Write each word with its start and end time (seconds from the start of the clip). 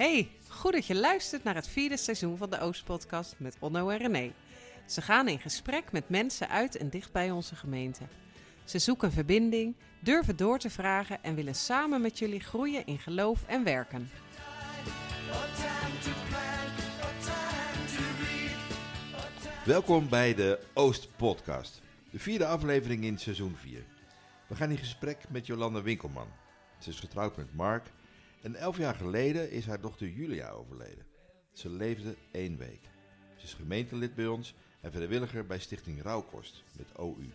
Hey, 0.00 0.30
goed 0.48 0.72
dat 0.72 0.86
je 0.86 0.94
luistert 0.94 1.44
naar 1.44 1.54
het 1.54 1.68
vierde 1.68 1.96
seizoen 1.96 2.36
van 2.36 2.50
de 2.50 2.60
Oostpodcast 2.60 3.34
met 3.38 3.56
Onno 3.58 3.88
en 3.88 3.98
René. 3.98 4.32
Ze 4.86 5.02
gaan 5.02 5.28
in 5.28 5.38
gesprek 5.38 5.92
met 5.92 6.08
mensen 6.08 6.48
uit 6.48 6.76
en 6.76 6.90
dicht 6.90 7.12
bij 7.12 7.30
onze 7.30 7.56
gemeente. 7.56 8.02
Ze 8.64 8.78
zoeken 8.78 9.12
verbinding, 9.12 9.74
durven 9.98 10.36
door 10.36 10.58
te 10.58 10.70
vragen 10.70 11.22
en 11.22 11.34
willen 11.34 11.54
samen 11.54 12.00
met 12.00 12.18
jullie 12.18 12.40
groeien 12.40 12.86
in 12.86 12.98
geloof 12.98 13.44
en 13.46 13.64
werken. 13.64 14.10
Welkom 19.64 20.08
bij 20.08 20.34
de 20.34 20.58
Oost 20.74 21.16
Podcast, 21.16 21.80
de 22.10 22.18
vierde 22.18 22.46
aflevering 22.46 23.04
in 23.04 23.18
seizoen 23.18 23.56
4. 23.56 23.84
We 24.46 24.54
gaan 24.54 24.70
in 24.70 24.78
gesprek 24.78 25.18
met 25.28 25.46
Jolanda 25.46 25.82
Winkelman. 25.82 26.28
Ze 26.78 26.88
is 26.88 27.00
getrouwd 27.00 27.36
met 27.36 27.54
Mark 27.54 27.86
en 28.42 28.54
elf 28.54 28.76
jaar 28.76 28.94
geleden 28.94 29.50
is 29.50 29.66
haar 29.66 29.80
dochter 29.80 30.08
Julia 30.08 30.50
overleden. 30.50 31.06
Ze 31.52 31.68
leefde 31.68 32.16
één 32.32 32.56
week. 32.56 32.80
Ze 33.36 33.44
is 33.44 33.54
gemeentelid 33.54 34.14
bij 34.14 34.26
ons 34.26 34.54
en 34.80 34.92
vrijwilliger 34.92 35.46
bij 35.46 35.58
Stichting 35.58 36.02
Rouwkost 36.02 36.62
met 36.76 36.98
OU. 36.98 37.32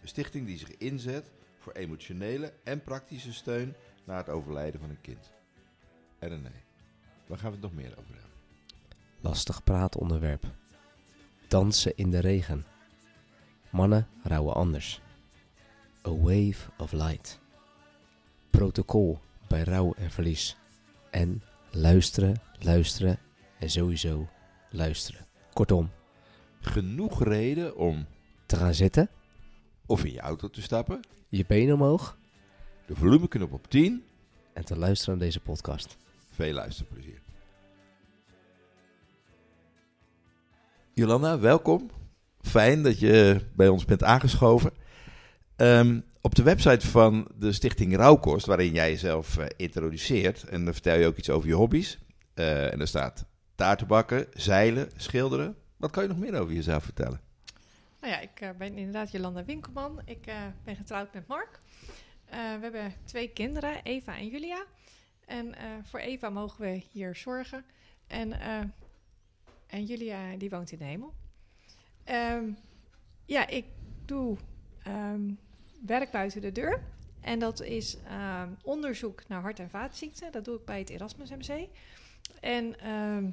Een 0.00 0.08
stichting 0.08 0.46
die 0.46 0.58
zich 0.58 0.76
inzet 0.76 1.30
voor 1.58 1.72
emotionele 1.72 2.52
en 2.64 2.82
praktische 2.82 3.32
steun 3.32 3.74
na 4.04 4.16
het 4.16 4.28
overlijden 4.28 4.80
van 4.80 4.90
een 4.90 5.00
kind. 5.00 5.32
En 6.18 6.52
waar 7.26 7.38
gaan 7.38 7.50
we 7.50 7.56
het 7.56 7.64
nog 7.64 7.74
meer 7.74 7.98
over 7.98 8.14
hebben? 8.14 8.30
Lastig 9.20 9.64
praatonderwerp. 9.64 10.44
Dansen 11.48 11.96
in 11.96 12.10
de 12.10 12.18
regen. 12.18 12.66
Mannen 13.70 14.08
rouwen 14.22 14.54
anders. 14.54 15.00
A 16.06 16.10
wave 16.10 16.70
of 16.78 16.92
light. 16.92 17.40
Protocol 18.50 19.20
bij 19.48 19.62
rouw 19.62 19.94
en 19.96 20.10
verlies. 20.10 20.56
En 21.10 21.42
luisteren, 21.70 22.40
luisteren 22.58 23.18
en 23.58 23.70
sowieso 23.70 24.28
luisteren. 24.70 25.26
Kortom, 25.52 25.90
Genoeg 26.60 27.24
reden 27.24 27.76
om 27.76 28.06
te 28.46 28.56
gaan 28.56 28.74
zitten, 28.74 29.08
of 29.86 30.04
in 30.04 30.12
je 30.12 30.20
auto 30.20 30.48
te 30.48 30.62
stappen, 30.62 31.00
je 31.28 31.44
benen 31.46 31.74
omhoog 31.74 32.18
de 32.86 32.94
volumeknop 32.96 33.52
op 33.52 33.70
10. 33.70 34.04
en 34.52 34.64
te 34.64 34.76
luisteren 34.76 35.18
naar 35.18 35.26
deze 35.26 35.40
podcast. 35.40 35.96
Veel 36.30 36.52
luisterplezier. 36.52 37.20
Jolanda, 40.94 41.38
welkom. 41.38 41.90
Fijn 42.40 42.82
dat 42.82 42.98
je 42.98 43.40
bij 43.54 43.68
ons 43.68 43.84
bent 43.84 44.02
aangeschoven. 44.02 44.72
Ehm, 45.56 46.00
op 46.20 46.34
de 46.34 46.42
website 46.42 46.86
van 46.86 47.28
de 47.34 47.52
Stichting 47.52 47.96
Rauwkost, 47.96 48.46
waarin 48.46 48.72
jij 48.72 48.90
jezelf 48.90 49.38
eh, 49.38 49.46
introduceert, 49.56 50.42
en 50.42 50.64
dan 50.64 50.72
vertel 50.72 50.98
je 50.98 51.06
ook 51.06 51.16
iets 51.16 51.30
over 51.30 51.48
je 51.48 51.54
hobby's. 51.54 51.98
Eh, 52.34 52.72
en 52.72 52.80
er 52.80 52.88
staat 52.88 53.26
taarten 53.54 53.86
bakken, 53.86 54.26
zeilen, 54.32 54.90
schilderen. 54.96 55.56
Wat 55.76 55.90
kan 55.90 56.02
je 56.02 56.08
nog 56.08 56.18
meer 56.18 56.40
over 56.40 56.54
jezelf 56.54 56.84
vertellen? 56.84 57.20
Nou 58.00 58.12
ja, 58.12 58.20
ik 58.20 58.40
eh, 58.40 58.50
ben 58.58 58.76
inderdaad 58.76 59.10
Jolanda 59.10 59.44
Winkelman. 59.44 60.00
Ik 60.04 60.32
ben 60.64 60.76
getrouwd 60.76 61.14
met 61.14 61.26
Mark. 61.26 61.58
We 62.30 62.58
hebben 62.60 62.94
twee 63.04 63.28
kinderen, 63.28 63.82
Eva 63.82 64.16
en 64.16 64.28
Julia. 64.28 64.64
En 65.26 65.54
voor 65.84 66.00
Eva 66.00 66.30
mogen 66.30 66.60
we 66.60 66.82
hier 66.92 67.16
zorgen. 67.16 67.64
En, 68.06 68.32
en 69.66 69.84
Julia, 69.84 70.36
die 70.36 70.50
woont 70.50 70.72
in 70.72 70.78
de 70.78 70.84
hemel. 70.84 71.14
Ehm, 72.04 72.44
ja, 73.24 73.46
ik 73.46 73.64
doe 74.04 74.36
ehm, 74.82 75.30
werk 75.86 76.10
buiten 76.10 76.40
de 76.40 76.52
deur. 76.52 76.80
En 77.20 77.38
dat 77.38 77.60
is 77.62 77.96
ehm, 78.08 78.48
onderzoek 78.62 79.22
naar 79.28 79.40
hart- 79.40 79.58
en 79.58 79.70
vaatziekten. 79.70 80.32
Dat 80.32 80.44
doe 80.44 80.56
ik 80.56 80.64
bij 80.64 80.78
het 80.78 80.90
Erasmus 80.90 81.30
MC. 81.30 81.66
En 82.40 82.80
ehm, 82.80 83.24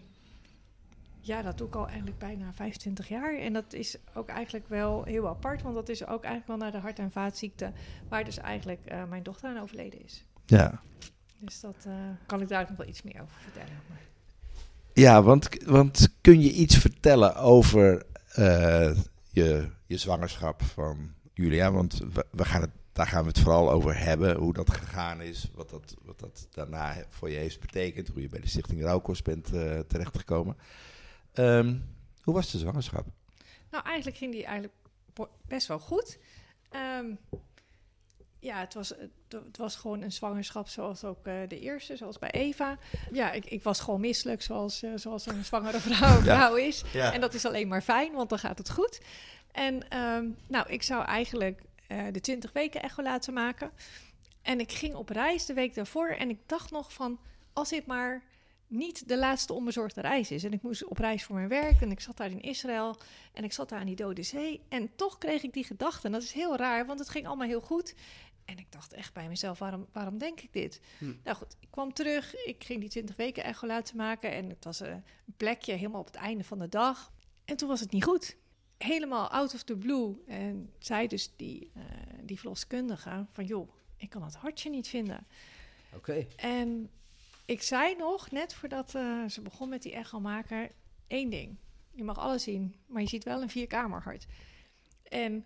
ja, 1.19 1.41
dat 1.41 1.57
doe 1.57 1.67
ik 1.67 1.75
al 1.75 1.88
eigenlijk 1.88 2.17
bijna 2.17 2.53
25 2.53 3.07
jaar. 3.07 3.38
En 3.38 3.53
dat 3.53 3.73
is 3.73 3.97
ook 4.13 4.29
eigenlijk 4.29 4.69
wel 4.69 5.03
heel 5.03 5.28
apart, 5.28 5.61
want 5.61 5.75
dat 5.75 5.89
is 5.89 6.01
ook 6.05 6.23
eigenlijk 6.23 6.47
wel 6.47 6.57
naar 6.57 6.72
de 6.72 6.78
hart- 6.78 7.00
en 7.00 7.11
vaatziekte, 7.11 7.72
waar 8.09 8.23
dus 8.23 8.38
eigenlijk 8.38 8.85
eh, 8.85 9.03
mijn 9.09 9.23
dochter 9.23 9.50
aan 9.50 9.61
overleden 9.61 10.03
is. 10.03 10.25
Ja, 10.45 10.81
Dus 11.39 11.59
dat 11.59 11.75
eh, 11.85 11.94
kan 12.25 12.41
ik 12.41 12.47
daar 12.47 12.61
ook 12.61 12.67
nog 12.69 12.78
wel 12.78 12.88
iets 12.88 13.01
meer 13.01 13.22
over 13.22 13.38
vertellen. 13.41 13.79
Maar- 13.89 13.97
ja 14.94 15.22
want, 15.23 15.63
want 15.63 16.16
kun 16.22 16.41
je 16.41 16.51
iets 16.51 16.78
vertellen 16.78 17.35
over 17.35 18.05
eh, 18.34 18.97
je, 19.31 19.69
je 19.85 19.97
zwangerschap 19.97 20.63
van 20.63 21.13
Julia? 21.35 21.72
Want 21.72 22.01
we, 22.13 22.25
we 22.31 22.46
gaan 22.46 22.62
het, 22.62 22.69
daar 22.94 23.07
gaan 23.07 23.22
we 23.22 23.28
het 23.28 23.40
vooral 23.40 23.72
over 23.72 23.97
hebben. 23.97 24.35
Hoe 24.35 24.53
dat 24.53 24.73
gegaan 24.73 25.22
is. 25.22 25.50
Wat 25.53 25.69
dat, 25.69 25.96
wat 26.01 26.19
dat 26.19 26.47
daarna 26.51 26.96
voor 27.09 27.29
je 27.29 27.38
heeft 27.38 27.59
betekend. 27.59 28.07
Hoe 28.07 28.22
je 28.22 28.29
bij 28.29 28.40
de 28.40 28.47
Stichting 28.47 28.81
Rauwkost 28.81 29.23
bent 29.23 29.53
eh, 29.53 29.79
terechtgekomen. 29.79 30.57
Ehm, 31.34 31.78
hoe 32.22 32.34
was 32.34 32.51
de 32.51 32.57
zwangerschap? 32.57 33.06
Nou, 33.72 33.84
eigenlijk 33.85 34.18
ging 34.18 34.31
die 34.31 34.46
eigenlijk 34.46 34.73
best 35.47 35.68
wel 35.68 35.79
goed. 35.79 36.18
Ehm, 36.69 37.06
ja, 38.40 38.59
het 38.59 38.73
was, 38.73 38.90
het, 39.29 39.57
was 39.57 39.75
gewoon 39.75 40.02
een 40.02 40.12
zwangerschap 40.12 40.67
zoals 40.67 41.03
ook 41.03 41.25
eh, 41.25 41.34
de 41.47 41.59
eerste, 41.59 41.96
zoals 41.96 42.19
bij 42.19 42.31
Eva. 42.31 42.78
Ja, 43.12 43.31
ik, 43.31 43.46
ik 43.46 43.63
was 43.63 43.79
gewoon 43.79 44.00
misselijk 44.00 44.41
zoals, 44.41 44.84
eh, 44.84 44.91
zoals 44.96 45.25
een 45.25 45.46
zwangere 45.46 45.79
vrouw, 45.79 46.19
vrouw 46.22 46.56
is. 46.56 46.84
Ja. 46.94 47.13
En 47.13 47.22
dat 47.22 47.34
is 47.34 47.46
alleen 47.46 47.67
maar 47.67 47.81
fijn, 47.81 48.13
want 48.13 48.29
dan 48.29 48.40
gaat 48.40 48.57
het 48.57 48.69
goed. 48.69 49.02
En 49.55 49.89
ehm, 49.89 50.29
nou, 50.47 50.69
ik 50.69 50.83
zou 50.83 51.05
eigenlijk 51.05 51.61
eh, 51.88 52.03
de 52.11 52.21
20 52.21 52.51
weken 52.51 52.81
echo 52.81 53.03
laten 53.03 53.33
maken. 53.33 53.71
En 54.41 54.59
ik 54.59 54.71
ging 54.71 54.95
op 54.95 55.09
reis 55.09 55.45
de 55.45 55.53
week 55.53 55.73
daarvoor 55.73 56.07
en 56.07 56.29
ik 56.29 56.39
dacht 56.45 56.71
nog 56.71 56.93
van, 56.93 57.19
als 57.53 57.69
dit 57.69 57.85
maar 57.85 58.23
niet 58.67 59.07
de 59.07 59.17
laatste 59.17 59.53
onbezorgde 59.53 60.01
reis 60.01 60.31
is. 60.31 60.43
En 60.43 60.53
ik 60.53 60.61
moest 60.61 60.85
op 60.85 60.97
reis 60.97 61.23
voor 61.23 61.35
mijn 61.35 61.47
werk 61.47 61.81
en 61.81 61.91
ik 61.91 61.99
zat 61.99 62.17
daar 62.17 62.31
in 62.31 62.41
Israël 62.41 62.97
en 63.33 63.43
ik 63.43 63.53
zat 63.53 63.69
daar 63.69 63.79
aan 63.79 63.85
die 63.85 63.95
Dode 63.95 64.23
Zee. 64.23 64.61
En 64.69 64.95
toch 64.95 65.17
kreeg 65.17 65.43
ik 65.43 65.53
die 65.53 65.63
gedachte. 65.63 66.05
En 66.05 66.13
dat 66.13 66.22
is 66.22 66.31
heel 66.31 66.55
raar, 66.55 66.85
want 66.85 66.99
het 66.99 67.09
ging 67.09 67.27
allemaal 67.27 67.47
heel 67.47 67.61
goed. 67.61 67.95
En 68.45 68.57
ik 68.57 68.72
dacht 68.72 68.93
echt 68.93 69.13
bij 69.13 69.27
mezelf, 69.27 69.59
waarom, 69.59 69.85
waarom 69.91 70.17
denk 70.17 70.41
ik 70.41 70.53
dit? 70.53 70.81
Nou 71.23 71.37
goed, 71.37 71.55
ik 71.59 71.67
kwam 71.72 71.93
terug. 71.93 72.35
Ik 72.45 72.63
ging 72.63 72.79
die 72.79 72.89
20 72.89 73.16
weken 73.16 73.43
echo 73.43 73.67
laten 73.67 73.97
maken. 73.97 74.31
En 74.31 74.49
het 74.49 74.63
was 74.63 74.81
eh, 74.81 74.89
een 74.91 75.03
plekje 75.37 75.73
helemaal 75.73 75.99
op 75.99 76.05
het 76.05 76.16
einde 76.16 76.43
van 76.43 76.59
de 76.59 76.69
dag. 76.69 77.11
En 77.45 77.55
toen 77.55 77.67
was 77.67 77.79
het 77.79 77.91
niet 77.91 78.03
goed. 78.03 78.37
Helemaal 78.78 79.30
out 79.30 79.53
of 79.53 79.63
the 79.63 79.78
blue. 79.78 80.24
En 80.28 80.74
zei 80.80 81.08
dus 81.08 81.36
die, 81.36 81.72
eh, 81.74 81.84
die 82.22 82.40
verloskundige 82.40 83.25
van... 83.31 83.46
joh, 83.46 83.69
ik 83.97 84.09
kan 84.09 84.24
het 84.24 84.36
hartje 84.36 84.69
niet 84.69 84.88
vinden. 84.88 85.28
Oké. 85.94 86.28
En 86.36 86.90
ik 87.46 87.62
zei 87.62 87.96
nog, 87.96 88.31
net 88.31 88.53
voordat 88.53 88.96
eh, 88.96 89.25
ze 89.25 89.41
begon 89.41 89.69
met 89.69 89.81
die 89.81 89.94
echomaker... 89.94 90.72
één 91.08 91.30
ding. 91.30 91.58
Je 91.91 92.03
mag 92.03 92.18
alles 92.18 92.44
zien, 92.44 92.75
maar 92.85 93.02
je 93.02 93.08
ziet 93.08 93.24
wel 93.24 93.41
een 93.41 93.50
vierkamerhart. 93.50 94.25
En 95.03 95.46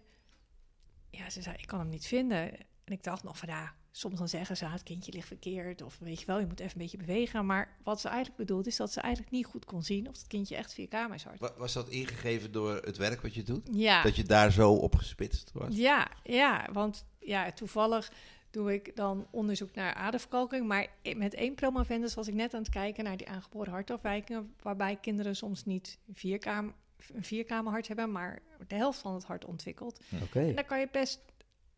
ja, 1.09 1.29
ze 1.29 1.41
zei, 1.41 1.55
ik 1.57 1.67
kan 1.67 1.79
hem 1.79 1.89
niet 1.89 2.07
vinden. 2.07 2.57
En 2.83 2.93
ik 2.93 3.03
dacht 3.03 3.23
nog 3.23 3.37
van, 3.37 3.49
ja, 3.49 3.75
soms 3.99 4.17
dan 4.17 4.27
zeggen 4.27 4.57
ze... 4.57 4.65
ah, 4.65 4.71
het 4.73 4.83
kindje 4.83 5.11
ligt 5.11 5.27
verkeerd 5.27 5.81
of 5.81 5.97
weet 5.99 6.19
je 6.19 6.25
wel, 6.25 6.39
je 6.39 6.45
moet 6.45 6.59
even 6.59 6.71
een 6.71 6.81
beetje 6.81 6.97
bewegen. 6.97 7.45
Maar 7.45 7.77
wat 7.83 8.01
ze 8.01 8.07
eigenlijk 8.07 8.37
bedoelt 8.37 8.67
is 8.67 8.75
dat 8.75 8.91
ze 8.91 9.01
eigenlijk 9.01 9.33
niet 9.33 9.45
goed 9.45 9.65
kon 9.65 9.83
zien... 9.83 10.07
of 10.07 10.15
het 10.17 10.27
kindje 10.27 10.55
echt 10.55 10.73
vierkamershart 10.73 11.39
Wa- 11.39 11.53
Was 11.57 11.73
dat 11.73 11.89
ingegeven 11.89 12.51
door 12.51 12.75
het 12.75 12.97
werk 12.97 13.21
wat 13.21 13.33
je 13.33 13.43
doet? 13.43 13.67
Ja. 13.71 14.01
Dat 14.03 14.15
je 14.15 14.23
daar 14.23 14.51
zo 14.51 14.73
op 14.73 14.95
gespitst 14.95 15.51
was? 15.53 15.75
Ja, 15.75 16.07
ja, 16.23 16.67
want 16.71 17.05
ja, 17.19 17.51
toevallig 17.51 18.11
doe 18.51 18.73
ik 18.73 18.95
dan 18.95 19.27
onderzoek 19.31 19.75
naar 19.75 19.93
aderverkalking. 19.93 20.67
Maar 20.67 20.87
met 21.15 21.33
één 21.33 21.55
promovendus 21.55 22.13
was 22.13 22.27
ik 22.27 22.33
net 22.33 22.53
aan 22.53 22.61
het 22.61 22.69
kijken 22.69 23.03
naar 23.03 23.17
die 23.17 23.29
aangeboren 23.29 23.71
hartafwijkingen. 23.73 24.53
Waarbij 24.61 24.95
kinderen 24.95 25.35
soms 25.35 25.65
niet 25.65 25.97
een 26.07 26.15
vierkamer, 26.15 26.73
een 27.13 27.23
vierkamerhart 27.23 27.87
hebben, 27.87 28.11
maar 28.11 28.41
de 28.67 28.75
helft 28.75 28.99
van 28.99 29.13
het 29.13 29.23
hart 29.23 29.45
ontwikkelt. 29.45 29.99
Oké. 30.23 30.39
En 30.39 30.55
daar 30.55 30.65
kan 30.65 30.79
je 30.79 30.87
best 30.91 31.19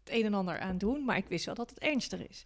het 0.03 0.13
een 0.13 0.25
en 0.25 0.33
ander 0.33 0.59
aan 0.59 0.77
doen, 0.77 1.05
maar 1.05 1.17
ik 1.17 1.27
wist 1.27 1.45
wel 1.45 1.55
dat 1.55 1.69
het 1.69 1.79
ernstig 1.79 2.27
is. 2.27 2.43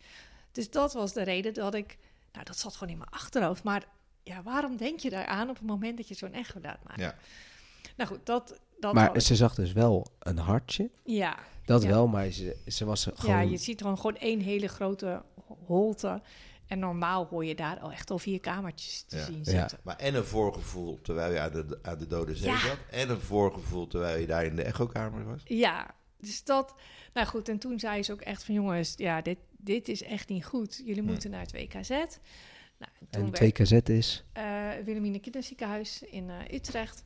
Dus 0.51 0.69
dat 0.69 0.93
was 0.93 1.13
de 1.13 1.23
reden 1.23 1.53
dat 1.53 1.73
ik, 1.73 1.97
nou 2.31 2.45
dat 2.45 2.57
zat 2.57 2.73
gewoon 2.75 2.93
in 2.93 2.97
mijn 2.99 3.09
achterhoofd. 3.09 3.63
Maar 3.63 3.83
ja, 4.23 4.43
waarom 4.43 4.77
denk 4.77 4.99
je 4.99 5.09
daaraan 5.09 5.49
op 5.49 5.55
het 5.57 5.65
moment 5.67 5.97
dat 5.97 6.07
je 6.07 6.13
zo'n 6.13 6.33
echo 6.33 6.59
laat 6.61 6.83
maken? 6.83 7.03
Ja. 7.03 7.15
Nou 7.97 8.09
goed, 8.09 8.25
dat... 8.25 8.59
dat 8.79 8.93
Maar 8.93 9.21
ze 9.21 9.35
zag 9.35 9.55
dus 9.55 9.71
wel 9.73 10.07
een 10.19 10.37
hartje. 10.37 10.89
Ja, 11.03 11.37
Dat 11.65 11.81
Ja. 11.83 11.87
wel, 11.89 12.07
maar 12.07 12.29
ze, 12.31 12.55
ze 12.67 12.85
was 12.85 13.07
gewoon... 13.13 13.35
Ja, 13.35 13.41
je 13.41 13.57
ziet 13.57 13.81
gewoon, 13.81 13.97
gewoon 13.97 14.17
één 14.17 14.39
hele 14.39 14.67
grote 14.67 15.21
holte. 15.65 16.21
En 16.67 16.79
normaal 16.79 17.25
hoor 17.25 17.45
je 17.45 17.55
daar 17.55 17.79
al 17.79 17.91
echt 17.91 18.11
al 18.11 18.17
vier 18.19 18.39
kamertjes 18.39 19.01
te 19.07 19.15
Ja. 19.17 19.25
zien 19.25 19.37
Ja. 19.43 19.43
zitten. 19.59 19.79
Maar 19.83 19.95
en 19.95 20.15
een 20.15 20.25
voorgevoel 20.25 20.99
terwijl 21.01 21.31
je 21.33 21.39
aan 21.39 21.51
de, 21.51 21.79
aan 21.81 21.97
de 21.97 22.07
dode 22.07 22.35
zee 22.35 22.49
Ja. 22.51 22.59
zat. 22.59 22.77
En 22.91 23.09
een 23.09 23.21
voorgevoel 23.21 23.87
terwijl 23.87 24.19
je 24.19 24.25
daar 24.27 24.45
in 24.45 24.55
de 24.55 24.63
echokamer 24.63 25.25
was. 25.25 25.41
Ja, 25.43 25.93
dus 26.17 26.43
dat... 26.43 26.75
Nou 27.13 27.27
goed, 27.27 27.49
en 27.49 27.59
toen 27.59 27.79
zei 27.79 28.03
ze 28.03 28.11
ook 28.11 28.21
echt 28.21 28.43
van... 28.43 28.55
jongens, 28.55 28.93
ja, 28.97 29.21
dit, 29.21 29.37
dit 29.57 29.87
is 29.87 30.03
echt 30.03 30.29
niet 30.29 30.45
goed. 30.45 30.81
Jullie 30.85 31.01
Hm. 31.01 31.07
moeten 31.07 31.29
naar 31.31 31.41
het 31.41 31.51
WKZ. 31.51 31.89
Nou, 32.77 32.91
en 33.09 33.31
werd 33.31 33.59
2KZ 33.61 33.89
is... 33.89 34.23
eh 34.33 34.69
Wilhelmina 34.83 35.19
Kinderziekenhuis 35.19 36.01
in 36.03 36.29
eh, 36.29 36.53
Utrecht. 36.53 37.03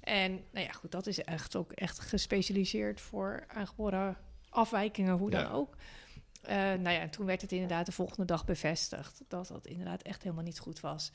En 0.00 0.32
nou 0.52 0.66
ja, 0.66 0.72
goed, 0.72 0.90
dat 0.90 1.06
is 1.06 1.18
echt 1.20 1.56
ook 1.56 1.72
echt 1.72 1.98
gespecialiseerd 1.98 3.00
voor 3.00 3.44
aangeboren 3.48 4.16
afwijkingen, 4.48 5.16
hoe 5.18 5.30
Ja. 5.30 5.42
dan 5.42 5.52
ook. 5.52 5.76
Eh, 6.42 6.56
nou 6.56 6.90
ja, 6.90 7.00
en 7.00 7.10
toen 7.10 7.26
werd 7.26 7.40
het 7.42 7.52
inderdaad 7.52 7.86
de 7.86 7.92
volgende 7.92 8.24
dag 8.24 8.44
bevestigd 8.44 9.22
dat 9.28 9.48
dat 9.48 9.66
inderdaad 9.66 10.02
echt 10.02 10.22
helemaal 10.22 10.44
niet 10.44 10.58
goed 10.58 10.80
was. 10.80 11.12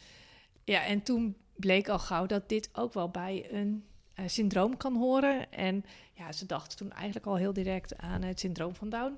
Ja, 0.63 0.85
en 0.85 1.01
toen 1.03 1.37
bleek 1.55 1.87
al 1.89 1.99
gauw 1.99 2.25
dat 2.25 2.49
dit 2.49 2.69
ook 2.73 2.93
wel 2.93 3.09
bij 3.09 3.47
een 3.53 3.85
syndroom 4.25 4.77
kan 4.77 4.95
horen. 4.95 5.51
En 5.51 5.85
ja, 6.13 6.31
ze 6.31 6.45
dachten 6.45 6.77
toen 6.77 6.91
eigenlijk 6.91 7.25
al 7.25 7.35
heel 7.35 7.53
direct 7.53 7.97
aan 7.97 8.21
het 8.21 8.39
syndroom 8.39 8.75
van 8.75 8.89
Down. 8.89 9.17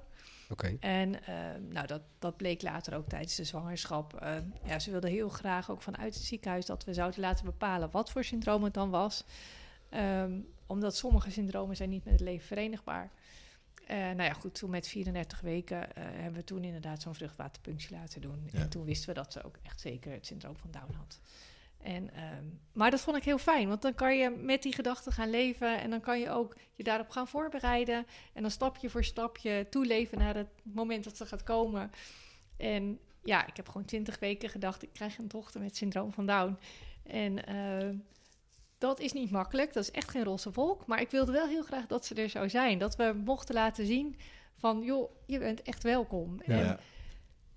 Oké. 0.49 0.77
En 0.79 1.23
eh, 1.25 1.35
nou, 1.69 1.87
dat, 1.87 2.01
dat 2.19 2.37
bleek 2.37 2.61
later 2.61 2.95
ook 2.95 3.07
tijdens 3.07 3.35
de 3.35 3.43
zwangerschap. 3.43 4.13
Eh, 4.13 4.35
ja, 4.63 4.79
ze 4.79 4.91
wilden 4.91 5.09
heel 5.09 5.29
graag 5.29 5.71
ook 5.71 5.81
vanuit 5.81 6.13
het 6.13 6.23
ziekenhuis 6.23 6.65
dat 6.65 6.83
we 6.83 6.93
zouden 6.93 7.19
laten 7.19 7.45
bepalen 7.45 7.91
wat 7.91 8.11
voor 8.11 8.23
syndroom 8.23 8.63
het 8.63 8.73
dan 8.73 8.89
was. 8.89 9.23
Ehm, 9.89 10.39
omdat 10.65 10.95
sommige 10.95 11.31
syndromen 11.31 11.75
zijn 11.75 11.89
niet 11.89 12.03
met 12.03 12.13
het 12.13 12.21
leven 12.21 12.47
verenigbaar. 12.47 13.11
Eh 13.87 13.97
nou 13.97 14.21
ja, 14.21 14.33
goed, 14.33 14.55
toen 14.55 14.69
met 14.69 14.87
34 14.87 15.41
weken 15.41 15.95
eh, 15.95 16.03
hebben 16.03 16.39
we 16.39 16.43
toen 16.43 16.63
inderdaad 16.63 17.01
zo'n 17.01 17.15
vruchtwaterpunctie 17.15 17.95
laten 17.95 18.21
doen. 18.21 18.49
Ja. 18.51 18.59
En 18.59 18.69
toen 18.69 18.85
wisten 18.85 19.09
we 19.09 19.15
dat 19.15 19.33
ze 19.33 19.43
ook 19.43 19.57
echt 19.63 19.79
zeker 19.79 20.11
het 20.11 20.25
syndroom 20.25 20.57
van 20.57 20.71
Down 20.71 20.93
had. 20.93 21.19
En, 21.81 22.13
ehm, 22.13 22.43
maar 22.73 22.91
dat 22.91 23.01
vond 23.01 23.17
ik 23.17 23.23
heel 23.23 23.37
fijn, 23.37 23.67
want 23.67 23.81
dan 23.81 23.95
kan 23.95 24.17
je 24.17 24.29
met 24.29 24.63
die 24.63 24.73
gedachten 24.73 25.11
gaan 25.11 25.29
leven 25.29 25.79
en 25.79 25.89
dan 25.89 26.01
kan 26.01 26.19
je 26.19 26.29
ook 26.29 26.55
je 26.75 26.83
daarop 26.83 27.09
gaan 27.09 27.27
voorbereiden. 27.27 28.05
En 28.33 28.41
dan 28.41 28.51
stapje 28.51 28.89
voor 28.89 29.03
stapje 29.03 29.67
toeleven 29.69 30.17
naar 30.17 30.35
het 30.35 30.49
moment 30.63 31.03
dat 31.03 31.17
ze 31.17 31.25
gaat 31.25 31.43
komen. 31.43 31.91
En 32.57 32.99
ja, 33.23 33.47
ik 33.47 33.55
heb 33.55 33.67
gewoon 33.67 33.85
twintig 33.85 34.19
weken 34.19 34.49
gedacht, 34.49 34.83
ik 34.83 34.93
krijg 34.93 35.17
een 35.17 35.27
dochter 35.27 35.61
met 35.61 35.75
syndroom 35.75 36.13
van 36.13 36.25
Down. 36.25 36.57
En 37.03 37.45
ehm, 37.45 37.95
dat 38.77 38.99
is 38.99 39.13
niet 39.13 39.31
makkelijk, 39.31 39.73
dat 39.73 39.83
is 39.83 39.91
echt 39.91 40.09
geen 40.09 40.23
roze 40.23 40.51
wolk. 40.51 40.85
Maar 40.85 41.01
ik 41.01 41.09
wilde 41.09 41.31
wel 41.31 41.47
heel 41.47 41.63
graag 41.63 41.87
dat 41.87 42.05
ze 42.05 42.15
er 42.15 42.29
zou 42.29 42.49
zijn. 42.49 42.77
Dat 42.77 42.95
we 42.95 43.21
mochten 43.25 43.55
laten 43.55 43.85
zien 43.85 44.15
van, 44.55 44.83
joh, 44.83 45.11
je 45.25 45.39
bent 45.39 45.61
echt 45.61 45.83
welkom. 45.83 46.41
Ja. 46.45 46.59
En 46.59 46.79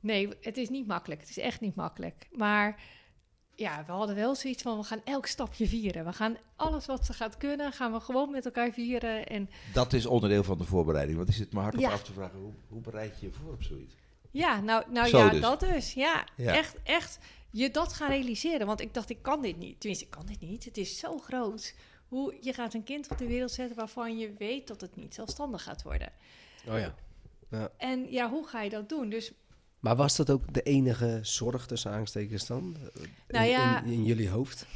nee, 0.01 0.29
het 0.41 0.57
is 0.57 0.69
niet 0.69 0.87
makkelijk. 0.87 1.21
Het 1.21 1.31
is 1.31 1.39
echt 1.39 1.61
niet 1.61 1.75
makkelijk. 1.75 2.29
Maar 2.33 2.83
ja, 3.63 3.85
we 3.87 3.93
hadden 3.93 4.17
wel 4.17 4.35
zoiets 4.35 4.63
van, 4.63 4.79
we 4.79 4.85
gaan 4.85 5.01
elk 5.05 5.27
stapje 5.27 5.67
vieren. 5.69 6.05
We 6.05 6.13
gaan 6.13 6.37
alles 6.57 6.87
wat 6.87 7.07
ze 7.07 7.13
gaat 7.13 7.37
kunnen, 7.37 7.73
gaan 7.73 7.93
we 7.93 8.01
gewoon 8.01 8.31
met 8.31 8.45
elkaar 8.45 8.73
vieren. 8.73 9.27
En 9.27 9.51
Dat 9.73 9.93
is 9.93 10.07
onderdeel 10.07 10.45
van 10.45 10.59
de 10.59 10.65
voorbereiding. 10.65 11.17
Want 11.17 11.29
ik 11.29 11.35
zit 11.35 11.53
me 11.53 11.61
hard 11.61 11.75
op 11.75 11.81
Ja. 11.81 11.91
af 11.93 12.03
te 12.03 12.13
vragen, 12.13 12.39
hoe, 12.39 12.53
hoe 12.69 12.81
bereid 12.81 13.21
je 13.21 13.27
je 13.27 13.33
voor 13.33 13.53
op 13.53 13.63
zoiets? 13.63 13.95
ja, 14.31 14.61
nou, 14.61 14.85
nou 14.91 15.09
Zo 15.09 15.19
ja, 15.19 15.29
dus. 15.29 15.41
dat 15.41 15.61
dus. 15.61 15.93
Ja, 15.95 16.27
Ja. 16.37 16.53
echt, 16.53 16.77
echt 16.83 17.19
je 17.51 17.71
dat 17.71 17.93
gaan 17.93 18.11
realiseren. 18.11 18.67
Want 18.67 18.81
ik 18.81 18.95
dacht, 18.95 19.11
ik 19.11 19.23
kan 19.23 19.43
dit 19.43 19.57
niet. 19.59 19.81
Tenminste, 19.81 20.05
ik 20.05 20.11
kan 20.11 20.27
dit 20.27 20.41
niet. 20.41 20.65
Het 20.65 20.77
is 20.77 20.99
zo 20.99 21.19
groot. 21.19 21.75
Hoe 22.09 22.37
je 22.41 22.53
gaat 22.53 22.75
een 22.75 22.83
kind 22.85 23.11
op 23.11 23.19
de 23.19 23.27
wereld 23.27 23.51
zetten 23.51 23.77
waarvan 23.77 24.19
je 24.19 24.33
weet 24.39 24.67
dat 24.67 24.81
het 24.81 24.97
niet 24.97 25.15
zelfstandig 25.15 25.63
gaat 25.63 25.83
worden. 25.83 26.13
Oh 26.69 26.79
ja. 26.79 26.95
En 27.77 28.13
ja, 28.13 28.31
hoe 28.31 28.47
ga 28.47 28.63
je 28.63 28.71
dat 28.71 28.89
doen? 28.89 29.09
Dus 29.09 29.33
Maar 29.83 29.97
was 29.97 30.17
dat 30.17 30.31
ook 30.31 30.55
de 30.55 30.63
enige 30.63 31.19
zorg 31.23 31.67
tussen 31.67 31.91
aanstekens 31.93 32.47
dan? 32.47 32.77
In- 32.95 33.09
Nou 33.29 33.47
ja- 33.47 33.83
in, 33.83 33.91
in 33.93 34.05
jullie 34.05 34.29
hoofd? 34.29 34.67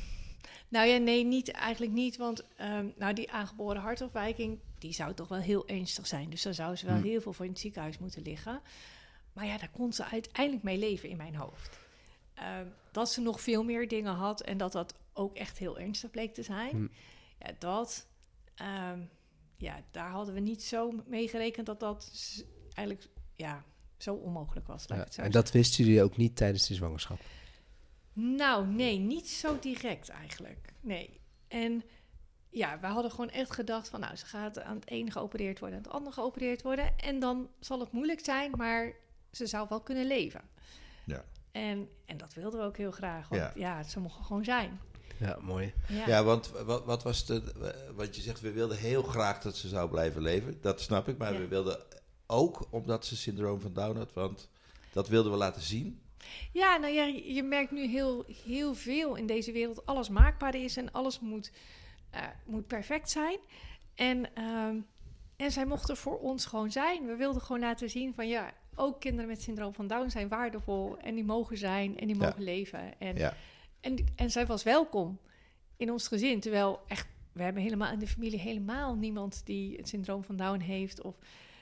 Nou 0.69 0.87
ja, 0.89 0.97
nee, 0.97 1.25
niet, 1.25 1.51
eigenlijk 1.51 1.93
niet. 1.93 2.17
Want 2.17 2.45
ehm, 2.57 2.87
nou, 2.97 3.15
die 3.15 3.33
aangeboren 3.33 3.83
hartafwijking, 3.83 4.59
die 4.79 4.93
zou 4.93 5.15
toch 5.15 5.29
wel 5.29 5.39
heel 5.39 5.69
ernstig 5.69 6.07
zijn. 6.07 6.31
Dus 6.31 6.43
daar 6.43 6.55
zou 6.55 6.77
ze 6.77 6.87
wel 6.87 6.95
Hmm. 6.95 7.05
heel 7.05 7.21
veel 7.21 7.33
voor 7.33 7.45
in 7.45 7.51
het 7.51 7.61
ziekenhuis 7.61 7.99
moeten 7.99 8.23
liggen. 8.23 8.61
Maar 9.33 9.47
ja, 9.47 9.59
daar 9.59 9.71
kon 9.71 9.93
ze 9.93 10.05
uiteindelijk 10.05 10.65
mee 10.65 10.79
leven 10.79 11.09
in 11.09 11.17
mijn 11.17 11.35
hoofd. 11.35 11.79
Ehm, 12.35 12.67
dat 12.93 13.11
ze 13.11 13.21
nog 13.21 13.41
veel 13.41 13.65
meer 13.65 13.89
dingen 13.89 14.15
had 14.15 14.41
en 14.41 14.57
dat 14.59 14.73
dat 14.73 14.95
ook 15.13 15.37
echt 15.37 15.59
heel 15.59 15.79
ernstig 15.79 16.11
bleek 16.11 16.35
te 16.35 16.43
zijn. 16.43 16.71
Hmm. 16.71 16.91
Ja, 17.39 17.51
dat, 17.59 18.07
ehm, 18.55 19.01
ja, 19.57 19.81
daar 19.91 20.11
hadden 20.11 20.35
we 20.35 20.41
niet 20.41 20.63
zo 20.63 20.93
mee 21.07 21.29
gerekend 21.29 21.67
dat 21.67 21.81
dat 21.81 22.11
eigenlijk, 22.75 23.09
ja, 23.37 23.65
zo 23.97 24.15
onmogelijk 24.15 24.67
was. 24.67 24.89
Laat 24.89 24.91
ik 24.91 24.97
Ja, 24.97 25.05
het 25.05 25.15
zo 25.15 25.21
en 25.21 25.25
zeggen. 25.33 25.43
dat 25.45 25.53
wisten 25.53 25.85
jullie 25.85 26.03
ook 26.03 26.17
niet 26.17 26.37
tijdens 26.37 26.67
de 26.67 26.75
zwangerschap? 26.75 27.19
Nou, 28.13 28.67
nee, 28.67 28.99
niet 28.99 29.29
zo 29.29 29.59
direct 29.59 30.09
eigenlijk. 30.09 30.73
Nee. 30.81 31.21
En 31.49 31.83
ja, 32.51 32.81
we 32.81 32.87
hadden 32.87 33.11
gewoon 33.11 33.31
echt 33.31 33.53
gedacht 33.53 33.89
van, 33.89 34.01
nou, 34.01 34.17
ze 34.17 34.27
gaat 34.27 34.61
aan 34.61 34.77
het 34.77 34.89
ene 34.91 35.11
geopereerd 35.11 35.59
worden 35.59 35.79
en 35.79 35.85
het 35.85 35.93
andere 35.93 36.13
geopereerd 36.15 36.63
worden. 36.63 36.99
En 36.99 37.19
dan 37.21 37.49
zal 37.61 37.81
het 37.81 37.93
moeilijk 37.93 38.25
zijn, 38.25 38.51
maar 38.57 38.93
ze 39.33 39.47
zou 39.47 39.67
wel 39.69 39.81
kunnen 39.81 40.07
leven. 40.07 40.41
Ja. 41.05 41.25
En, 41.53 41.89
en 42.05 42.17
dat 42.17 42.35
wilden 42.35 42.61
we 42.61 42.67
ook 42.67 42.77
heel 42.77 42.91
graag, 42.91 43.29
want 43.29 43.43
Ja. 43.43 43.53
ja, 43.55 43.83
ze 43.83 44.01
mogen 44.01 44.25
gewoon 44.25 44.45
zijn. 44.45 44.81
Ja, 45.19 45.39
mooi. 45.41 45.73
Ja, 45.89 46.07
Ja, 46.07 46.25
want 46.25 46.51
wat, 46.51 46.85
wat 46.85 47.03
was 47.03 47.27
de... 47.27 47.43
Want 47.95 48.17
je 48.17 48.23
zegt, 48.23 48.41
we 48.41 48.53
wilden 48.53 48.77
heel 48.77 49.03
graag 49.03 49.41
dat 49.41 49.57
ze 49.57 49.69
zou 49.69 49.91
blijven 49.91 50.23
leven. 50.23 50.59
Dat 50.61 50.81
snap 50.81 51.09
ik. 51.09 51.19
Maar 51.19 51.33
Ja. 51.33 51.39
we 51.39 51.49
wilden 51.49 51.79
ook 52.27 52.67
omdat 52.71 53.07
ze 53.07 53.17
syndroom 53.17 53.61
van 53.61 53.73
Down 53.73 53.97
had. 53.99 54.13
Want 54.13 54.49
dat 54.93 55.09
wilden 55.09 55.33
we 55.33 55.39
laten 55.39 55.63
zien. 55.63 56.01
Ja, 56.53 56.77
nou 56.77 56.93
ja, 56.93 57.05
je 57.35 57.43
merkt 57.43 57.71
nu 57.71 57.87
heel, 57.87 58.25
heel 58.45 58.75
veel 58.75 59.15
in 59.15 59.27
deze 59.27 59.53
wereld. 59.53 59.87
Alles 59.87 60.09
maakbaar 60.09 60.55
is 60.55 60.77
en 60.77 60.93
alles 60.93 61.21
moet, 61.21 61.53
eh, 62.11 62.23
moet 62.47 62.67
perfect 62.67 63.11
zijn. 63.11 63.39
En, 63.95 64.35
ehm, 64.35 64.77
en 65.37 65.51
zij 65.53 65.67
mochten 65.67 65.97
voor 65.97 66.19
ons 66.19 66.47
gewoon 66.47 66.71
zijn. 66.71 67.07
We 67.07 67.17
wilden 67.17 67.43
gewoon 67.43 67.61
laten 67.61 67.91
zien 67.91 68.15
van 68.15 68.29
ja, 68.29 68.53
ook 68.75 69.01
kinderen 69.01 69.29
met 69.29 69.43
syndroom 69.43 69.75
van 69.75 69.87
Down 69.87 70.09
zijn 70.09 70.29
waardevol. 70.29 70.97
En 70.99 71.15
die 71.15 71.25
mogen 71.25 71.57
zijn 71.59 71.99
en 71.99 72.07
die 72.07 72.17
Ja. 72.19 72.27
mogen 72.27 72.43
leven. 72.43 73.01
En, 73.01 73.17
Ja. 73.17 73.37
en, 73.81 74.07
en 74.17 74.31
zij 74.31 74.47
was 74.47 74.63
welkom 74.63 75.19
in 75.77 75.91
ons 75.93 76.09
gezin. 76.09 76.41
Terwijl 76.41 76.81
echt, 76.87 77.07
we 77.33 77.43
hebben 77.43 77.63
helemaal 77.63 77.93
in 77.93 77.99
de 77.99 78.07
familie 78.07 78.39
helemaal 78.41 78.95
niemand 78.95 79.43
die 79.45 79.77
het 79.77 79.89
syndroom 79.89 80.25
van 80.25 80.37
Down 80.37 80.61
heeft. 80.61 81.01
Of, 81.01 81.15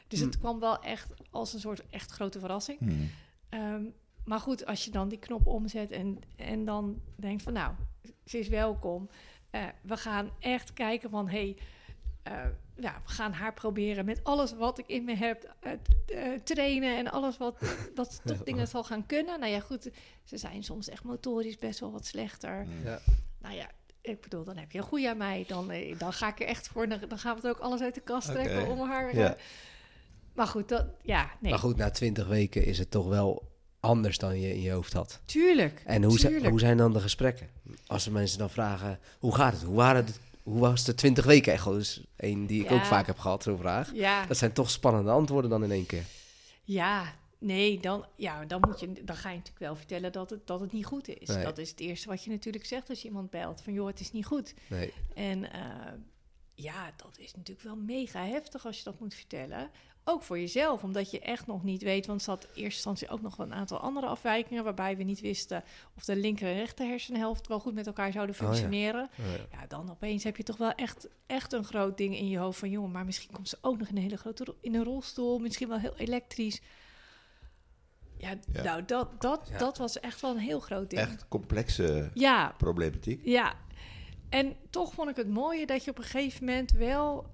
dus 0.08 0.20
het 0.20 0.32
Hmm. 0.32 0.40
kwam 0.42 0.60
wel 0.60 0.78
echt 0.82 1.12
als 1.30 1.52
een 1.52 1.60
soort 1.60 1.82
echt 1.90 2.10
grote 2.10 2.38
verrassing. 2.38 2.78
Hmm. 2.78 3.10
Ehm, 3.48 3.82
maar 4.24 4.40
goed, 4.40 4.66
als 4.66 4.84
je 4.84 4.90
dan 4.90 5.08
die 5.08 5.18
knop 5.18 5.46
omzet 5.46 5.90
en, 5.90 6.18
en 6.36 6.64
dan 6.64 7.00
denkt 7.16 7.42
van 7.42 7.52
nou, 7.52 7.74
ze 8.24 8.38
is 8.38 8.48
welkom. 8.48 9.08
Eh, 9.50 9.62
we 9.82 9.96
gaan 9.96 10.30
echt 10.38 10.72
kijken 10.72 11.10
van 11.10 11.28
hé, 11.28 11.38
hey, 11.38 11.56
eh, 12.22 12.50
ja, 12.76 13.02
we 13.06 13.12
gaan 13.12 13.32
haar 13.32 13.54
proberen 13.54 14.04
met 14.04 14.24
alles 14.24 14.52
wat 14.54 14.78
ik 14.78 14.86
in 14.86 15.04
me 15.04 15.14
heb 15.16 15.54
eh, 15.60 15.72
trainen 16.44 16.96
en 16.96 17.10
alles 17.10 17.36
wat 17.36 17.56
dat 17.94 18.14
ze 18.14 18.20
toch 18.24 18.42
dingen 18.42 18.68
zal 18.68 18.84
gaan 18.84 19.06
kunnen. 19.06 19.40
Nou 19.40 19.52
ja, 19.52 19.60
goed, 19.60 19.90
ze 20.24 20.36
zijn 20.36 20.62
soms 20.64 20.88
echt 20.88 21.04
motorisch 21.04 21.58
best 21.58 21.80
wel 21.80 21.92
wat 21.92 22.06
slechter. 22.06 22.62
Hmm. 22.64 22.84
Ja. 22.84 22.98
Nou 23.38 23.54
ja, 23.54 23.70
ik 24.00 24.20
bedoel, 24.20 24.44
dan 24.44 24.56
heb 24.56 24.72
je 24.72 24.78
een 24.78 24.84
goede 24.84 25.08
aan 25.10 25.16
mij. 25.16 25.44
Dan, 25.48 25.72
dan 25.98 26.12
ga 26.12 26.28
ik 26.28 26.40
er 26.40 26.46
echt 26.46 26.68
voor. 26.68 26.88
Dan, 26.88 27.00
dan 27.08 27.18
gaan 27.18 27.36
we 27.36 27.42
er 27.42 27.54
ook 27.54 27.58
alles 27.62 27.80
uit 27.80 27.94
de 27.94 28.00
kast 28.00 28.28
trekken 28.28 28.66
om 28.68 28.88
haar. 28.88 29.16
Ja. 29.16 29.36
Maar 30.34 30.46
goed, 30.46 30.68
dat, 30.68 30.86
ja, 31.02 31.30
nee, 31.40 31.50
Maar 31.50 31.60
goed, 31.60 31.76
na 31.76 31.90
twintig 31.90 32.26
weken 32.26 32.64
is 32.64 32.78
het 32.78 32.90
toch 32.90 33.08
wel 33.08 33.52
anders 33.80 34.18
dan 34.18 34.40
je 34.40 34.54
in 34.54 34.60
je 34.62 34.70
hoofd 34.70 34.92
had. 34.92 35.20
tuurlijk. 35.24 35.82
En 35.84 36.02
hoe, 36.02 36.18
zi- 36.18 36.26
tuurlijk. 36.26 36.50
hoe 36.50 36.58
zijn 36.60 36.76
dan 36.76 36.92
de 36.92 37.00
gesprekken? 37.00 37.48
Als 37.86 38.04
de 38.04 38.10
mensen 38.10 38.38
dan 38.38 38.50
vragen, 38.50 38.98
hoe 39.18 39.34
gaat 39.34 39.52
het? 39.52 39.62
Hoe, 39.62 39.76
waren 39.76 40.04
het, 40.04 40.18
hoe 40.42 40.58
was 40.60 40.84
de 40.84 40.94
twintig 40.94 41.24
weken 41.24 41.52
echo? 41.52 41.74
Dus 41.74 42.04
één 42.16 42.46
die 42.46 42.62
ik 42.62 42.68
Ja. 42.70 42.74
ook 42.76 42.84
vaak 42.84 43.06
heb 43.06 43.18
gehad, 43.18 43.42
zo'n 43.42 43.58
vraag. 43.58 43.90
Ja, 43.94 44.26
Dat 44.26 44.36
zijn 44.36 44.52
toch 44.52 44.70
spannende 44.70 45.10
antwoorden 45.10 45.50
dan 45.50 45.64
in 45.64 45.70
één 45.70 45.86
keer. 45.86 46.04
Ja, 46.62 47.14
nee, 47.38 47.80
dan, 47.80 48.04
ja, 48.16 48.44
dan, 48.44 48.60
moet 48.60 48.80
je, 48.80 48.92
dan 49.04 49.16
ga 49.16 49.28
je 49.30 49.36
natuurlijk 49.36 49.64
wel 49.64 49.76
vertellen 49.76 50.12
dat 50.12 50.30
het, 50.30 50.46
dat 50.46 50.60
het 50.60 50.72
niet 50.72 50.86
goed 50.86 51.08
is. 51.08 51.28
Nee. 51.28 51.44
Dat 51.44 51.58
is 51.58 51.70
het 51.70 51.80
eerste 51.80 52.08
wat 52.08 52.24
je 52.24 52.30
natuurlijk 52.30 52.64
zegt 52.66 52.88
als 52.88 53.02
je 53.02 53.08
iemand 53.08 53.30
belt. 53.30 53.60
Van 53.62 53.72
joh, 53.72 53.86
het 53.86 54.00
is 54.00 54.12
niet 54.12 54.26
goed. 54.26 54.54
Nee. 54.68 54.92
En 55.14 55.52
eh, 55.52 55.60
ja, 56.54 56.92
dat 56.96 57.18
is 57.18 57.34
natuurlijk 57.34 57.66
wel 57.66 57.76
mega 57.76 58.24
heftig 58.26 58.66
als 58.66 58.78
je 58.78 58.84
dat 58.84 59.00
moet 59.00 59.14
vertellen. 59.14 59.70
Ook 60.06 60.22
voor 60.22 60.38
jezelf, 60.38 60.82
omdat 60.82 61.10
je 61.10 61.20
echt 61.20 61.46
nog 61.46 61.62
niet 61.62 61.82
weet. 61.82 62.06
Want 62.06 62.18
er 62.18 62.24
zat 62.24 62.42
in 62.44 62.48
eerste 62.48 62.62
instantie 62.64 63.08
ook 63.08 63.22
nog 63.22 63.36
wel 63.36 63.46
een 63.46 63.54
aantal 63.54 63.78
andere 63.78 64.06
afwijkingen... 64.06 64.64
waarbij 64.64 64.96
we 64.96 65.02
niet 65.02 65.20
wisten 65.20 65.64
of 65.96 66.04
de 66.04 66.16
linker 66.16 66.48
en 66.48 66.54
rechter 66.54 66.86
hersenhelft... 66.86 67.46
wel 67.48 67.60
goed 67.60 67.74
met 67.74 67.86
elkaar 67.86 68.12
zouden 68.12 68.34
Oh 68.34 68.40
ja. 68.40 68.46
functioneren. 68.46 69.08
Oh 69.20 69.26
ja. 69.26 69.58
Ja, 69.60 69.66
dan 69.66 69.90
opeens 69.90 70.24
heb 70.24 70.36
je 70.36 70.42
toch 70.42 70.56
wel 70.56 70.72
echt, 70.72 71.08
echt 71.26 71.52
een 71.52 71.64
groot 71.64 71.96
ding 71.96 72.16
in 72.16 72.28
je 72.28 72.38
hoofd 72.38 72.58
van... 72.58 72.70
jongen, 72.70 72.90
maar 72.90 73.04
misschien 73.04 73.32
komt 73.34 73.48
ze 73.48 73.58
ook 73.60 73.78
nog 73.78 73.88
in 73.88 73.96
een 73.96 74.02
hele 74.02 74.16
grote 74.16 74.44
ro- 74.44 74.56
in 74.60 74.74
een 74.74 74.84
rolstoel. 74.84 75.38
Misschien 75.38 75.68
wel 75.68 75.78
heel 75.78 75.96
elektrisch. 75.96 76.60
Ja, 78.18 78.34
Ja. 78.52 78.62
nou, 78.62 78.84
dat, 78.84 79.20
dat, 79.20 79.50
dat 79.58 79.78
was 79.78 80.00
echt 80.00 80.20
wel 80.20 80.30
een 80.30 80.38
heel 80.38 80.60
groot 80.60 80.90
ding. 80.90 81.02
Echt 81.02 81.28
complexe 81.28 82.10
Ja, 82.14 82.54
problematiek. 82.58 83.20
ja. 83.24 83.54
En 84.28 84.56
toch 84.70 84.92
vond 84.92 85.10
ik 85.10 85.16
het 85.16 85.28
mooie 85.28 85.66
dat 85.66 85.84
je 85.84 85.90
op 85.90 85.98
een 85.98 86.04
gegeven 86.04 86.44
moment 86.44 86.70
wel... 86.70 87.26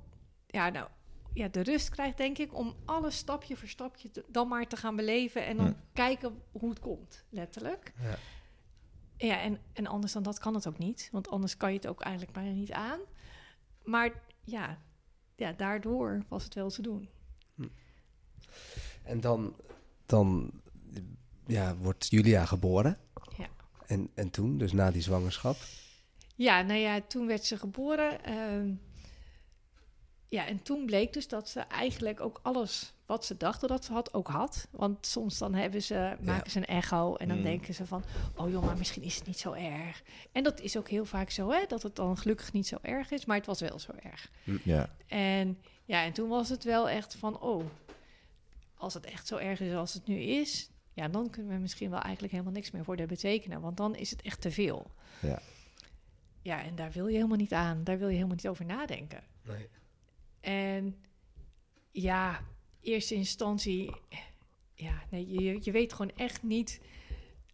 Ja, 0.46 0.68
nou, 0.68 0.88
ja, 1.34 1.48
de 1.48 1.60
rust 1.62 1.88
krijgt, 1.88 2.16
denk 2.16 2.38
ik... 2.38 2.54
om 2.54 2.74
alles 2.84 3.16
stapje 3.16 3.56
voor 3.56 3.68
stapje 3.68 4.10
te- 4.10 4.24
dan 4.28 4.48
maar 4.48 4.66
te 4.66 4.76
gaan 4.76 4.96
beleven... 4.96 5.46
en 5.46 5.56
dan 5.56 5.66
Hm. 5.66 5.72
kijken 5.92 6.42
hoe 6.52 6.70
het 6.70 6.80
komt, 6.80 7.24
letterlijk. 7.30 7.92
Ja. 8.02 8.16
Ja, 9.16 9.40
en, 9.40 9.60
en 9.72 9.86
anders 9.86 10.12
dan 10.12 10.22
dat 10.22 10.38
kan 10.38 10.54
het 10.54 10.66
ook 10.68 10.78
niet. 10.78 11.08
Want 11.12 11.28
anders 11.28 11.56
kan 11.56 11.70
je 11.70 11.76
het 11.76 11.86
ook 11.86 12.00
eigenlijk 12.00 12.34
bijna 12.34 12.50
niet 12.52 12.72
aan. 12.72 13.00
Maar 13.84 14.12
ja, 14.44 14.78
ja 15.36 15.52
daardoor 15.52 16.24
was 16.28 16.44
het 16.44 16.54
wel 16.54 16.70
te 16.70 16.82
doen. 16.82 17.08
En 19.02 19.20
dan, 19.20 19.56
dan 20.06 20.50
ja, 21.46 21.76
wordt 21.76 22.10
Julia 22.10 22.44
geboren. 22.44 22.98
Ja. 23.36 23.46
En, 23.86 24.10
en 24.14 24.30
toen, 24.30 24.58
dus 24.58 24.72
na 24.72 24.90
die 24.90 25.02
zwangerschap. 25.02 25.56
Ja, 26.36 26.62
nou 26.62 26.78
ja, 26.78 27.00
toen 27.00 27.26
werd 27.26 27.44
ze 27.44 27.58
geboren. 27.58 28.24
Ehm, 28.24 28.74
ja, 30.30 30.46
en 30.46 30.62
toen 30.62 30.86
bleek 30.86 31.12
dus 31.12 31.28
dat 31.28 31.48
ze 31.48 31.60
eigenlijk 31.60 32.20
ook 32.20 32.40
alles 32.42 32.92
wat 33.06 33.24
ze 33.24 33.36
dachten 33.36 33.68
dat 33.68 33.84
ze 33.84 33.92
had, 33.92 34.14
ook 34.14 34.28
had. 34.28 34.68
Want 34.70 35.06
soms 35.06 35.38
dan 35.38 35.54
hebben 35.54 35.82
ze, 35.82 36.16
maken 36.20 36.50
ze 36.50 36.58
een 36.58 36.66
echo 36.66 37.14
en 37.14 37.28
dan 37.28 37.36
Mm. 37.36 37.42
denken 37.42 37.74
ze 37.74 37.86
van... 37.86 38.04
oh 38.36 38.50
joh, 38.50 38.64
maar 38.64 38.76
misschien 38.78 39.02
is 39.02 39.14
het 39.16 39.26
niet 39.26 39.38
zo 39.38 39.52
erg. 39.52 40.02
En 40.32 40.42
dat 40.42 40.60
is 40.60 40.76
ook 40.76 40.88
heel 40.88 41.04
vaak 41.04 41.30
zo, 41.30 41.50
hè, 41.50 41.64
dat 41.68 41.82
het 41.82 41.96
dan 41.96 42.16
gelukkig 42.16 42.52
niet 42.52 42.66
zo 42.66 42.76
erg 42.82 43.10
is. 43.10 43.24
Maar 43.24 43.36
het 43.36 43.46
was 43.46 43.60
wel 43.60 43.78
zo 43.78 43.92
erg. 44.02 44.30
Ja. 44.64 44.90
En 45.06 45.58
ja, 45.84 46.04
en 46.04 46.12
toen 46.12 46.28
was 46.28 46.48
het 46.48 46.64
wel 46.64 46.88
echt 46.88 47.14
van, 47.14 47.40
oh, 47.40 47.64
als 48.76 48.94
het 48.94 49.04
echt 49.04 49.26
zo 49.26 49.36
erg 49.36 49.60
is 49.60 49.74
als 49.74 49.94
het 49.94 50.06
nu 50.06 50.16
is, 50.20 50.70
ja, 50.92 51.08
dan 51.08 51.30
kunnen 51.30 51.52
we 51.52 51.58
misschien 51.58 51.90
wel 51.90 52.00
eigenlijk 52.00 52.32
helemaal 52.32 52.52
niks 52.54 52.70
meer 52.70 52.84
voor 52.84 52.96
de 52.96 53.06
betekenen, 53.06 53.60
want 53.60 53.76
dan 53.76 53.94
is 53.94 54.10
het 54.10 54.22
echt 54.22 54.40
te 54.40 54.50
veel. 54.50 54.90
Ja. 55.20 55.38
Ja, 56.42 56.62
en 56.64 56.74
daar 56.74 56.90
wil 56.90 57.06
je 57.06 57.14
helemaal 57.16 57.36
niet 57.36 57.52
aan, 57.52 57.84
daar 57.84 57.98
wil 57.98 58.08
je 58.08 58.14
helemaal 58.14 58.36
niet 58.36 58.48
over 58.48 58.64
nadenken. 58.64 59.22
Nee. 59.42 59.68
En 60.40 60.96
ja, 61.90 62.40
eerste 62.80 63.14
instantie, 63.14 63.94
ja, 64.74 65.02
nee, 65.10 65.28
je, 65.28 65.58
je 65.60 65.70
weet 65.70 65.92
gewoon 65.92 66.12
echt 66.16 66.42
niet 66.42 66.80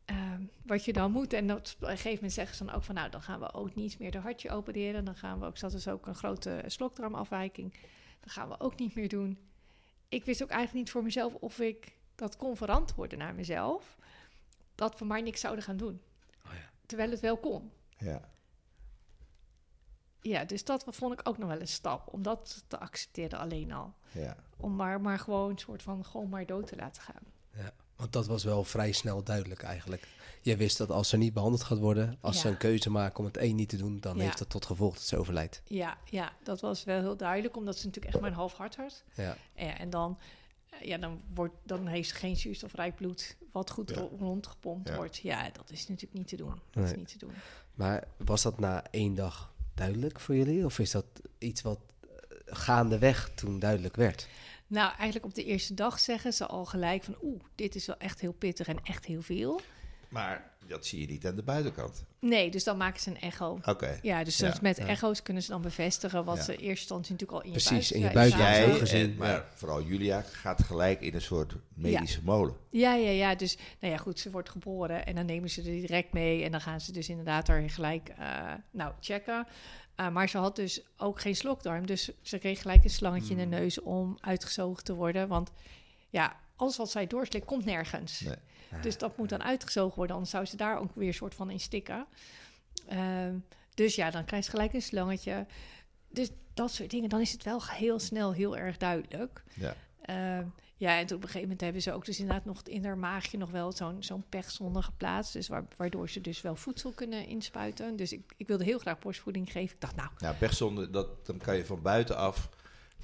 ehm, 0.04 0.42
wat 0.62 0.84
je 0.84 0.92
dan 0.92 1.12
moet. 1.12 1.32
En 1.32 1.46
dat, 1.46 1.74
op 1.76 1.82
een 1.82 1.88
gegeven 1.88 2.14
moment 2.14 2.32
zeggen 2.32 2.56
ze 2.56 2.64
dan 2.64 2.74
ook 2.74 2.82
van, 2.82 2.94
nou, 2.94 3.10
dan 3.10 3.22
gaan 3.22 3.40
we 3.40 3.52
ook 3.52 3.74
niet 3.74 3.98
meer 3.98 4.10
de 4.10 4.18
hartje 4.18 4.50
opereren. 4.50 5.04
Dan 5.04 5.16
gaan 5.16 5.40
we 5.40 5.46
ook, 5.46 5.60
dat 5.60 5.72
is 5.72 5.88
ook 5.88 6.06
een 6.06 6.14
grote 6.14 6.62
slokdarmafwijking. 6.66 7.74
Dat 8.20 8.32
gaan 8.32 8.48
we 8.48 8.60
ook 8.60 8.78
niet 8.78 8.94
meer 8.94 9.08
doen. 9.08 9.38
Ik 10.08 10.24
wist 10.24 10.42
ook 10.42 10.48
eigenlijk 10.48 10.78
niet 10.78 10.90
voor 10.90 11.02
mezelf 11.02 11.34
of 11.34 11.58
ik 11.58 11.96
dat 12.14 12.36
kon 12.36 12.56
verantwoorden 12.56 13.18
naar 13.18 13.34
mezelf. 13.34 13.98
Dat 14.74 14.98
we 14.98 15.04
maar 15.04 15.22
niks 15.22 15.40
zouden 15.40 15.64
gaan 15.64 15.76
doen. 15.76 16.00
Oh 16.46 16.52
ja. 16.52 16.70
Terwijl 16.86 17.10
het 17.10 17.20
wel 17.20 17.36
kon. 17.36 17.70
Ja. 17.98 18.34
Ja, 20.28 20.44
dus 20.44 20.64
dat 20.64 20.84
vond 20.88 21.12
ik 21.12 21.28
ook 21.28 21.38
nog 21.38 21.48
wel 21.48 21.60
een 21.60 21.68
stap. 21.68 22.12
Om 22.12 22.22
dat 22.22 22.64
te 22.68 22.78
accepteren 22.78 23.38
alleen 23.38 23.72
al. 23.72 23.94
Ja. 24.12 24.36
Om 24.56 24.76
maar, 24.76 25.00
maar 25.00 25.18
gewoon 25.18 25.50
een 25.50 25.58
soort 25.58 25.82
van 25.82 26.04
gewoon 26.04 26.28
maar 26.28 26.46
dood 26.46 26.66
te 26.66 26.76
laten 26.76 27.02
gaan. 27.02 27.22
Ja, 27.52 27.70
want 27.96 28.12
dat 28.12 28.26
was 28.26 28.44
wel 28.44 28.64
vrij 28.64 28.92
snel 28.92 29.22
duidelijk 29.22 29.62
eigenlijk. 29.62 30.08
Je 30.42 30.56
wist 30.56 30.78
dat 30.78 30.90
als 30.90 31.08
ze 31.08 31.16
niet 31.16 31.32
behandeld 31.32 31.62
gaat 31.62 31.78
worden, 31.78 32.18
als 32.20 32.40
ze 32.40 32.48
een 32.48 32.56
keuze 32.56 32.90
maken 32.90 33.18
om 33.18 33.24
het 33.24 33.36
een 33.36 33.54
niet 33.56 33.68
te 33.68 33.76
doen, 33.76 34.00
dan 34.00 34.16
Ja. 34.16 34.22
heeft 34.22 34.38
dat 34.38 34.50
tot 34.50 34.66
gevolg 34.66 34.94
dat 34.94 35.02
ze 35.02 35.16
overlijdt. 35.16 35.62
Ja, 35.64 35.98
ja, 36.04 36.32
dat 36.42 36.60
was 36.60 36.84
wel 36.84 37.00
heel 37.00 37.16
duidelijk, 37.16 37.56
omdat 37.56 37.76
ze 37.78 37.84
natuurlijk 37.86 38.14
echt 38.14 38.22
maar 38.22 38.30
een 38.32 38.36
half 38.36 38.54
hart 38.54 38.76
had. 38.76 39.04
Ja. 39.14 39.36
Ja, 39.54 39.78
en 39.78 39.90
dan, 39.90 40.18
eh, 40.70 40.80
ja, 40.86 40.98
dan, 40.98 41.22
wordt, 41.34 41.54
dan 41.64 41.86
heeft 41.86 42.08
ze 42.08 42.14
geen 42.14 42.36
zuurstofrijk 42.36 42.94
bloed 42.96 43.36
wat 43.52 43.70
goed 43.70 43.90
rondgepompt 44.18 44.94
wordt. 44.96 45.16
Ja, 45.16 45.50
dat 45.50 45.70
is 45.70 45.88
natuurlijk 45.88 46.18
niet 46.18 46.28
te 46.28 46.36
doen. 46.36 46.60
Dat 46.70 46.84
is 46.84 46.96
niet 46.96 47.08
te 47.08 47.18
doen. 47.18 47.32
Maar 47.74 48.08
was 48.16 48.42
dat 48.42 48.58
na 48.58 48.84
één 48.90 49.14
dag 49.14 49.54
duidelijk 49.76 50.20
voor 50.20 50.34
jullie? 50.34 50.64
Of 50.64 50.78
is 50.78 50.90
dat 50.90 51.06
iets 51.38 51.62
wat 51.62 51.78
eh, 52.00 52.08
gaandeweg 52.46 53.30
toen 53.34 53.58
duidelijk 53.58 53.96
werd? 53.96 54.28
Nou, 54.66 54.88
eigenlijk 54.88 55.24
op 55.24 55.34
de 55.34 55.44
eerste 55.44 55.74
dag 55.74 55.98
zeggen 55.98 56.32
ze 56.32 56.46
al 56.46 56.64
gelijk 56.64 57.04
van... 57.04 57.16
oeh, 57.22 57.42
dit 57.54 57.74
is 57.74 57.86
wel 57.86 57.96
echt 57.98 58.20
heel 58.20 58.32
pittig 58.32 58.68
en 58.68 58.78
echt 58.82 59.04
heel 59.04 59.22
veel. 59.22 59.60
Maar 60.08 60.50
dat 60.66 60.86
zie 60.86 61.00
je 61.00 61.06
niet 61.06 61.26
aan 61.26 61.36
de 61.36 61.42
buitenkant. 61.42 62.04
Nee, 62.20 62.50
dus 62.50 62.64
dan 62.64 62.76
maken 62.76 63.00
ze 63.00 63.10
een 63.10 63.20
echo. 63.20 63.58
Oké. 63.64 63.98
Ja, 64.02 64.24
dus 64.24 64.36
Ja, 64.38 64.54
met 64.60 64.76
ja. 64.76 64.86
echo's 64.86 65.22
kunnen 65.22 65.42
ze 65.42 65.50
dan 65.50 65.62
bevestigen... 65.62 66.24
wat 66.24 66.36
Ja. 66.36 66.42
ze 66.42 66.52
in 66.52 66.58
eerste 66.58 66.70
instantie 66.80 67.12
natuurlijk 67.12 67.38
al 67.38 67.44
in 67.44 67.52
je 67.52 67.64
Precies, 67.64 67.92
in 67.92 68.00
je 68.00 68.10
buik- 68.10 68.36
buik 68.36 68.76
gezien, 68.78 69.10
en, 69.10 69.16
maar 69.16 69.44
vooral 69.54 69.82
Julia 69.82 70.20
gaat 70.20 70.62
gelijk 70.64 71.00
in 71.00 71.14
een 71.14 71.20
soort 71.20 71.54
medische 71.74 72.20
molen. 72.24 72.56
Ja, 72.70 72.94
ja, 72.94 73.10
ja. 73.10 73.34
Dus, 73.34 73.56
nou 73.80 73.92
ja, 73.92 73.98
goed, 73.98 74.18
ze 74.18 74.30
wordt 74.30 74.48
geboren 74.50 75.06
en 75.06 75.14
dan 75.14 75.26
nemen 75.26 75.50
ze 75.50 75.60
er 75.60 75.66
direct 75.66 76.12
mee. 76.12 76.44
En 76.44 76.50
dan 76.50 76.60
gaan 76.60 76.80
ze 76.80 76.92
dus 76.92 77.08
inderdaad 77.08 77.48
er 77.48 77.70
gelijk, 77.70 78.08
eh, 78.08 78.52
nou, 78.70 78.92
checken. 79.00 79.46
Uh, 80.00 80.08
maar 80.08 80.28
ze 80.28 80.38
had 80.38 80.56
dus 80.56 80.80
ook 80.96 81.20
geen 81.20 81.36
slokdarm. 81.36 81.86
Dus 81.86 82.10
ze 82.22 82.38
kreeg 82.38 82.60
gelijk 82.60 82.84
een 82.84 82.90
slangetje 82.90 83.30
in 83.34 83.38
de 83.50 83.56
neus 83.56 83.80
om 83.80 84.18
uitgezogen 84.20 84.84
te 84.84 84.94
worden. 84.94 85.28
Want 85.28 85.50
ja, 86.10 86.36
alles 86.56 86.76
wat 86.76 86.90
zij 86.90 87.06
doorslikt 87.06 87.46
komt 87.46 87.64
nergens. 87.64 88.20
Nee. 88.20 88.34
Dus 88.82 88.98
dat 88.98 89.16
moet 89.16 89.28
dan 89.28 89.42
uitgezogen 89.42 89.96
worden, 89.96 90.14
anders 90.14 90.32
zou 90.34 90.44
ze 90.44 90.56
daar 90.56 90.78
ook 90.78 90.90
weer 90.94 91.08
een 91.08 91.14
soort 91.14 91.34
van 91.34 91.50
in 91.50 91.60
stikken. 91.60 92.06
Ehm, 92.88 93.34
dus 93.74 93.94
ja, 93.94 94.10
dan 94.10 94.24
krijgt 94.24 94.44
ze 94.44 94.50
gelijk 94.50 94.72
een 94.72 94.82
slangetje. 94.82 95.46
Dus 96.08 96.30
dat 96.54 96.70
soort 96.70 96.90
dingen, 96.90 97.08
dan 97.08 97.20
is 97.20 97.32
het 97.32 97.42
wel 97.42 97.62
heel 97.64 97.98
snel 97.98 98.32
heel 98.32 98.56
erg 98.56 98.76
duidelijk. 98.76 99.42
Ja. 99.54 99.74
Ehm, 100.02 100.44
ja, 100.76 100.98
en 100.98 101.06
toen 101.06 101.16
op 101.16 101.22
een 101.22 101.28
gegeven 101.28 101.40
moment 101.40 101.60
hebben 101.60 101.82
ze 101.82 101.92
ook 101.92 102.04
dus 102.04 102.18
inderdaad 102.18 102.44
nog 102.44 102.62
in 102.62 102.84
haar 102.84 102.98
maagje 102.98 103.38
nog 103.38 103.50
wel 103.50 103.72
zo'n 103.72 104.02
zo'n 104.02 104.24
pechzonde 104.28 104.82
geplaatst. 104.82 105.32
Dus 105.32 105.48
wa- 105.48 105.66
waardoor 105.76 106.08
ze 106.08 106.20
dus 106.20 106.40
wel 106.40 106.56
voedsel 106.56 106.92
kunnen 106.92 107.26
inspuiten. 107.26 107.96
Dus 107.96 108.12
ik, 108.12 108.32
ik 108.36 108.46
wilde 108.46 108.64
heel 108.64 108.78
graag 108.78 108.98
borstvoeding 108.98 109.52
geven. 109.52 109.74
Ik 109.74 109.80
dacht, 109.80 109.96
nou, 109.96 110.10
Nou, 110.18 110.34
pechzonde, 110.36 110.90
dat, 110.90 111.26
dan 111.26 111.38
kan 111.38 111.56
je 111.56 111.64
van 111.64 111.82
buitenaf 111.82 112.48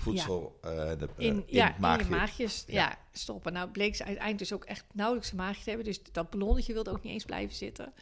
voedsel 0.02 0.58
eh, 0.62 0.70
de, 0.70 1.08
eh, 1.16 1.26
in, 1.26 1.44
ja, 1.46 1.74
maagje. 1.78 2.04
in 2.04 2.10
je 2.10 2.16
maagjes 2.16 2.64
Ja. 2.66 2.74
ja. 2.74 2.98
stoppen. 3.12 3.52
Nou 3.52 3.70
bleek 3.70 3.96
ze 3.96 4.04
uiteindelijk 4.04 4.48
dus 4.48 4.52
ook 4.58 4.64
echt 4.64 4.84
nauwelijks 4.92 5.30
een 5.30 5.36
maagje 5.36 5.62
te 5.62 5.68
hebben. 5.68 5.86
Dus 5.86 6.02
dat 6.12 6.30
ballonnetje 6.30 6.72
wilde 6.72 6.90
ook 6.90 7.02
niet 7.02 7.12
eens 7.12 7.24
blijven 7.24 7.56
zitten. 7.56 7.92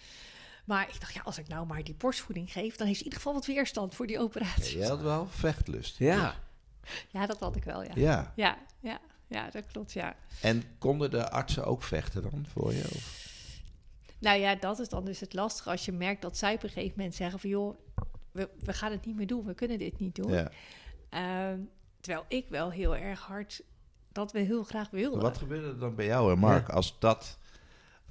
Maar 0.64 0.88
ik 0.88 1.00
dacht, 1.00 1.14
ja, 1.14 1.20
als 1.24 1.38
ik 1.38 1.48
nou 1.48 1.66
maar 1.66 1.84
die 1.84 1.94
borstvoeding 1.94 2.52
geef... 2.52 2.76
dan 2.76 2.86
heeft 2.86 2.98
ze 2.98 3.04
in 3.04 3.10
ieder 3.10 3.18
geval 3.18 3.32
wat 3.32 3.46
weerstand 3.46 3.94
voor 3.94 4.06
die 4.06 4.18
operatie. 4.18 4.78
Jij 4.78 4.88
had 4.88 5.00
wel 5.00 5.26
vechtlust. 5.26 5.98
Ja. 5.98 6.34
Ja, 7.08 7.26
dat 7.26 7.40
had 7.40 7.56
ik 7.56 7.64
wel, 7.64 7.82
ja. 7.82 7.90
Ja. 7.94 8.32
Ja, 8.36 8.58
ja, 8.80 8.98
ja 9.26 9.50
dat 9.50 9.66
klopt, 9.66 9.92
ja. 9.92 10.16
En 10.40 10.62
konden 10.78 11.10
de 11.10 11.30
artsen 11.30 11.64
ook 11.64 11.82
vechten 11.82 12.22
dan 12.22 12.46
voor 12.52 12.72
je? 12.72 12.84
Of? 12.94 13.28
Nou 14.18 14.38
ja, 14.38 14.54
dat 14.54 14.78
is 14.78 14.88
dan 14.88 15.04
dus 15.04 15.20
het 15.20 15.34
lastige 15.34 15.70
als 15.70 15.84
je 15.84 15.92
merkt 15.92 16.22
dat 16.22 16.36
zij 16.36 16.54
op 16.54 16.62
een 16.62 16.68
gegeven 16.68 16.94
moment 16.96 17.14
zeggen 17.14 17.38
van... 17.38 17.50
joh, 17.50 17.76
we, 18.32 18.48
we 18.60 18.72
gaan 18.72 18.90
het 18.90 19.06
niet 19.06 19.16
meer 19.16 19.26
doen, 19.26 19.44
we 19.44 19.54
kunnen 19.54 19.78
dit 19.78 19.98
niet 19.98 20.14
doen. 20.14 20.32
Ja. 20.32 20.50
Ehm, 21.08 21.58
terwijl 22.00 22.24
ik 22.28 22.46
wel 22.48 22.70
heel 22.70 22.96
erg 22.96 23.20
hard 23.20 23.62
dat 24.12 24.32
we 24.32 24.38
heel 24.38 24.64
graag 24.64 24.90
wilden. 24.90 25.18
Maar 25.20 25.30
wat 25.30 25.38
gebeurde 25.38 25.68
er 25.68 25.78
dan 25.78 25.94
bij 25.94 26.06
jou 26.06 26.32
en 26.32 26.38
Mark 26.38 26.68
als 26.68 26.98
dat 26.98 27.38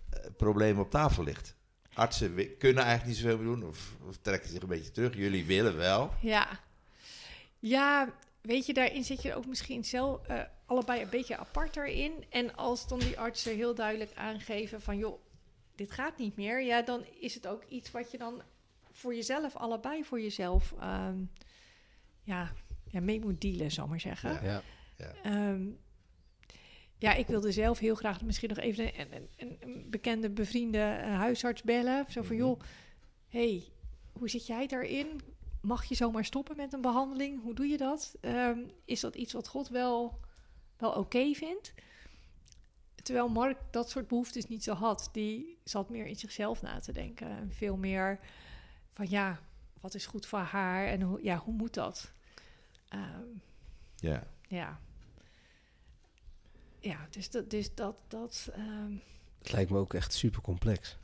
eh, 0.10 0.20
probleem 0.38 0.80
op 0.80 0.90
tafel 0.90 1.24
ligt? 1.24 1.56
Artsen 1.94 2.58
kunnen 2.58 2.84
eigenlijk 2.84 3.06
niet 3.06 3.30
zoveel 3.30 3.46
doen 3.46 3.64
of, 3.64 3.96
of 4.08 4.18
trekken 4.22 4.50
zich 4.50 4.62
een 4.62 4.68
beetje 4.68 4.92
terug. 4.92 5.16
Jullie 5.16 5.46
willen 5.46 5.76
wel. 5.76 6.14
Ja. 6.22 6.60
Ja, 7.60 8.14
weet 8.42 8.66
je, 8.66 8.74
daarin 8.74 9.04
zit 9.04 9.22
je 9.22 9.36
ook 9.36 9.46
misschien 9.46 9.86
zelf 9.86 10.28
eh, 10.28 10.42
allebei 10.66 11.02
een 11.02 11.10
beetje 11.10 11.38
apart 11.38 11.76
erin. 11.76 12.26
En 12.30 12.56
als 12.56 12.88
dan 12.88 13.00
die 13.00 13.20
artsen 13.20 13.56
heel 13.56 13.76
duidelijk 13.76 14.12
aangeven 14.16 14.82
van... 14.82 14.98
joh, 14.98 15.22
dit 15.76 15.92
gaat 15.92 16.18
niet 16.18 16.36
meer. 16.36 16.62
Ja, 16.62 16.82
dan 16.82 17.06
is 17.20 17.34
het 17.34 17.48
ook 17.48 17.64
iets 17.64 17.92
wat 17.92 18.12
je 18.12 18.18
dan 18.18 18.42
voor 18.92 19.16
jezelf, 19.16 19.56
allebei 19.56 20.04
voor 20.04 20.22
jezelf... 20.22 20.74
ehm, 20.80 21.18
ja, 22.24 22.52
ja, 22.90 23.00
mee 23.02 23.20
moet 23.20 23.42
dealen, 23.42 23.72
zal 23.72 23.88
maar 23.88 24.00
zeggen. 24.00 24.44
Ja. 24.44 24.62
Ja. 24.98 25.14
Ehm, 25.24 25.68
ja, 26.98 27.14
ik 27.14 27.28
wilde 27.28 27.52
zelf 27.52 27.80
heel 27.80 27.96
graag 27.96 28.22
misschien 28.22 28.50
nog 28.50 28.58
even 28.58 29.00
een, 29.00 29.30
een, 29.38 29.86
bekende, 29.90 30.30
bevriende 30.30 30.78
eh, 30.80 31.16
huisarts 31.18 31.64
bellen. 31.64 32.06
Zo 32.10 32.22
van, 32.22 32.36
Mhm. 32.36 32.46
joh, 32.46 32.60
hey, 33.28 33.64
hoe 34.12 34.30
zit 34.30 34.48
jij 34.48 34.68
daarin? 34.68 35.22
Mag 35.62 35.86
je 35.86 35.96
zomaar 35.96 36.26
stoppen 36.26 36.56
met 36.56 36.74
een 36.74 36.82
behandeling? 36.82 37.42
Hoe 37.42 37.54
doe 37.54 37.68
je 37.68 37.78
dat? 37.78 38.16
Ehm, 38.22 38.60
is 38.86 39.00
dat 39.00 39.16
iets 39.16 39.34
wat 39.34 39.48
God 39.48 39.68
wel, 39.70 40.20
wel 40.78 40.92
oké 40.92 41.34
vindt? 41.34 41.74
Terwijl 43.04 43.30
Mark 43.30 43.58
dat 43.72 43.90
soort 43.90 44.08
behoeftes 44.08 44.48
niet 44.48 44.64
zo 44.64 44.74
had. 44.74 45.10
Die 45.12 45.58
zat 45.64 45.90
meer 45.90 46.06
in 46.06 46.16
zichzelf 46.16 46.62
na 46.62 46.80
te 46.80 46.92
denken. 46.92 47.28
En 47.30 47.52
veel 47.52 47.78
meer 47.78 48.20
van, 48.90 49.10
ja, 49.10 49.40
wat 49.82 49.94
is 49.94 50.06
goed 50.06 50.26
voor 50.26 50.40
haar? 50.40 50.88
En 50.88 51.02
hoe, 51.02 51.24
ja, 51.24 51.38
hoe 51.38 51.54
moet 51.54 51.74
dat? 51.74 52.12
Ehm, 52.90 53.02
Ja. 53.96 54.28
ja. 54.48 54.80
Ja, 56.80 57.08
dus 57.10 57.30
dat, 57.30 57.50
dus 57.50 57.76
dat, 57.76 57.96
dat 58.08 58.50
ehm, 58.54 58.92
Het 59.38 59.52
lijkt 59.52 59.72
me 59.72 59.78
ook 59.78 59.94
echt 59.94 60.14
super 60.14 60.42
complex. 60.42 60.98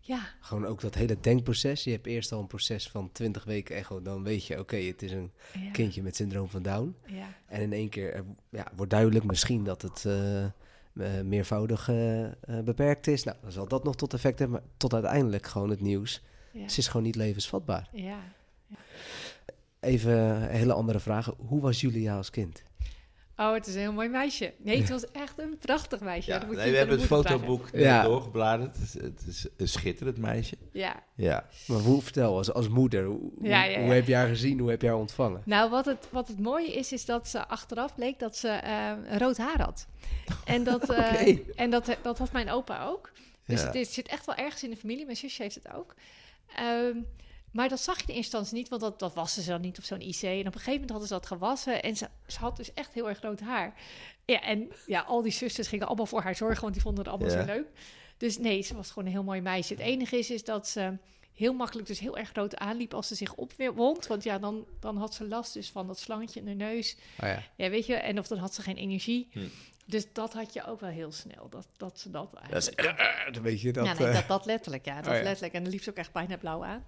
ja, 0.00 0.20
Gewoon 0.40 0.66
ook 0.66 0.80
dat 0.80 0.94
hele 0.94 1.20
denkproces. 1.20 1.84
Je 1.84 1.90
hebt 1.90 2.06
eerst 2.06 2.32
al 2.32 2.40
een 2.40 2.46
proces 2.46 2.88
van 2.90 3.12
20 3.12 3.44
weken 3.44 3.76
echo. 3.76 4.02
Dan 4.02 4.22
weet 4.22 4.46
je, 4.46 4.58
oké, 4.58 4.76
het 4.76 5.02
is 5.02 5.12
een 5.12 5.32
ja, 5.52 5.70
kindje 5.70 6.02
met 6.02 6.16
syndroom 6.16 6.48
van 6.48 6.62
Down. 6.62 6.96
ja, 7.06 7.28
En 7.46 7.60
in 7.60 7.72
één 7.72 7.88
keer 7.88 8.12
eh, 8.14 8.20
ja, 8.50 8.72
wordt 8.76 8.90
duidelijk 8.90 9.24
misschien 9.24 9.64
dat 9.64 9.82
het 9.82 10.04
eh, 10.04 10.46
meervoudig 11.20 11.88
eh, 11.88 12.24
eh, 12.24 12.32
beperkt 12.64 13.06
is. 13.06 13.22
Nou, 13.24 13.36
dan 13.42 13.52
zal 13.52 13.68
dat 13.68 13.84
nog 13.84 13.96
tot 13.96 14.14
effect 14.14 14.38
hebben. 14.38 14.60
Maar 14.60 14.68
tot 14.76 14.94
uiteindelijk 14.94 15.46
gewoon 15.46 15.70
het 15.70 15.80
nieuws. 15.80 16.22
ja, 16.52 16.68
Ze 16.68 16.78
is 16.78 16.86
gewoon 16.88 17.02
niet 17.06 17.16
levensvatbaar. 17.16 17.88
ja. 17.92 18.18
Even 19.86 20.12
een 20.12 20.48
hele 20.48 20.72
andere 20.72 21.00
vraag. 21.00 21.34
Hoe 21.46 21.60
was 21.60 21.80
Julia 21.80 22.16
als 22.16 22.30
kind? 22.30 22.62
Oh, 23.36 23.52
het 23.52 23.66
is 23.66 23.74
een 23.74 23.80
heel 23.80 23.92
mooi 23.92 24.08
meisje. 24.08 24.52
Nee, 24.58 24.78
het 24.80 24.88
was 24.88 25.10
echt 25.10 25.38
een 25.38 25.56
prachtig 25.60 26.00
meisje. 26.00 26.30
Ja, 26.30 26.38
Dat 26.38 26.46
moet 26.46 26.56
nee, 26.56 26.64
je 26.66 26.70
we 26.72 26.76
hebben 26.78 26.98
het 26.98 27.06
vragen. 27.06 27.26
fotoboek 27.30 27.68
Ja. 27.72 28.02
doorgebladerd. 28.02 28.76
Het 28.76 28.82
is, 28.84 28.94
het 29.02 29.24
is 29.26 29.46
een 29.56 29.68
schitterend 29.68 30.18
meisje. 30.18 30.56
Ja. 30.72 31.02
Ja. 31.14 31.46
Maar 31.66 31.78
hoe, 31.78 32.02
vertel, 32.02 32.36
als, 32.36 32.52
als 32.52 32.68
moeder, 32.68 33.04
hoe, 33.04 33.30
Ja, 33.42 33.64
ja, 33.64 33.80
hoe- 33.82 33.92
heb 33.92 34.06
je 34.06 34.14
haar 34.14 34.28
gezien? 34.28 34.58
Hoe 34.58 34.70
heb 34.70 34.80
je 34.82 34.86
haar 34.88 34.96
ontvangen? 34.96 35.42
Nou, 35.44 35.70
wat 35.70 35.84
het, 35.84 36.08
wat 36.10 36.28
het 36.28 36.38
mooie 36.40 36.72
is, 36.74 36.92
is 36.92 37.04
dat 37.04 37.28
ze 37.28 37.46
achteraf 37.48 37.94
bleek 37.94 38.18
dat 38.18 38.36
ze 38.36 38.48
eh, 38.48 38.92
rood 39.18 39.36
haar 39.36 39.60
had. 39.62 39.86
En 40.44 40.64
dat, 40.64 40.90
eh, 40.94 41.38
en 41.56 41.70
dat, 41.70 41.96
dat 42.02 42.18
had 42.18 42.32
mijn 42.32 42.50
opa 42.50 42.84
ook. 42.84 43.12
Dus 43.46 43.60
Ja. 43.60 43.66
het, 43.66 43.74
is, 43.74 43.94
zit 43.94 44.08
echt 44.08 44.26
wel 44.26 44.34
ergens 44.34 44.62
in 44.64 44.70
de 44.70 44.76
familie. 44.76 45.04
Mijn 45.04 45.16
zusje 45.16 45.42
heeft 45.42 45.54
het 45.54 45.72
ook. 45.74 45.94
Ehm, 46.56 46.96
Maar 47.56 47.68
dat 47.68 47.80
zag 47.80 47.96
je 47.96 48.02
in 48.02 48.14
eerste 48.14 48.36
instantie 48.36 48.54
niet, 48.54 48.68
want 48.68 48.80
dat, 48.80 48.98
dat 48.98 49.14
wassen 49.14 49.42
ze 49.42 49.50
dan 49.50 49.60
niet 49.60 49.78
op 49.78 49.84
zo'n 49.84 50.00
IC. 50.00 50.22
En 50.22 50.38
op 50.38 50.44
een 50.46 50.52
gegeven 50.52 50.72
moment 50.72 50.90
hadden 50.90 51.08
ze 51.08 51.14
dat 51.14 51.26
gewassen 51.26 51.82
en 51.82 51.96
ze, 51.96 52.08
ze 52.26 52.38
had 52.38 52.56
dus 52.56 52.74
echt 52.74 52.94
heel 52.94 53.08
erg 53.08 53.18
groot 53.18 53.40
haar. 53.40 53.74
Ja, 54.24 54.40
en 54.42 54.72
ja, 54.86 55.00
al 55.00 55.22
die 55.22 55.32
zusters 55.32 55.68
gingen 55.68 55.86
allemaal 55.86 56.06
voor 56.06 56.22
haar 56.22 56.36
zorgen, 56.36 56.60
want 56.62 56.72
die 56.72 56.82
vonden 56.82 57.04
het 57.04 57.12
allemaal 57.12 57.36
Ja. 57.36 57.40
zo 57.40 57.52
leuk. 57.52 57.66
Dus 58.16 58.38
nee, 58.38 58.62
ze 58.62 58.74
was 58.76 58.88
gewoon 58.88 59.04
een 59.04 59.14
heel 59.14 59.22
mooi 59.22 59.40
meisje. 59.40 59.72
Het 59.72 59.82
enige 59.82 60.18
is, 60.18 60.30
is 60.30 60.44
dat 60.44 60.68
ze 60.68 60.96
heel 61.34 61.52
makkelijk 61.52 61.88
dus 61.88 61.98
heel 61.98 62.16
erg 62.18 62.28
groot 62.28 62.56
aanliep 62.56 62.94
als 62.94 63.08
ze 63.08 63.14
zich 63.14 63.34
opwond. 63.34 64.06
Want 64.06 64.22
ja, 64.22 64.38
dan, 64.38 64.66
dan 64.80 64.96
had 64.96 65.14
ze 65.14 65.28
last 65.28 65.52
dus 65.54 65.70
van 65.70 65.86
dat 65.86 65.98
slangetje 65.98 66.40
in 66.40 66.46
haar 66.46 66.56
neus. 66.56 66.96
Oh 67.20 67.28
ja. 67.28 67.42
Ja, 67.56 67.70
weet 67.70 67.86
je, 67.86 67.94
en 67.94 68.18
of 68.18 68.26
dan 68.26 68.38
had 68.38 68.54
ze 68.54 68.62
geen 68.62 68.76
energie. 68.76 69.28
Hm. 69.32 69.40
Dus 69.86 70.12
dat 70.12 70.32
had 70.32 70.52
je 70.52 70.64
ook 70.66 70.80
wel 70.80 70.90
heel 70.90 71.12
snel, 71.12 71.48
dat, 71.48 71.66
dat 71.76 71.98
ze 72.00 72.10
dat 72.10 72.32
Dat 72.50 72.62
is, 72.62 72.74
eigenlijk... 72.74 73.34
dan 73.34 73.42
weet 73.42 73.60
je 73.60 73.72
dat. 73.72 73.86
ja, 73.86 73.92
nee, 73.98 74.06
eh, 74.08 74.14
dat, 74.14 74.28
dat 74.28 74.46
letterlijk, 74.46 74.84
ja. 74.84 74.96
Dat 75.00 75.12
Oh 75.12 75.18
ja. 75.18 75.22
letterlijk. 75.22 75.54
En 75.54 75.62
dan 75.62 75.72
liep 75.72 75.82
ze 75.82 75.90
ook 75.90 75.96
echt 75.96 76.12
bijna 76.12 76.36
blauw 76.36 76.64
aan. 76.64 76.84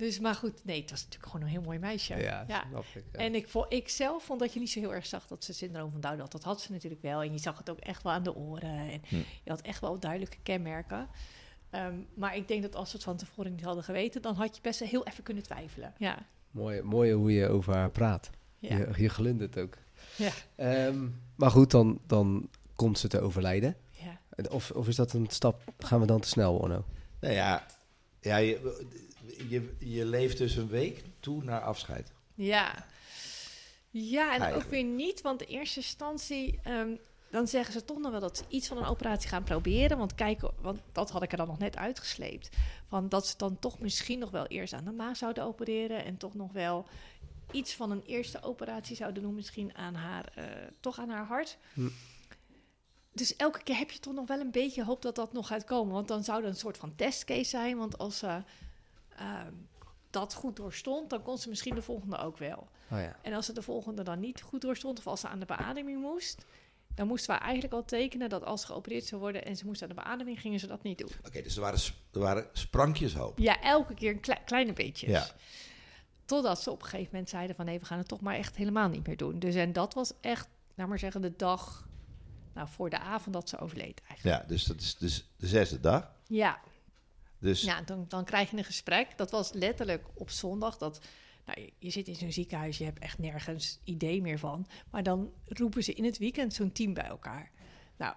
Dus, 0.00 0.18
maar 0.20 0.34
goed, 0.34 0.64
nee, 0.64 0.80
het 0.80 0.90
was 0.90 1.02
natuurlijk 1.04 1.32
gewoon 1.32 1.46
een 1.46 1.52
heel 1.52 1.62
mooi 1.62 1.78
meisje. 1.78 2.16
ja, 2.16 2.44
ja. 2.48 2.64
snap 2.70 2.84
ik. 2.94 3.04
ja. 3.12 3.18
En 3.18 3.34
ik, 3.34 3.48
vo- 3.48 3.66
ik 3.68 3.88
zelf 3.88 4.24
vond 4.24 4.40
dat 4.40 4.52
je 4.52 4.58
niet 4.60 4.70
zo 4.70 4.80
heel 4.80 4.94
erg 4.94 5.06
zag 5.06 5.26
dat 5.26 5.44
ze 5.44 5.52
syndroom 5.52 5.90
van 5.90 6.00
Down 6.00 6.18
had. 6.20 6.32
Dat 6.32 6.44
had 6.44 6.60
ze 6.60 6.72
natuurlijk 6.72 7.02
wel. 7.02 7.22
En 7.22 7.32
je 7.32 7.38
zag 7.38 7.58
het 7.58 7.70
ook 7.70 7.78
echt 7.78 8.02
wel 8.02 8.12
aan 8.12 8.22
de 8.22 8.34
oren. 8.34 8.70
En 8.78 9.02
Hm. 9.08 9.16
je 9.16 9.50
had 9.50 9.60
echt 9.60 9.80
wel 9.80 9.98
duidelijke 9.98 10.36
kenmerken. 10.42 11.08
Ehm, 11.70 11.94
maar 12.14 12.36
ik 12.36 12.48
denk 12.48 12.62
dat 12.62 12.74
als 12.76 12.90
we 12.90 12.94
het 12.96 13.04
van 13.04 13.16
tevoren 13.16 13.50
niet 13.52 13.64
hadden 13.64 13.84
geweten... 13.84 14.22
dan 14.22 14.34
had 14.34 14.56
je 14.56 14.62
best 14.62 14.78
wel 14.80 14.88
heel 14.88 15.06
even 15.06 15.22
kunnen 15.24 15.42
twijfelen. 15.42 15.94
Ja, 15.98 16.18
Mooi, 16.50 16.82
mooi 16.82 17.12
hoe 17.12 17.32
je 17.32 17.48
over 17.48 17.74
haar 17.74 17.90
praat. 17.90 18.30
ja. 18.58 18.76
Je, 18.76 18.88
je 18.96 19.08
glundert 19.08 19.58
ook. 19.58 19.76
Ja. 20.16 20.30
Ehm, 20.56 21.08
maar 21.36 21.50
goed, 21.50 21.70
dan, 21.70 22.00
dan 22.06 22.48
komt 22.74 22.98
ze 22.98 23.08
te 23.08 23.20
overlijden. 23.20 23.76
ja. 23.90 24.18
En 24.30 24.50
Of, 24.50 24.70
of 24.70 24.88
is 24.88 24.96
dat 24.96 25.12
een 25.12 25.26
stap, 25.28 25.62
gaan 25.78 26.00
we 26.00 26.06
dan 26.06 26.20
te 26.20 26.28
snel, 26.28 26.56
Onno? 26.56 26.84
Nou 27.20 27.34
ja, 27.34 27.66
ja 28.20 28.36
je, 28.36 28.86
je, 29.48 29.74
je 29.78 30.04
leeft 30.04 30.38
dus 30.38 30.56
een 30.56 30.68
week 30.68 31.02
toe 31.20 31.44
naar 31.44 31.60
afscheid. 31.60 32.12
Ja, 32.34 32.86
ja 33.90 34.34
en 34.34 34.54
ook 34.54 34.62
weer 34.70 34.84
niet, 34.84 35.20
want 35.20 35.42
in 35.42 35.58
eerste 35.58 35.80
instantie... 35.80 36.60
ehm, 36.62 36.90
dan 37.30 37.46
zeggen 37.48 37.72
ze 37.72 37.84
toch 37.84 37.98
nog 37.98 38.10
wel 38.10 38.20
dat 38.20 38.36
ze 38.36 38.44
iets 38.48 38.68
van 38.68 38.76
een 38.76 38.84
operatie 38.84 39.28
gaan 39.28 39.42
proberen. 39.42 39.98
Want 39.98 40.14
kijken, 40.14 40.50
want 40.60 40.80
dat 40.92 41.10
had 41.10 41.22
ik 41.22 41.30
er 41.30 41.36
dan 41.36 41.46
nog 41.46 41.58
net 41.58 41.76
uitgesleept. 41.76 42.48
Van 42.88 43.08
dat 43.08 43.26
ze 43.26 43.36
dan 43.36 43.58
toch 43.58 43.78
misschien 43.78 44.18
nog 44.18 44.30
wel 44.30 44.46
eerst 44.46 44.72
aan 44.72 44.84
de 44.84 44.90
maag 44.90 45.16
zouden 45.16 45.44
opereren. 45.44 46.04
En 46.04 46.16
toch 46.16 46.34
nog 46.34 46.52
wel 46.52 46.86
iets 47.50 47.74
van 47.74 47.90
een 47.90 48.02
eerste 48.06 48.42
operatie 48.42 48.96
zouden 48.96 49.22
doen. 49.22 49.34
Misschien 49.34 49.76
aan 49.76 49.94
haar, 49.94 50.32
eh, 50.34 50.44
toch 50.80 50.98
aan 50.98 51.08
haar 51.08 51.26
hart. 51.26 51.58
Hm. 51.74 51.88
Dus 53.12 53.36
elke 53.36 53.62
keer 53.62 53.76
heb 53.76 53.90
je 53.90 53.98
toch 53.98 54.14
nog 54.14 54.26
wel 54.26 54.40
een 54.40 54.50
beetje 54.50 54.84
hoop 54.84 55.02
dat 55.02 55.14
dat 55.14 55.32
nog 55.32 55.46
gaat 55.46 55.64
komen. 55.64 55.92
Want 55.94 56.08
dan 56.08 56.24
zou 56.24 56.42
er 56.42 56.48
een 56.48 56.56
soort 56.56 56.76
van 56.76 56.94
testcase 56.96 57.44
zijn. 57.44 57.76
Want 57.76 57.98
als 57.98 58.18
ze 58.18 58.42
ehm, 59.16 59.52
dat 60.10 60.34
goed 60.34 60.56
doorstond, 60.56 61.10
dan 61.10 61.22
kon 61.22 61.38
ze 61.38 61.48
misschien 61.48 61.74
de 61.74 61.82
volgende 61.82 62.16
ook 62.18 62.36
wel. 62.38 62.68
Oh 62.90 62.98
ja. 62.98 63.16
En 63.22 63.32
als 63.32 63.46
ze 63.46 63.52
de 63.52 63.62
volgende 63.62 64.02
dan 64.02 64.20
niet 64.20 64.42
goed 64.42 64.60
doorstond, 64.60 64.98
of 64.98 65.06
als 65.06 65.20
ze 65.20 65.28
aan 65.28 65.38
de 65.38 65.46
beademing 65.46 66.00
moest, 66.00 66.44
dan 66.94 67.06
moesten 67.06 67.34
we 67.34 67.40
eigenlijk 67.40 67.72
al 67.72 67.84
tekenen 67.84 68.28
dat 68.28 68.44
als 68.44 68.60
ze 68.60 68.66
geopereerd 68.66 69.04
zou 69.04 69.20
worden 69.20 69.44
en 69.44 69.56
ze 69.56 69.66
moest 69.66 69.82
aan 69.82 69.88
de 69.88 69.94
beademing, 69.94 70.40
gingen 70.40 70.60
ze 70.60 70.66
dat 70.66 70.82
niet 70.82 70.98
doen. 70.98 71.10
Oké, 71.26 71.42
dus 71.42 71.54
er 71.54 71.60
waren, 71.60 71.78
er 72.12 72.20
waren 72.20 72.46
sprankjes 72.52 73.14
hoop. 73.14 73.38
Ja, 73.38 73.60
elke 73.62 73.94
keer 73.94 74.10
een 74.10 74.20
klei- 74.20 74.44
kleine 74.44 74.72
beetjes. 74.72 75.10
Ja. 75.10 75.26
Totdat 76.24 76.60
ze 76.62 76.70
op 76.70 76.82
een 76.82 76.88
gegeven 76.88 77.08
moment 77.12 77.28
zeiden 77.30 77.56
van 77.56 77.64
nee, 77.64 77.78
we 77.78 77.84
gaan 77.86 77.98
het 77.98 78.08
toch 78.08 78.20
maar 78.20 78.34
echt 78.34 78.56
helemaal 78.56 78.88
niet 78.88 79.06
meer 79.06 79.16
doen. 79.16 79.38
Dus 79.38 79.54
en 79.54 79.72
dat 79.72 79.94
was 79.94 80.12
echt, 80.20 80.48
nou 80.74 80.88
maar 80.88 80.98
zeggen, 80.98 81.20
de 81.20 81.36
dag 81.36 81.88
nou, 82.60 82.72
voor 82.72 82.90
de 82.90 82.98
avond 82.98 83.34
dat 83.34 83.48
ze 83.48 83.58
overleed 83.58 84.00
eigenlijk. 84.08 84.42
Ja, 84.42 84.48
dus 84.48 84.64
dat 84.64 84.80
is 84.80 84.96
dus 84.96 85.28
de 85.36 85.46
zesde 85.46 85.80
dag. 85.80 86.12
Ja, 86.26 86.60
Dus 87.38 87.62
ja 87.62 87.82
dan, 87.82 88.04
dan 88.08 88.24
krijg 88.24 88.50
je 88.50 88.56
een 88.56 88.64
gesprek. 88.64 89.16
Dat 89.16 89.30
was 89.30 89.52
letterlijk 89.52 90.06
op 90.14 90.30
zondag. 90.30 90.76
Dat, 90.78 91.00
nou, 91.46 91.60
je, 91.60 91.72
je 91.78 91.90
zit 91.90 92.08
in 92.08 92.14
zo'n 92.16 92.32
ziekenhuis, 92.32 92.78
je 92.78 92.84
hebt 92.84 92.98
echt 92.98 93.18
nergens 93.18 93.78
idee 93.84 94.20
meer 94.22 94.38
van. 94.38 94.66
Maar 94.90 95.02
dan 95.02 95.32
roepen 95.46 95.84
ze 95.84 95.92
in 95.92 96.04
het 96.04 96.18
weekend 96.18 96.54
zo'n 96.54 96.72
team 96.72 96.94
bij 96.94 97.04
elkaar. 97.04 97.50
Nou, 97.96 98.14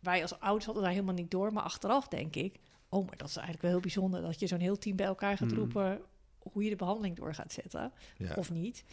wij 0.00 0.22
als 0.22 0.40
ouders 0.40 0.64
hadden 0.64 0.82
daar 0.82 0.92
helemaal 0.92 1.14
niet 1.14 1.30
door. 1.30 1.52
Maar 1.52 1.62
achteraf 1.62 2.08
denk 2.08 2.34
ik, 2.36 2.58
oh, 2.88 3.06
maar 3.06 3.16
dat 3.16 3.28
is 3.28 3.34
eigenlijk 3.36 3.62
wel 3.64 3.72
heel 3.72 3.80
bijzonder... 3.80 4.22
dat 4.22 4.40
je 4.40 4.46
zo'n 4.46 4.60
heel 4.60 4.78
team 4.78 4.96
bij 4.96 5.06
elkaar 5.06 5.36
gaat 5.36 5.50
Mm. 5.50 5.54
roepen... 5.56 6.00
hoe 6.38 6.62
je 6.64 6.70
de 6.70 6.76
behandeling 6.76 7.16
door 7.16 7.34
gaat 7.34 7.52
zetten, 7.52 7.92
ja, 8.16 8.34
of 8.34 8.50
niet. 8.50 8.84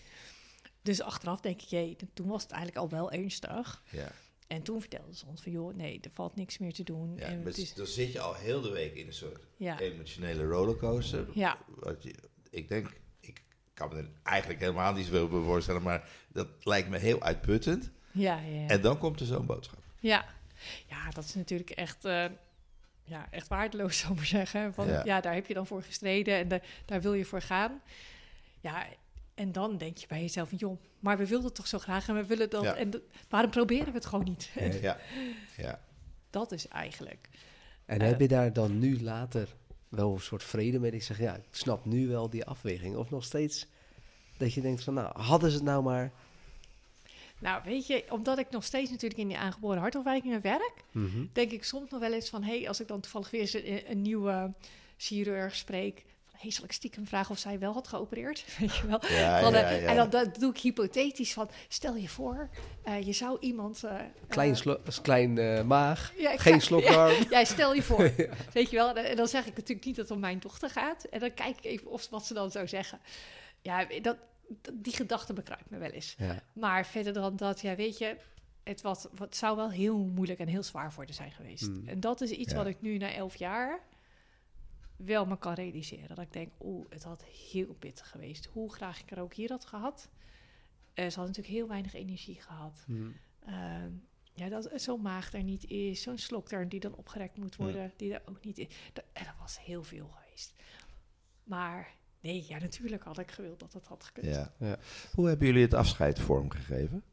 Dus 0.82 1.02
achteraf 1.02 1.40
denk 1.42 1.62
ik, 1.62 1.68
jee, 1.68 1.96
toen 2.14 2.28
was 2.28 2.42
het 2.44 2.52
eigenlijk 2.52 2.82
al 2.82 2.90
wel 2.90 3.12
ernstig. 3.12 3.84
ja, 3.92 4.12
En 4.50 4.62
toen 4.62 4.80
vertelden 4.80 5.16
ze 5.16 5.26
ons 5.26 5.42
van, 5.42 5.52
joh, 5.52 5.76
nee, 5.76 6.00
er 6.02 6.10
valt 6.14 6.36
niks 6.36 6.58
meer 6.58 6.74
te 6.74 6.84
doen. 6.84 7.16
ja. 7.16 7.26
en 7.26 7.48
is, 7.48 7.74
dan 7.74 7.86
zit 7.86 8.12
je 8.12 8.20
al 8.20 8.34
heel 8.34 8.62
de 8.62 8.70
week 8.70 8.96
in 8.96 9.08
een 9.08 9.14
soort 9.14 9.40
ja, 9.58 9.80
emotionele 9.80 10.44
rollercoaster. 10.46 11.28
ja, 11.34 11.58
Wat 11.68 12.04
je, 12.04 12.14
ik 12.50 12.68
denk, 12.68 12.90
ik 13.20 13.42
kan 13.74 13.90
me 13.90 13.96
er 13.96 14.10
eigenlijk 14.24 14.60
helemaal 14.60 14.94
niet 14.94 15.06
zoveel 15.06 15.28
bij 15.28 15.42
voorstellen, 15.42 15.82
maar 15.82 16.10
dat 16.28 16.48
lijkt 16.60 16.90
me 16.90 16.98
heel 16.98 17.22
uitputtend. 17.22 17.92
ja, 18.12 18.40
ja. 18.40 18.60
ja. 18.62 18.68
En 18.68 18.82
dan 18.82 18.98
komt 18.98 19.20
er 19.20 19.26
zo'n 19.26 19.46
boodschap. 19.46 19.80
Ja, 20.00 20.26
ja 20.88 21.10
dat 21.10 21.24
is 21.24 21.36
natuurlijk 21.36 21.70
echt, 21.70 22.06
eh, 22.06 22.26
ja, 23.04 23.28
echt 23.32 23.48
waardeloos, 23.48 23.98
zou 24.00 24.12
ik 24.12 24.18
maar 24.18 24.26
zeggen. 24.28 24.74
Van, 24.74 24.88
Ja. 24.88 25.22
daar 25.22 25.34
heb 25.34 25.46
je 25.48 25.54
dan 25.54 25.68
voor 25.68 25.84
gestreden 25.84 26.38
en 26.38 26.48
da- 26.48 26.62
daar 26.86 27.02
wil 27.02 27.14
je 27.14 27.26
voor 27.26 27.42
gaan. 27.42 27.82
Ja, 28.62 28.88
en 29.40 29.52
dan 29.52 29.78
denk 29.78 29.98
je 29.98 30.08
bij 30.08 30.22
jezelf, 30.22 30.50
joh, 30.56 30.82
maar 31.00 31.18
we 31.18 31.28
wilden 31.28 31.46
het 31.46 31.56
toch 31.56 31.68
zo 31.68 31.80
graag 31.80 32.08
en 32.08 32.16
we 32.16 32.26
willen 32.26 32.50
dat. 32.50 32.64
Ja. 32.64 32.76
En 32.76 32.92
waarom 33.30 33.52
proberen 33.52 33.86
we 33.86 33.92
het 33.92 34.06
gewoon 34.06 34.26
niet? 34.26 34.50
Nee. 34.56 34.82
Ja, 34.88 34.98
ja. 35.58 35.80
Dat 36.30 36.52
is 36.52 36.68
eigenlijk. 36.68 37.30
En 37.86 38.00
Eh. 38.02 38.08
heb 38.08 38.20
je 38.20 38.28
daar 38.28 38.54
dan 38.54 38.80
nu 38.80 39.02
later 39.02 39.56
wel 39.90 40.14
een 40.14 40.20
soort 40.20 40.44
vrede 40.44 40.80
mee? 40.80 40.92
Ik 40.92 41.04
zeg, 41.04 41.20
ja, 41.20 41.36
ik 41.36 41.44
snap 41.52 41.86
nu 41.86 42.08
wel 42.08 42.30
die 42.30 42.46
afweging. 42.46 42.96
Of 42.96 43.10
nog 43.10 43.24
steeds 43.24 43.68
dat 44.38 44.54
je 44.54 44.62
denkt 44.62 44.84
van, 44.84 44.94
nou, 44.94 45.20
hadden 45.22 45.50
ze 45.50 45.56
het 45.56 45.66
nou 45.66 45.84
maar... 45.84 46.12
Nou, 47.40 47.62
weet 47.66 47.88
je, 47.88 48.06
omdat 48.10 48.38
ik 48.38 48.50
nog 48.50 48.64
steeds 48.64 48.90
natuurlijk 48.92 49.20
in 49.20 49.28
die 49.28 49.38
aangeboren 49.38 49.80
hartafwijkingen 49.82 50.42
werk, 50.42 50.74
Mhm. 50.92 51.26
denk 51.34 51.52
ik 51.52 51.64
soms 51.64 51.90
nog 51.90 52.00
wel 52.00 52.14
eens 52.14 52.30
van, 52.30 52.44
hé, 52.44 52.58
hey, 52.58 52.68
als 52.68 52.80
ik 52.80 52.88
dan 52.88 53.00
toevallig 53.00 53.30
weer 53.32 53.42
eens 53.42 53.54
een, 53.54 53.92
een 53.92 54.02
nieuwe 54.02 54.54
chirurg 54.98 55.56
spreek, 55.56 56.04
van, 56.40 56.48
hey, 56.48 56.52
zal 56.52 56.64
ik 56.64 56.72
stiekem 56.72 57.08
vragen 57.08 57.32
of 57.32 57.38
zij 57.38 57.60
wel 57.60 57.74
had 57.74 57.88
geopereerd? 57.88 58.46
Weet 58.60 58.76
je 58.76 58.88
wel? 58.88 59.00
Ja, 59.08 59.42
Van, 59.42 59.54
ja, 59.54 59.70
ja. 59.70 59.88
En 59.88 59.96
dan 59.96 60.10
dat 60.10 60.36
doe 60.36 60.50
ik 60.52 60.58
hypothetisch 60.60 61.34
van, 61.34 61.50
stel 61.68 61.96
je 61.96 62.10
voor, 62.10 62.50
eh, 62.84 63.02
je 63.06 63.14
zou 63.14 63.38
iemand... 63.40 63.84
eh, 63.84 63.96
Klein, 64.28 64.56
eh, 64.56 64.74
klein 65.02 65.38
eh, 65.38 65.64
maag, 65.64 66.14
geen 66.18 66.62
slokdarm. 66.62 67.12
Ja, 67.30 67.40
ja, 67.40 67.44
stel 67.46 67.74
je 67.74 67.82
voor. 67.82 68.12
Weet 68.54 68.70
je 68.70 68.76
wel, 68.76 68.94
en 68.96 69.16
dan 69.16 69.28
zeg 69.28 69.46
ik 69.46 69.56
natuurlijk 69.56 69.86
niet 69.86 69.96
dat 69.96 70.06
het 70.08 70.14
om 70.16 70.22
mijn 70.22 70.40
dochter 70.40 70.70
gaat. 70.70 71.04
En 71.04 71.20
dan 71.20 71.34
kijk 71.34 71.58
ik 71.58 71.64
even 71.66 71.88
of, 71.88 72.10
wat 72.10 72.26
ze 72.26 72.34
dan 72.34 72.52
zou 72.52 72.68
zeggen. 72.68 73.00
Ja, 73.62 73.86
dat, 73.86 74.02
dat- 74.02 74.74
die 74.74 74.94
gedachte 74.96 75.34
bekruipt 75.34 75.70
me 75.70 75.78
wel 75.78 75.90
eens. 75.90 76.16
Ja. 76.18 76.44
Maar 76.54 76.86
verder 76.86 77.14
dan 77.14 77.36
dat, 77.36 77.62
ja, 77.62 77.76
weet 77.76 77.98
je... 77.98 78.16
Het 78.64 78.82
was, 78.82 79.06
wat 79.16 79.36
zou 79.36 79.56
wel 79.56 79.72
heel 79.72 79.98
moeilijk 79.98 80.40
en 80.40 80.48
heel 80.48 80.64
zwaar 80.64 80.94
voor 80.94 81.04
haar 81.06 81.14
zijn 81.14 81.32
geweest. 81.32 81.66
Hmm. 81.66 81.88
En 81.88 82.00
dat 82.00 82.22
is 82.22 82.30
iets 82.30 82.52
Ja. 82.52 82.58
wat 82.58 82.68
ik 82.68 82.82
nu 82.82 82.98
na 82.98 83.14
elf 83.14 83.36
jaar 83.36 83.80
wel 85.06 85.26
me 85.26 85.38
kan 85.38 85.54
realiseren. 85.54 86.08
Dat 86.08 86.26
ik 86.26 86.34
denk, 86.34 86.52
oeh, 86.60 86.86
het 86.90 87.04
had 87.04 87.24
heel 87.24 87.74
pittig 87.74 88.10
geweest. 88.10 88.46
Hoe 88.46 88.74
graag 88.74 89.02
ik 89.02 89.12
er 89.12 89.20
ook 89.20 89.34
hier 89.34 89.50
had 89.50 89.66
gehad. 89.66 90.10
Eh, 90.94 91.10
ze 91.10 91.20
had 91.20 91.28
natuurlijk 91.28 91.56
heel 91.56 91.68
weinig 91.68 91.94
energie 91.94 92.42
gehad. 92.42 92.84
Mhm. 92.88 93.10
Ehm, 93.40 93.92
ja, 94.34 94.50
dat 94.50 94.70
zo'n 94.76 95.02
maag 95.02 95.34
er 95.34 95.44
niet 95.44 95.66
is, 95.66 96.02
zo'n 96.02 96.18
slokdarm 96.18 96.68
die 96.68 96.80
dan 96.80 96.96
opgerekt 96.96 97.38
moet 97.38 97.56
worden, 97.56 97.94
die 97.96 98.14
er 98.14 98.22
ook 98.26 98.44
niet 98.44 98.58
is. 98.58 98.68
Dat, 98.94 99.04
en 99.14 99.26
dat 99.26 99.36
was 99.40 99.60
heel 99.64 99.84
veel 99.84 100.08
geweest. 100.08 100.54
Maar 101.44 101.96
nee, 102.20 102.46
ja, 102.48 102.58
natuurlijk 102.60 103.04
had 103.04 103.18
ik 103.18 103.32
gewild 103.32 103.60
dat 103.60 103.74
het 103.74 103.88
had 103.88 104.04
gekund. 104.04 104.26
Ja. 104.26 104.54
Ja. 104.60 104.78
Hoe 105.14 105.28
hebben 105.28 105.48
jullie 105.48 105.62
het 105.62 105.74
afscheid 105.74 106.20
vormgegeven? 106.20 107.04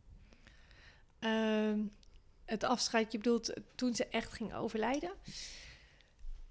Ehm, 1.19 1.81
het 2.45 2.65
afscheid, 2.65 3.13
je 3.13 3.19
bedoelt 3.19 3.53
eh, 3.53 3.63
toen 3.75 3.95
ze 3.95 4.07
echt 4.07 4.33
ging 4.33 4.55
overlijden? 4.55 5.13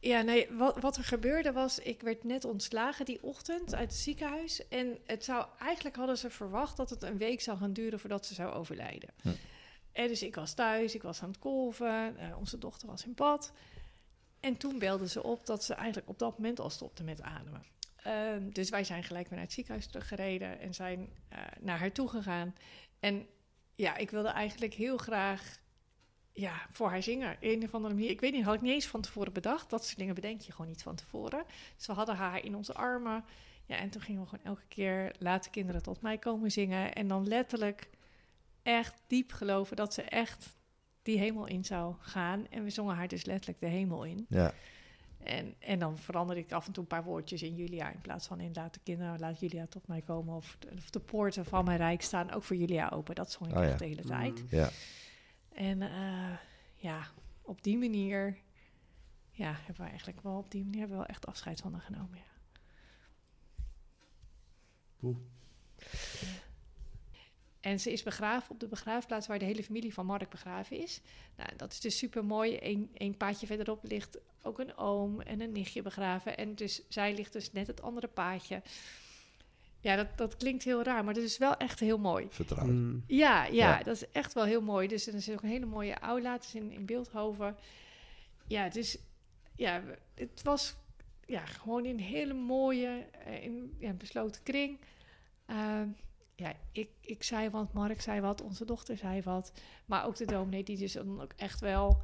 Ja, 0.05 0.21
nee, 0.21 0.47
wat, 0.51 0.81
wat 0.81 0.97
er 0.97 1.03
gebeurde 1.03 1.51
was, 1.51 1.79
ik 1.79 2.01
werd 2.01 2.23
net 2.23 2.45
ontslagen 2.45 3.05
die 3.05 3.23
ochtend 3.23 3.75
uit 3.75 3.91
het 3.91 3.99
ziekenhuis. 3.99 4.67
En 4.67 4.97
het 5.05 5.23
zou, 5.23 5.45
eigenlijk 5.59 5.95
hadden 5.95 6.17
ze 6.17 6.29
verwacht 6.29 6.77
dat 6.77 6.89
het 6.89 7.03
een 7.03 7.17
week 7.17 7.41
zou 7.41 7.57
gaan 7.57 7.73
duren 7.73 7.99
voordat 7.99 8.25
ze 8.25 8.33
zou 8.33 8.53
overlijden. 8.53 9.09
Hm. 9.21 9.29
En 9.91 10.07
dus 10.07 10.23
ik 10.23 10.35
was 10.35 10.53
thuis, 10.53 10.95
ik 10.95 11.03
was 11.03 11.21
aan 11.21 11.29
het 11.29 11.39
kolven, 11.39 12.17
eh, 12.17 12.37
onze 12.37 12.57
dochter 12.57 12.87
was 12.87 13.05
in 13.05 13.13
bad. 13.13 13.51
En 14.39 14.57
toen 14.57 14.79
belden 14.79 15.09
ze 15.09 15.23
op 15.23 15.45
dat 15.45 15.63
ze 15.63 15.73
eigenlijk 15.73 16.09
op 16.09 16.19
dat 16.19 16.37
moment 16.37 16.59
al 16.59 16.69
stopte 16.69 17.03
met 17.03 17.21
ademen. 17.21 17.63
Ehm, 17.95 18.49
dus 18.49 18.69
wij 18.69 18.83
zijn 18.83 19.03
gelijk 19.03 19.27
weer 19.27 19.37
naar 19.37 19.45
het 19.45 19.55
ziekenhuis 19.55 19.87
teruggereden 19.87 20.59
en 20.59 20.73
zijn 20.73 21.09
eh, 21.29 21.39
naar 21.59 21.79
haar 21.79 21.91
toe 21.91 22.09
gegaan. 22.09 22.55
En 22.99 23.27
ja, 23.75 23.97
ik 23.97 24.11
wilde 24.11 24.29
eigenlijk 24.29 24.73
heel 24.73 24.97
graag 24.97 25.59
ja, 26.35 26.53
voor 26.71 26.89
haar 26.89 27.03
zingen. 27.03 27.37
Een 27.39 27.63
of 27.63 27.73
andere 27.73 27.93
manier. 27.93 28.09
Ik 28.09 28.21
weet 28.21 28.33
niet, 28.33 28.43
had 28.43 28.53
ik 28.53 28.61
niet 28.61 28.73
eens 28.73 28.87
van 28.87 29.01
tevoren 29.01 29.33
bedacht. 29.33 29.69
Dat 29.69 29.85
soort 29.85 29.97
dingen 29.97 30.15
bedenk 30.15 30.41
je 30.41 30.51
gewoon 30.51 30.67
niet 30.67 30.83
van 30.83 30.95
tevoren. 30.95 31.43
Dus 31.77 31.87
we 31.87 31.93
hadden 31.93 32.15
haar 32.15 32.43
in 32.43 32.55
onze 32.55 32.73
armen. 32.73 33.23
Ja, 33.65 33.75
en 33.75 33.89
toen 33.89 34.01
gingen 34.01 34.21
we 34.21 34.27
gewoon 34.27 34.45
elke 34.45 34.67
keer 34.67 35.15
laten 35.19 35.51
kinderen 35.51 35.81
tot 35.83 36.01
mij 36.01 36.17
komen 36.17 36.51
zingen. 36.51 36.93
En 36.93 37.07
dan 37.07 37.27
letterlijk 37.27 37.89
echt 38.63 39.01
diep 39.07 39.31
geloven 39.31 39.75
dat 39.75 39.93
ze 39.93 40.01
echt 40.01 40.57
die 41.01 41.19
hemel 41.19 41.45
in 41.45 41.65
zou 41.65 41.95
gaan. 41.99 42.47
En 42.49 42.63
we 42.63 42.69
zongen 42.69 42.95
haar 42.95 43.07
dus 43.07 43.25
letterlijk 43.25 43.59
de 43.59 43.67
hemel 43.67 44.03
in. 44.03 44.25
Ja. 44.29 44.53
En, 45.23 45.55
en 45.59 45.79
dan 45.79 45.97
verander 45.97 46.37
ik 46.37 46.51
af 46.51 46.67
en 46.67 46.73
toe 46.73 46.83
een 46.83 46.89
paar 46.89 47.03
woordjes 47.03 47.41
in 47.41 47.55
Julia. 47.55 47.91
In 47.91 48.01
plaats 48.01 48.27
van 48.27 48.39
in 48.39 48.51
laat 48.53 48.73
de 48.73 48.79
kinderen, 48.83 49.19
laat 49.19 49.39
Julia 49.39 49.65
tot 49.69 49.87
mij 49.87 50.01
komen. 50.01 50.35
Of 50.35 50.55
de, 50.59 50.67
of 50.77 50.89
de 50.89 50.99
poorten 50.99 51.45
van 51.45 51.65
mijn 51.65 51.77
rijk 51.77 52.01
staan 52.01 52.31
ook 52.31 52.43
voor 52.43 52.55
Julia 52.55 52.89
open. 52.89 53.15
Dat 53.15 53.31
zong 53.31 53.49
ik 53.49 53.57
Oh 53.57 53.63
ja. 53.63 53.69
echt 53.69 53.79
de 53.79 53.85
hele 53.85 54.01
tijd. 54.03 54.41
Mm. 54.41 54.47
Ja. 54.49 54.69
En 55.55 55.81
eh, 55.81 56.37
ja, 56.75 57.07
op 57.41 57.63
die 57.63 57.77
manier 57.77 58.37
ja, 59.31 59.53
hebben 59.53 59.83
we 59.83 59.89
eigenlijk 59.89 60.21
wel 60.21 60.37
op 60.37 60.51
die 60.51 60.63
manier 60.63 60.79
hebben 60.79 60.97
we 60.97 61.03
wel 61.03 61.13
echt 61.13 61.25
afscheid 61.25 61.59
van 61.59 61.73
haar 61.73 61.81
genomen. 61.81 62.17
Ja. 62.17 62.23
Oeh. 65.01 65.17
En 67.59 67.79
ze 67.79 67.91
is 67.91 68.03
begraven 68.03 68.51
op 68.51 68.59
de 68.59 68.67
begraafplaats 68.67 69.27
waar 69.27 69.39
de 69.39 69.45
hele 69.45 69.63
familie 69.63 69.93
van 69.93 70.05
Mark 70.05 70.29
begraven 70.29 70.77
is. 70.77 71.01
Nou, 71.35 71.49
dat 71.57 71.71
is 71.71 71.79
dus 71.79 71.97
super 71.97 72.25
mooi. 72.25 72.57
Eén 72.61 72.89
één 72.93 73.17
paadje 73.17 73.47
verderop 73.47 73.83
ligt 73.83 74.17
ook 74.41 74.59
een 74.59 74.77
oom 74.77 75.21
en 75.21 75.41
een 75.41 75.51
nichtje 75.51 75.81
begraven. 75.81 76.37
En 76.37 76.55
dus 76.55 76.81
zij 76.89 77.13
ligt 77.13 77.33
dus 77.33 77.51
net 77.51 77.67
het 77.67 77.81
andere 77.81 78.07
paadje. 78.07 78.61
Ja, 79.85 79.95
dat, 79.95 80.07
dat 80.17 80.37
klinkt 80.37 80.63
heel 80.63 80.83
raar, 80.83 81.03
maar 81.03 81.13
dat 81.13 81.23
is 81.23 81.37
wel 81.37 81.57
echt 81.57 81.79
heel 81.79 81.97
mooi. 81.97 82.27
Vertrouwd. 82.29 82.67
Mm. 82.67 83.03
Ja, 83.07 83.43
ja, 83.45 83.51
Ja. 83.77 83.83
dat 83.83 83.95
is 83.95 84.11
echt 84.11 84.33
wel 84.33 84.43
heel 84.43 84.61
mooi. 84.61 84.87
Dus 84.87 85.07
er 85.07 85.13
is 85.13 85.29
ook 85.29 85.41
een 85.41 85.49
hele 85.49 85.65
mooie 85.65 85.99
aula. 85.99 86.31
Het 86.33 86.43
is 86.43 86.55
in, 86.55 86.71
in 86.71 86.85
Beeldhoven. 86.85 87.55
Ja, 88.47 88.69
dus 88.69 88.97
ja, 89.55 89.83
we- 89.83 89.97
het 90.15 90.41
was 90.43 90.75
ja, 91.25 91.45
gewoon 91.45 91.85
een 91.85 91.99
hele 91.99 92.33
mooie, 92.33 93.05
eh, 93.25 93.43
in, 93.43 93.75
ja, 93.79 93.93
besloten 93.93 94.43
kring. 94.43 94.79
Ehm, 95.45 95.87
ja, 96.35 96.53
ik, 96.71 96.89
ik 97.01 97.23
zei 97.23 97.49
wat, 97.49 97.73
Mark 97.73 98.01
zei 98.01 98.21
wat, 98.21 98.41
onze 98.41 98.65
dochter 98.65 98.97
zei 98.97 99.21
wat. 99.21 99.51
Maar 99.85 100.05
ook 100.05 100.15
de 100.15 100.25
dominee 100.25 100.63
die 100.63 100.77
dus 100.77 100.93
dan 100.93 101.21
ook 101.21 101.33
echt 101.35 101.59
wel, 101.59 102.01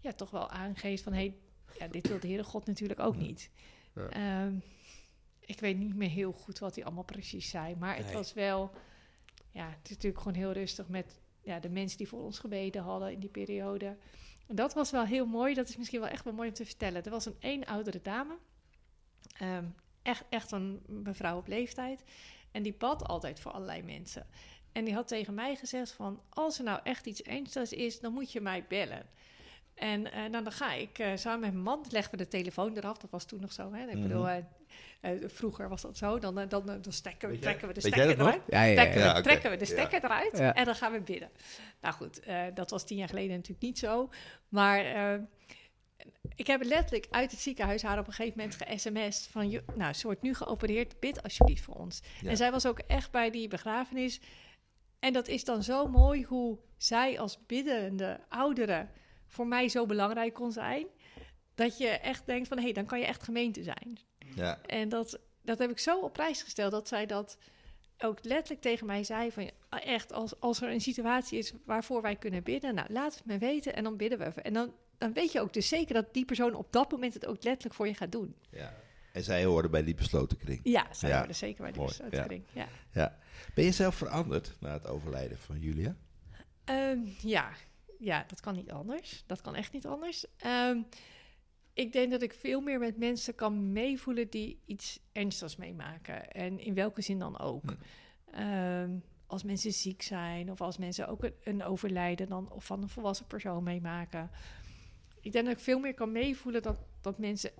ja, 0.00 0.12
toch 0.12 0.30
wel 0.30 0.48
aangeeft 0.50 1.02
van... 1.02 1.12
Hey, 1.12 1.34
ja, 1.78 1.86
dit 1.88 2.08
wil 2.08 2.20
de 2.20 2.26
Heere 2.26 2.44
God 2.44 2.66
natuurlijk 2.66 3.00
ook 3.00 3.16
niet. 3.16 3.50
Ja. 3.94 4.08
Ehm, 4.08 4.54
ik 5.50 5.60
weet 5.60 5.78
niet 5.78 5.94
meer 5.96 6.08
heel 6.08 6.32
goed 6.32 6.58
wat 6.58 6.74
hij 6.74 6.84
allemaal 6.84 7.04
precies 7.04 7.50
zei. 7.50 7.76
Maar 7.76 7.96
het 7.96 8.04
Nee. 8.04 8.14
was 8.14 8.32
wel... 8.32 8.70
Ja, 9.50 9.68
het 9.68 9.84
is 9.84 9.90
natuurlijk 9.90 10.22
gewoon 10.22 10.38
heel 10.38 10.52
rustig 10.52 10.88
met 10.88 11.20
ja, 11.42 11.60
de 11.60 11.68
mensen 11.68 11.98
die 11.98 12.08
voor 12.08 12.22
ons 12.22 12.38
gebeden 12.38 12.82
hadden 12.82 13.12
in 13.12 13.20
die 13.20 13.28
periode. 13.28 13.96
En 14.46 14.54
dat 14.56 14.74
was 14.74 14.90
wel 14.90 15.04
heel 15.04 15.26
mooi. 15.26 15.54
Dat 15.54 15.68
is 15.68 15.76
misschien 15.76 16.00
wel 16.00 16.08
echt 16.08 16.24
wel 16.24 16.32
mooi 16.32 16.48
om 16.48 16.54
te 16.54 16.64
vertellen. 16.64 17.04
Er 17.04 17.10
was 17.10 17.26
een 17.26 17.36
één 17.40 17.64
oudere 17.64 18.00
dame. 18.02 18.38
Ehm, 19.38 19.64
echt, 20.02 20.24
echt 20.28 20.50
een 20.52 20.82
mevrouw 20.86 21.36
op 21.38 21.46
leeftijd. 21.46 22.04
En 22.50 22.62
die 22.62 22.74
bad 22.74 23.04
altijd 23.04 23.40
voor 23.40 23.52
allerlei 23.52 23.82
mensen. 23.82 24.26
En 24.72 24.84
die 24.84 24.94
had 24.94 25.08
tegen 25.08 25.34
mij 25.34 25.56
gezegd 25.56 25.92
van... 25.92 26.22
als 26.28 26.58
er 26.58 26.64
nou 26.64 26.80
echt 26.82 27.06
iets 27.06 27.22
ernstigs 27.22 27.72
is, 27.72 28.00
dan 28.00 28.12
moet 28.12 28.32
je 28.32 28.40
mij 28.40 28.66
bellen. 28.68 29.08
En 29.80 30.12
eh, 30.12 30.18
nou, 30.30 30.44
dan 30.44 30.52
ga 30.52 30.72
ik 30.72 30.98
eh, 30.98 31.10
samen 31.14 31.40
met 31.40 31.52
mijn 31.52 31.64
man, 31.64 31.84
leggen 31.90 32.10
we 32.10 32.16
de 32.16 32.28
telefoon 32.28 32.76
eraf. 32.76 32.98
Dat 32.98 33.10
was 33.10 33.24
toen 33.24 33.40
nog 33.40 33.52
zo. 33.52 33.72
Hè? 33.72 33.86
Ik 33.86 33.94
Mhm. 33.94 34.02
bedoel, 34.02 34.28
eh, 34.28 35.12
vroeger 35.26 35.68
was 35.68 35.82
dat 35.82 35.96
zo. 35.96 36.18
Dan, 36.18 36.34
dan, 36.48 36.66
dan 36.66 36.82
stekken, 36.92 37.28
we- 37.28 37.38
trekken 37.38 37.68
we 37.68 37.74
de 37.74 37.80
stekker 37.80 38.08
eruit. 38.20 38.42
Ja, 38.48 38.62
ja, 38.62 38.74
Trekken, 38.74 39.00
ja. 39.00 39.14
We, 39.14 39.20
trekken 39.22 39.50
we 39.50 39.56
de 39.56 39.64
Ja. 39.66 39.70
stekker 39.70 40.04
eruit 40.04 40.38
Ja. 40.38 40.54
en 40.54 40.64
dan 40.64 40.74
gaan 40.74 40.92
we 40.92 41.00
bidden. 41.00 41.30
Nou 41.80 41.94
goed, 41.94 42.20
eh, 42.20 42.42
dat 42.54 42.70
was 42.70 42.84
tien 42.86 42.96
jaar 42.96 43.08
geleden 43.08 43.30
natuurlijk 43.30 43.62
niet 43.62 43.78
zo. 43.78 44.10
Maar 44.48 44.84
eh, 44.84 45.20
ik 46.34 46.46
heb 46.46 46.62
letterlijk 46.64 47.06
uit 47.10 47.30
het 47.30 47.40
ziekenhuis 47.40 47.82
haar 47.82 47.98
op 47.98 48.06
een 48.06 48.12
gegeven 48.12 48.38
moment 48.38 48.56
ge-sms'd 48.56 49.26
van... 49.30 49.48
"Jo- 49.48 49.60
nou, 49.74 49.92
ze 49.92 50.06
wordt 50.06 50.22
nu 50.22 50.34
geopereerd, 50.34 51.00
bid 51.00 51.22
alsjeblieft 51.22 51.62
voor 51.64 51.74
ons. 51.74 52.00
Ja. 52.20 52.28
En 52.30 52.36
zij 52.36 52.50
was 52.50 52.66
ook 52.66 52.78
echt 52.78 53.10
bij 53.10 53.30
die 53.30 53.48
begrafenis. 53.48 54.20
En 54.98 55.12
dat 55.12 55.28
is 55.28 55.44
dan 55.44 55.62
zo 55.62 55.86
mooi 55.88 56.22
hoe 56.24 56.58
zij 56.76 57.18
als 57.20 57.46
biddende 57.46 58.20
oudere 58.28 58.86
voor 59.30 59.46
mij 59.46 59.68
zo 59.68 59.86
belangrijk 59.86 60.34
kon 60.34 60.52
zijn... 60.52 60.86
dat 61.54 61.78
je 61.78 61.88
echt 61.88 62.26
denkt 62.26 62.48
van, 62.48 62.56
hé, 62.56 62.62
hey, 62.62 62.72
dan 62.72 62.86
kan 62.86 62.98
je 62.98 63.06
echt 63.06 63.22
gemeente 63.22 63.62
zijn. 63.62 63.98
Ja. 64.34 64.60
En 64.66 64.88
dat, 64.88 65.18
dat 65.42 65.58
heb 65.58 65.70
ik 65.70 65.78
zo 65.78 66.00
op 66.00 66.12
prijs 66.12 66.42
gesteld 66.42 66.70
dat 66.70 66.88
zij 66.88 67.06
dat 67.06 67.38
ook 67.98 68.18
letterlijk 68.22 68.60
tegen 68.60 68.86
mij 68.86 69.04
zei 69.04 69.32
van 69.32 69.50
echt 69.68 70.12
als, 70.12 70.40
als 70.40 70.60
er 70.60 70.70
een 70.70 70.80
situatie 70.80 71.38
is 71.38 71.52
waarvoor 71.64 72.02
wij 72.02 72.16
kunnen 72.16 72.42
bidden, 72.42 72.74
nou 72.74 72.92
laat 72.92 73.14
het 73.14 73.24
me 73.24 73.38
weten 73.38 73.74
en 73.74 73.84
dan 73.84 73.96
bidden 73.96 74.18
we 74.18 74.26
even. 74.26 74.44
En 74.44 74.52
dan, 74.52 74.72
dan 74.98 75.12
weet 75.12 75.32
je 75.32 75.40
ook 75.40 75.52
dus 75.52 75.68
zeker 75.68 75.94
dat 75.94 76.14
die 76.14 76.24
persoon 76.24 76.54
op 76.54 76.72
dat 76.72 76.90
moment 76.90 77.14
het 77.14 77.26
ook 77.26 77.42
letterlijk 77.44 77.74
voor 77.74 77.86
je 77.86 77.94
gaat 77.94 78.12
doen. 78.12 78.34
ja. 78.50 78.74
En 79.12 79.22
zij 79.22 79.44
hoorden 79.44 79.70
bij 79.70 79.84
die 79.84 79.94
besloten 79.94 80.36
kring. 80.36 80.60
Ja, 80.62 80.86
zij 80.90 81.08
Ja, 81.08 81.18
worden 81.18 81.36
zeker 81.36 81.62
bij 81.62 81.72
de 81.72 81.78
mooi, 81.78 81.90
besluitkring. 81.90 82.44
Ja. 82.52 82.68
Ja. 82.92 83.18
Ben 83.54 83.64
je 83.64 83.72
zelf 83.72 83.94
veranderd 83.94 84.56
na 84.60 84.72
het 84.72 84.86
overlijden 84.86 85.38
van 85.38 85.58
Julia? 85.58 85.96
Ehm, 86.64 86.98
ja. 87.20 87.50
Ja, 88.00 88.24
dat 88.26 88.40
kan 88.40 88.54
niet 88.54 88.70
anders. 88.70 89.24
Dat 89.26 89.40
kan 89.40 89.54
echt 89.54 89.72
niet 89.72 89.86
anders. 89.86 90.26
Ehm, 90.36 90.82
ik 91.72 91.92
denk 91.92 92.10
dat 92.10 92.22
ik 92.22 92.32
veel 92.32 92.60
meer 92.60 92.78
met 92.78 92.96
mensen 92.98 93.34
kan 93.34 93.72
meevoelen 93.72 94.30
die 94.30 94.60
iets 94.64 95.00
ernstigs 95.12 95.56
meemaken. 95.56 96.30
En 96.30 96.58
in 96.58 96.74
welke 96.74 97.02
zin 97.02 97.18
dan 97.18 97.38
ook. 97.38 97.70
Hm. 97.70 97.76
Ehm, 98.34 98.98
als 99.26 99.42
mensen 99.42 99.72
ziek 99.72 100.02
zijn 100.02 100.50
of 100.50 100.60
als 100.60 100.78
mensen 100.78 101.08
ook 101.08 101.24
een, 101.24 101.34
een 101.44 101.62
overlijden 101.62 102.28
dan, 102.28 102.50
of 102.52 102.64
van 102.64 102.82
een 102.82 102.88
volwassen 102.88 103.26
persoon 103.26 103.62
meemaken. 103.62 104.30
Ik 105.20 105.32
denk 105.32 105.44
dat 105.46 105.54
ik 105.54 105.62
veel 105.62 105.78
meer 105.78 105.94
kan 105.94 106.12
meevoelen 106.12 106.62
dat, 106.62 106.78
dat 107.00 107.18
mensen 107.18 107.50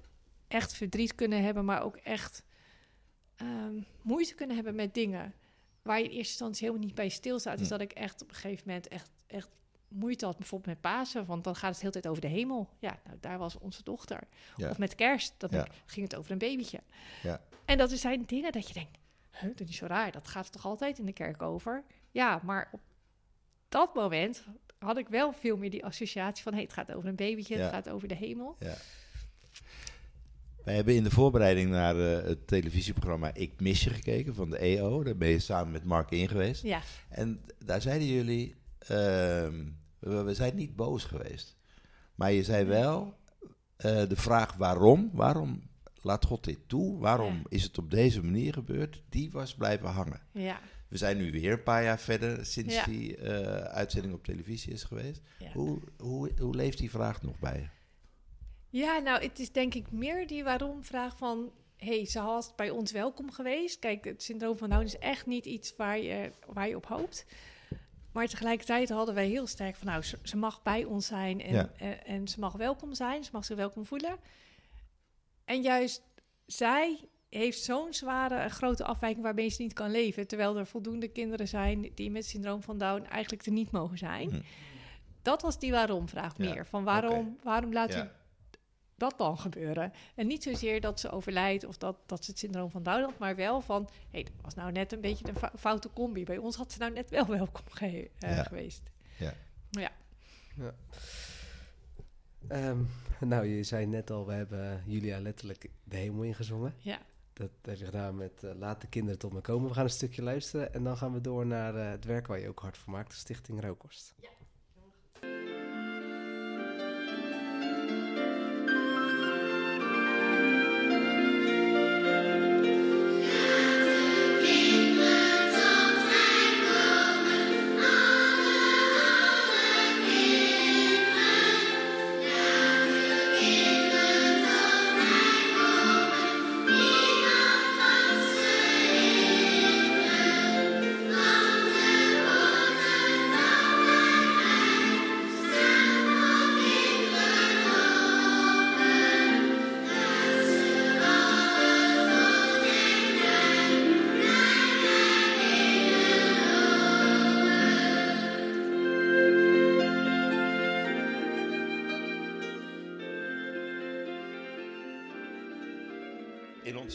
echt 0.48 0.72
verdriet 0.74 1.14
kunnen 1.14 1.42
hebben, 1.42 1.64
maar 1.64 1.82
ook 1.82 1.96
echt 1.96 2.44
ehm, 3.36 3.80
moeite 4.02 4.34
kunnen 4.34 4.56
hebben 4.56 4.74
met 4.74 4.94
dingen 4.94 5.34
waar 5.82 5.98
je 5.98 6.04
in 6.04 6.10
eerste 6.10 6.30
instantie 6.30 6.66
helemaal 6.66 6.86
niet 6.86 6.94
bij 6.94 7.08
stilstaat. 7.08 7.58
Dus 7.58 7.66
Hm. 7.68 7.72
dat 7.72 7.80
ik 7.80 7.92
echt 7.92 8.22
op 8.22 8.28
een 8.28 8.34
gegeven 8.34 8.62
moment 8.66 8.88
echt, 8.88 9.10
echt 9.26 9.48
moeite 9.90 10.24
had, 10.24 10.36
bijvoorbeeld 10.36 10.72
met 10.72 10.92
Pasen, 10.92 11.26
want 11.26 11.44
dan 11.44 11.54
gaat 11.56 11.70
het 11.70 11.74
de 11.74 11.80
hele 11.80 11.92
tijd 11.92 12.06
over 12.08 12.20
de 12.22 12.28
hemel. 12.28 12.68
Ja, 12.78 12.98
nou, 13.04 13.16
daar 13.20 13.38
was 13.38 13.58
onze 13.58 13.82
dochter. 13.82 14.20
Ja. 14.56 14.70
Of 14.70 14.78
met 14.78 14.94
kerst, 14.94 15.34
dan 15.38 15.48
Ja. 15.52 15.66
ging 15.86 16.08
het 16.08 16.16
over 16.18 16.30
een 16.32 16.38
babytje. 16.38 16.80
Ja. 17.22 17.40
En 17.64 17.78
dat 17.78 17.90
zijn 17.90 18.22
dingen 18.26 18.52
dat 18.52 18.68
je 18.68 18.74
denkt, 18.74 18.98
huh, 19.40 19.56
dat 19.56 19.68
is 19.68 19.76
zo 19.76 19.86
raar, 19.86 20.12
dat 20.12 20.28
gaat 20.28 20.52
toch 20.52 20.66
altijd 20.66 20.98
in 20.98 21.06
de 21.06 21.12
kerk 21.12 21.42
over? 21.42 21.84
Ja, 22.10 22.40
maar 22.44 22.68
op 22.72 22.80
dat 23.68 23.94
moment 23.94 24.44
had 24.78 24.98
ik 24.98 25.08
wel 25.08 25.32
veel 25.32 25.56
meer 25.56 25.70
die 25.70 25.84
associatie 25.84 26.42
van, 26.42 26.52
hey, 26.52 26.62
het 26.62 26.72
gaat 26.72 26.92
over 26.92 27.08
een 27.08 27.16
babytje, 27.16 27.56
het 27.56 27.70
gaat 27.72 27.88
over 27.88 28.08
de 28.08 28.14
hemel. 28.14 28.56
Ja. 28.58 28.74
Wij 30.64 30.74
hebben 30.74 30.94
in 30.94 31.04
de 31.04 31.10
voorbereiding 31.10 31.70
naar 31.70 31.96
eh, 31.98 32.24
het 32.28 32.46
televisieprogramma 32.46 33.34
Ik 33.34 33.60
Mis 33.60 33.84
Je 33.84 33.90
gekeken 33.90 34.34
van 34.34 34.50
de 34.50 34.58
EO. 34.58 35.02
Daar 35.02 35.16
ben 35.16 35.28
je 35.28 35.38
samen 35.38 35.72
met 35.72 35.84
Mark 35.84 36.10
in 36.10 36.28
geweest. 36.28 36.62
Ja, 36.62 36.80
En 37.08 37.40
daar 37.64 37.80
zeiden 37.80 38.06
jullie, 38.08 38.54
we, 38.86 40.22
we 40.24 40.34
zijn 40.34 40.56
niet 40.56 40.76
boos 40.76 41.04
geweest. 41.04 41.56
Maar 42.14 42.32
je 42.32 42.42
zei 42.42 42.64
wel, 42.64 43.14
eh, 43.76 44.08
de 44.08 44.16
vraag 44.16 44.54
waarom, 44.56 45.10
waarom 45.12 45.68
laat 46.02 46.24
God 46.24 46.44
dit 46.44 46.58
toe? 46.68 46.98
Waarom 46.98 47.34
Ja. 47.34 47.42
is 47.48 47.62
het 47.62 47.78
op 47.78 47.90
deze 47.90 48.22
manier 48.24 48.52
gebeurd? 48.52 49.02
Die 49.08 49.30
was 49.30 49.54
blijven 49.54 49.88
hangen. 49.88 50.20
ja, 50.32 50.60
We 50.88 50.96
zijn 50.96 51.16
nu 51.16 51.30
weer 51.32 51.52
een 51.52 51.62
paar 51.62 51.82
jaar 51.82 51.98
verder 51.98 52.46
sinds 52.46 52.74
Ja. 52.74 52.84
die 52.84 53.16
eh, 53.16 53.64
uitzending 53.64 54.14
op 54.14 54.24
televisie 54.24 54.72
is 54.72 54.82
geweest. 54.82 55.20
Hoe, 55.52 55.80
hoe, 55.98 56.30
hoe 56.38 56.54
leeft 56.54 56.78
die 56.78 56.90
vraag 56.90 57.22
nog 57.22 57.38
bij 57.38 57.58
je? 57.60 57.68
Ja, 58.78 58.98
nou, 58.98 59.22
het 59.22 59.38
is 59.38 59.52
denk 59.52 59.74
ik 59.74 59.90
meer 59.90 60.26
die 60.26 60.44
waarom-vraag 60.44 61.16
van... 61.16 61.52
hey, 61.76 62.04
ze 62.06 62.22
was 62.22 62.54
bij 62.54 62.70
ons 62.70 62.92
welkom 62.92 63.30
geweest. 63.32 63.78
Kijk, 63.78 64.04
het 64.04 64.22
syndroom 64.22 64.56
van 64.58 64.70
Down 64.70 64.84
is 64.84 64.98
echt 64.98 65.26
niet 65.26 65.44
iets 65.46 65.76
waar 65.76 65.98
je, 65.98 66.32
waar 66.52 66.68
je 66.68 66.76
op 66.76 66.86
hoopt. 66.86 67.26
Maar 68.12 68.26
tegelijkertijd 68.26 68.88
hadden 68.88 69.14
wij 69.14 69.26
heel 69.28 69.46
sterk 69.46 69.76
van... 69.76 69.86
nou, 69.86 70.02
ze, 70.02 70.18
ze 70.22 70.36
mag 70.36 70.62
bij 70.62 70.84
ons 70.84 71.06
zijn 71.06 71.40
en, 71.42 71.52
Ja. 71.54 71.70
en, 71.76 72.04
en 72.06 72.28
ze 72.28 72.40
mag 72.40 72.52
welkom 72.52 72.94
zijn. 72.94 73.24
Ze 73.24 73.30
mag 73.32 73.44
zich 73.44 73.56
welkom 73.56 73.84
voelen. 73.84 74.16
En 75.44 75.62
juist 75.62 76.02
zij 76.46 77.08
heeft 77.28 77.62
zo'n 77.62 77.92
zware, 77.92 78.34
en 78.34 78.50
grote 78.50 78.84
afwijking... 78.84 79.22
waarmee 79.24 79.48
ze 79.48 79.62
niet 79.62 79.72
kan 79.72 79.90
leven. 79.90 80.26
Terwijl 80.26 80.56
er 80.56 80.66
voldoende 80.66 81.08
kinderen 81.08 81.48
zijn 81.48 81.90
die 81.94 82.10
met 82.10 82.26
syndroom 82.26 82.62
van 82.62 82.78
Down... 82.78 83.04
eigenlijk 83.04 83.46
er 83.46 83.52
niet 83.52 83.70
mogen 83.70 83.98
zijn. 83.98 84.30
Hm. 84.30 84.40
Dat 85.22 85.42
was 85.42 85.58
die 85.58 85.70
waarom-vraag 85.70 86.34
Ja, 86.36 86.44
meer. 86.44 86.66
Van 86.66 86.84
waarom, 86.84 87.38
waarom 87.42 87.72
laat 87.72 87.94
u 87.94 87.96
Ja. 87.96 88.10
Dat 89.00 89.14
dan 89.18 89.38
gebeuren. 89.38 89.92
En 90.14 90.26
niet 90.26 90.42
zozeer 90.42 90.80
dat 90.80 91.00
ze 91.00 91.10
overlijdt 91.10 91.64
of 91.64 91.76
dat, 91.76 91.96
dat 92.06 92.24
ze 92.24 92.30
het 92.30 92.40
syndroom 92.40 92.70
van 92.70 92.82
Down 92.82 93.02
had, 93.02 93.18
maar 93.18 93.36
wel 93.36 93.60
van, 93.60 93.82
hé, 93.84 93.90
hey, 94.10 94.22
dat 94.22 94.32
was 94.42 94.54
nou 94.54 94.72
net 94.72 94.92
een 94.92 95.00
beetje 95.00 95.28
een 95.28 95.36
fou- 95.36 95.56
foute 95.58 95.90
combi. 95.92 96.24
Bij 96.24 96.38
ons 96.38 96.56
had 96.56 96.72
ze 96.72 96.78
nou 96.78 96.92
net 96.92 97.10
wel 97.10 97.26
welkom 97.26 97.64
ge- 97.70 98.10
eh, 98.18 98.36
Ja. 98.36 98.42
geweest. 98.42 98.82
Ja. 99.18 99.32
Ja. 99.70 99.90
Ehm, 102.48 102.78
nou, 103.20 103.46
je 103.46 103.62
zei 103.62 103.86
net 103.86 104.10
al, 104.10 104.26
we 104.26 104.32
hebben 104.32 104.82
Julia 104.86 105.20
letterlijk 105.20 105.70
de 105.84 105.96
hemel 105.96 106.22
ingezongen. 106.22 106.74
Ja. 106.78 106.98
Dat 107.32 107.50
heb 107.62 107.76
je 107.76 107.84
gedaan 107.84 108.16
met 108.16 108.44
eh, 108.44 108.50
Laat 108.54 108.80
de 108.80 108.86
kinderen 108.86 109.18
tot 109.18 109.32
me 109.32 109.40
komen. 109.40 109.68
We 109.68 109.74
gaan 109.74 109.84
een 109.84 109.90
stukje 109.90 110.22
luisteren 110.22 110.74
en 110.74 110.84
dan 110.84 110.96
gaan 110.96 111.12
we 111.12 111.20
door 111.20 111.46
naar 111.46 111.74
eh, 111.76 111.90
het 111.90 112.04
werk 112.04 112.26
waar 112.26 112.38
je 112.40 112.48
ook 112.48 112.58
hard 112.60 112.78
voor 112.78 112.92
maakt, 112.92 113.10
de 113.10 113.16
Stichting 113.16 113.60
Rookost. 113.60 114.14
Kinderen 114.20 114.39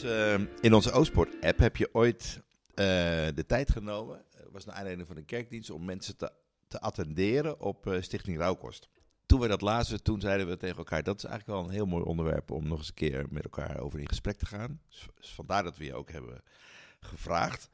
onze, 0.02 0.48
in 0.60 0.74
onze 0.74 0.92
Oostpoort-app 0.92 1.58
heb 1.58 1.76
je 1.76 1.88
ooit 1.92 2.40
eh, 2.74 2.84
de 3.34 3.44
tijd 3.46 3.70
genomen, 3.70 4.24
Het 4.36 4.52
was 4.52 4.64
naar 4.64 4.74
aanleiding 4.74 5.06
van 5.06 5.16
een 5.16 5.24
kerkdienst, 5.24 5.70
om 5.70 5.84
mensen 5.84 6.16
te, 6.16 6.32
te 6.68 6.80
attenderen 6.80 7.60
op 7.60 7.86
eh, 7.86 8.02
Stichting 8.02 8.38
Rouwkost. 8.38 8.88
Toen 9.26 9.40
we 9.40 9.48
dat 9.48 9.60
lazen, 9.60 10.02
toen 10.02 10.20
zeiden 10.20 10.48
we 10.48 10.56
tegen 10.56 10.76
elkaar, 10.76 11.02
dat 11.02 11.16
is 11.16 11.24
eigenlijk 11.24 11.58
wel 11.58 11.68
een 11.68 11.74
heel 11.74 11.86
mooi 11.86 12.04
onderwerp 12.04 12.50
om 12.50 12.68
nog 12.68 12.78
eens 12.78 12.88
een 12.88 12.94
keer 12.94 13.26
met 13.30 13.44
elkaar 13.44 13.80
over 13.80 13.98
in 13.98 14.08
gesprek 14.08 14.36
te 14.36 14.46
gaan. 14.46 14.80
Vandaar 15.18 15.62
dat 15.62 15.76
we 15.76 15.84
je 15.84 15.94
ook 15.94 16.10
hebben 16.10 16.42
gevraagd. 17.00 17.68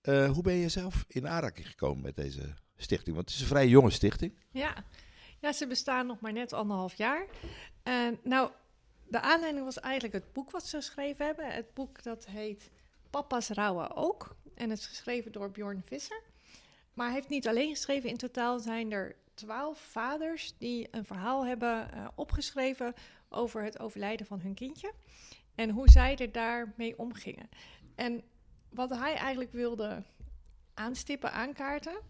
Eh, 0.00 0.30
hoe 0.30 0.42
ben 0.42 0.54
je 0.54 0.68
zelf 0.68 1.04
in 1.08 1.28
aanraking 1.28 1.68
gekomen 1.68 2.02
met 2.02 2.16
deze 2.16 2.54
stichting? 2.76 3.16
Want 3.16 3.28
het 3.28 3.34
is 3.36 3.40
een 3.40 3.48
vrij 3.50 3.68
jonge 3.68 3.90
stichting. 3.90 4.38
Ja. 4.50 4.84
ja, 5.40 5.52
ze 5.52 5.66
bestaan 5.66 6.06
nog 6.06 6.20
maar 6.20 6.32
net 6.32 6.52
anderhalf 6.52 6.94
jaar. 6.94 7.26
Nou, 8.22 8.50
de 9.08 9.20
aanleiding 9.20 9.64
was 9.64 9.80
eigenlijk 9.80 10.14
het 10.14 10.32
boek 10.32 10.50
wat 10.50 10.66
ze 10.66 10.76
geschreven 10.76 11.26
hebben. 11.26 11.46
Het 11.46 11.74
boek 11.74 12.02
dat 12.02 12.26
heet 12.26 12.70
Papa's 13.10 13.48
Rouwen 13.48 13.96
ook. 13.96 14.36
En 14.54 14.70
het 14.70 14.78
is 14.78 14.86
geschreven 14.86 15.32
door 15.32 15.50
Bjorn 15.50 15.82
Visser. 15.84 16.22
Maar 16.94 17.06
hij 17.06 17.14
heeft 17.14 17.28
niet 17.28 17.48
alleen 17.48 17.74
geschreven. 17.74 18.10
In 18.10 18.16
totaal 18.16 18.58
zijn 18.58 18.92
er 18.92 19.16
twaalf 19.34 19.78
vaders 19.78 20.54
die 20.58 20.88
een 20.90 21.04
verhaal 21.04 21.46
hebben 21.46 21.90
uh, 21.94 22.08
opgeschreven 22.14 22.94
over 23.28 23.62
het 23.62 23.78
overlijden 23.78 24.26
van 24.26 24.40
hun 24.40 24.54
kindje. 24.54 24.92
En 25.54 25.70
hoe 25.70 25.90
zij 25.90 26.16
er 26.16 26.32
daarmee 26.32 26.98
omgingen. 26.98 27.48
En 27.94 28.22
wat 28.68 28.90
hij 28.90 29.14
eigenlijk 29.14 29.52
wilde 29.52 30.02
aanstippen, 30.74 31.32
aankaarten, 31.32 32.00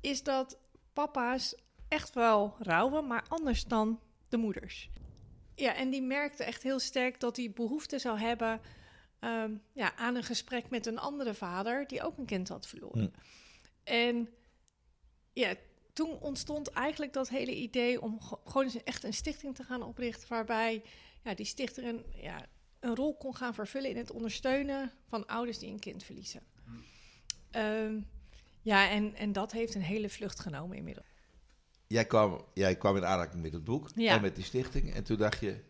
is 0.00 0.22
dat 0.22 0.58
papa's 0.92 1.54
echt 1.88 2.14
wel 2.14 2.54
rouwen, 2.58 3.06
maar 3.06 3.24
anders 3.28 3.64
dan 3.64 4.00
de 4.28 4.36
moeders. 4.36 4.90
Ja, 5.60 5.74
en 5.74 5.90
die 5.90 6.02
merkte 6.02 6.44
echt 6.44 6.62
heel 6.62 6.78
sterk 6.78 7.20
dat 7.20 7.36
hij 7.36 7.50
behoefte 7.50 7.98
zou 7.98 8.18
hebben 8.18 8.60
um, 9.20 9.62
ja, 9.72 9.96
aan 9.96 10.16
een 10.16 10.22
gesprek 10.22 10.70
met 10.70 10.86
een 10.86 10.98
andere 10.98 11.34
vader 11.34 11.86
die 11.86 12.02
ook 12.02 12.18
een 12.18 12.26
kind 12.26 12.48
had 12.48 12.66
verloren. 12.66 13.12
Hm. 13.14 13.20
En 13.84 14.28
ja, 15.32 15.54
toen 15.92 16.18
ontstond 16.20 16.70
eigenlijk 16.70 17.12
dat 17.12 17.28
hele 17.28 17.54
idee 17.54 18.00
om 18.00 18.20
gewoon 18.20 18.70
echt 18.84 19.04
een 19.04 19.12
stichting 19.12 19.54
te 19.54 19.64
gaan 19.64 19.82
oprichten, 19.82 20.28
waarbij 20.28 20.82
ja, 21.24 21.34
die 21.34 21.46
stichter 21.46 21.84
een, 21.84 22.04
ja, 22.14 22.46
een 22.80 22.94
rol 22.94 23.16
kon 23.16 23.36
gaan 23.36 23.54
vervullen 23.54 23.90
in 23.90 23.96
het 23.96 24.10
ondersteunen 24.10 24.92
van 25.08 25.26
ouders 25.26 25.58
die 25.58 25.70
een 25.70 25.78
kind 25.78 26.02
verliezen. 26.02 26.42
Um, 27.56 28.08
ja, 28.62 28.90
en, 28.90 29.14
en 29.14 29.32
dat 29.32 29.52
heeft 29.52 29.74
een 29.74 29.82
hele 29.82 30.08
vlucht 30.08 30.40
genomen 30.40 30.76
inmiddels. 30.76 31.09
Jij 31.90 32.04
kwam, 32.04 32.44
jij 32.54 32.76
kwam 32.76 32.96
in 32.96 33.06
aanraking 33.06 33.42
met 33.42 33.52
het 33.52 33.64
boek 33.64 33.90
ja. 33.94 34.14
en 34.14 34.20
met 34.20 34.34
die 34.34 34.44
stichting. 34.44 34.94
En 34.94 35.04
toen 35.04 35.16
dacht 35.16 35.40
je, 35.40 35.60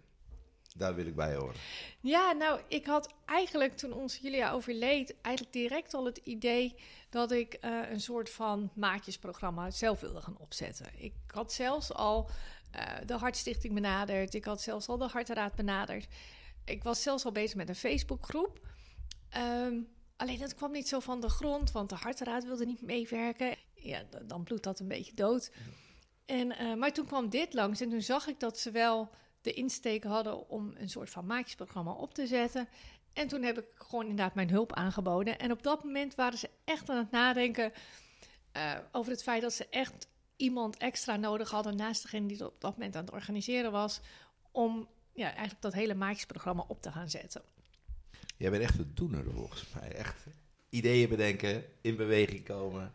daar 0.77 0.95
wil 0.95 1.07
ik 1.07 1.15
bij 1.15 1.35
horen. 1.35 1.55
Ja, 2.01 2.33
nou, 2.33 2.61
ik 2.69 2.87
had 2.87 3.15
eigenlijk 3.25 3.77
toen 3.77 3.93
ons 3.93 4.17
Julia 4.17 4.53
overleed, 4.53 5.15
eigenlijk 5.21 5.55
direct 5.55 5.95
al 5.95 6.05
het 6.05 6.17
idee 6.17 6.75
dat 7.11 7.33
ik 7.33 7.59
uh, 7.61 7.91
een 7.91 8.01
soort 8.01 8.31
van 8.31 8.71
maatjesprogramma 8.75 9.71
zelf 9.71 10.01
wilde 10.01 10.21
gaan 10.21 10.39
opzetten. 10.39 10.87
Ik 10.97 11.13
had 11.27 11.53
zelfs 11.53 11.93
al 11.93 12.31
uh, 12.77 12.83
de 13.07 13.15
Hartstichting 13.15 13.75
benaderd, 13.75 14.35
ik 14.35 14.45
had 14.45 14.63
zelfs 14.63 14.89
al 14.89 14.99
de 14.99 15.09
Hartraad 15.09 15.55
benaderd. 15.55 16.07
Ik 16.65 16.83
was 16.83 17.03
zelfs 17.03 17.25
al 17.25 17.33
bezig 17.33 17.57
met 17.57 17.69
een 17.69 17.75
Facebookgroep. 17.75 18.67
Um, 19.37 19.89
alleen 20.17 20.39
dat 20.39 20.55
kwam 20.55 20.73
niet 20.73 20.89
zo 20.89 21.01
van 21.01 21.21
de 21.21 21.29
grond, 21.29 21.73
want 21.73 21.89
de 21.89 21.95
Hartraad 21.95 22.45
wilde 22.45 22.67
niet 22.67 22.83
meewerken. 22.83 23.57
Ja, 23.75 24.03
dan 24.23 24.43
bloedt 24.43 24.65
dat 24.65 24.81
een 24.81 24.89
beetje 24.89 25.15
dood. 25.15 25.51
En, 26.31 26.63
uh, 26.63 26.75
maar 26.75 26.93
toen 26.93 27.07
kwam 27.07 27.29
dit 27.29 27.55
langs 27.55 27.81
en 27.81 27.91
toen 27.91 28.03
zag 28.03 28.27
ik 28.27 28.41
dat 28.41 28.59
ze 28.59 28.71
wel 28.71 29.11
de 29.41 29.53
insteek 29.53 30.05
hadden 30.05 30.49
om 30.49 30.73
een 30.77 30.89
soort 30.89 31.11
van 31.11 31.27
maatjesprogramma 31.27 31.93
op 31.93 32.15
te 32.15 32.27
zetten. 32.27 32.69
En 33.13 33.29
toen 33.29 33.43
heb 33.43 33.59
ik 33.59 33.65
gewoon 33.75 34.07
inderdaad 34.07 34.35
mijn 34.35 34.51
hulp 34.51 34.73
aangeboden. 34.73 35.39
En 35.39 35.51
op 35.51 35.63
dat 35.63 35.85
moment 35.85 36.15
waren 36.15 36.39
ze 36.39 36.51
echt 36.65 36.89
aan 36.89 36.97
het 36.97 37.11
nadenken 37.11 37.73
uh, 38.57 38.79
over 38.93 39.13
het 39.13 39.23
feit 39.23 39.43
dat 39.43 39.53
ze 39.53 39.67
echt 39.71 40.07
iemand 40.37 40.77
extra 40.77 41.17
nodig 41.17 41.51
hadden 41.51 41.77
naast 41.77 42.03
degene 42.03 42.27
die 42.27 42.47
op 42.47 42.61
dat 42.61 42.77
moment 42.77 42.97
aan 42.97 43.05
het 43.05 43.13
organiseren 43.13 43.73
was, 43.73 44.01
om 44.53 44.89
ja, 45.13 45.27
eigenlijk 45.27 45.61
dat 45.61 45.73
hele 45.73 45.95
maatjesprogramma 45.95 46.65
op 46.69 46.83
te 46.83 46.93
gaan 46.93 47.11
zetten. 47.11 47.43
Jij 48.37 48.51
bent 48.51 48.63
echt 48.63 48.79
een 48.79 48.93
doener 48.95 49.25
volgens 49.35 49.65
mij. 49.75 49.93
Echt 49.93 50.27
ideeën 50.69 51.09
bedenken, 51.09 51.65
in 51.81 51.97
beweging 51.97 52.45
komen. 52.45 52.93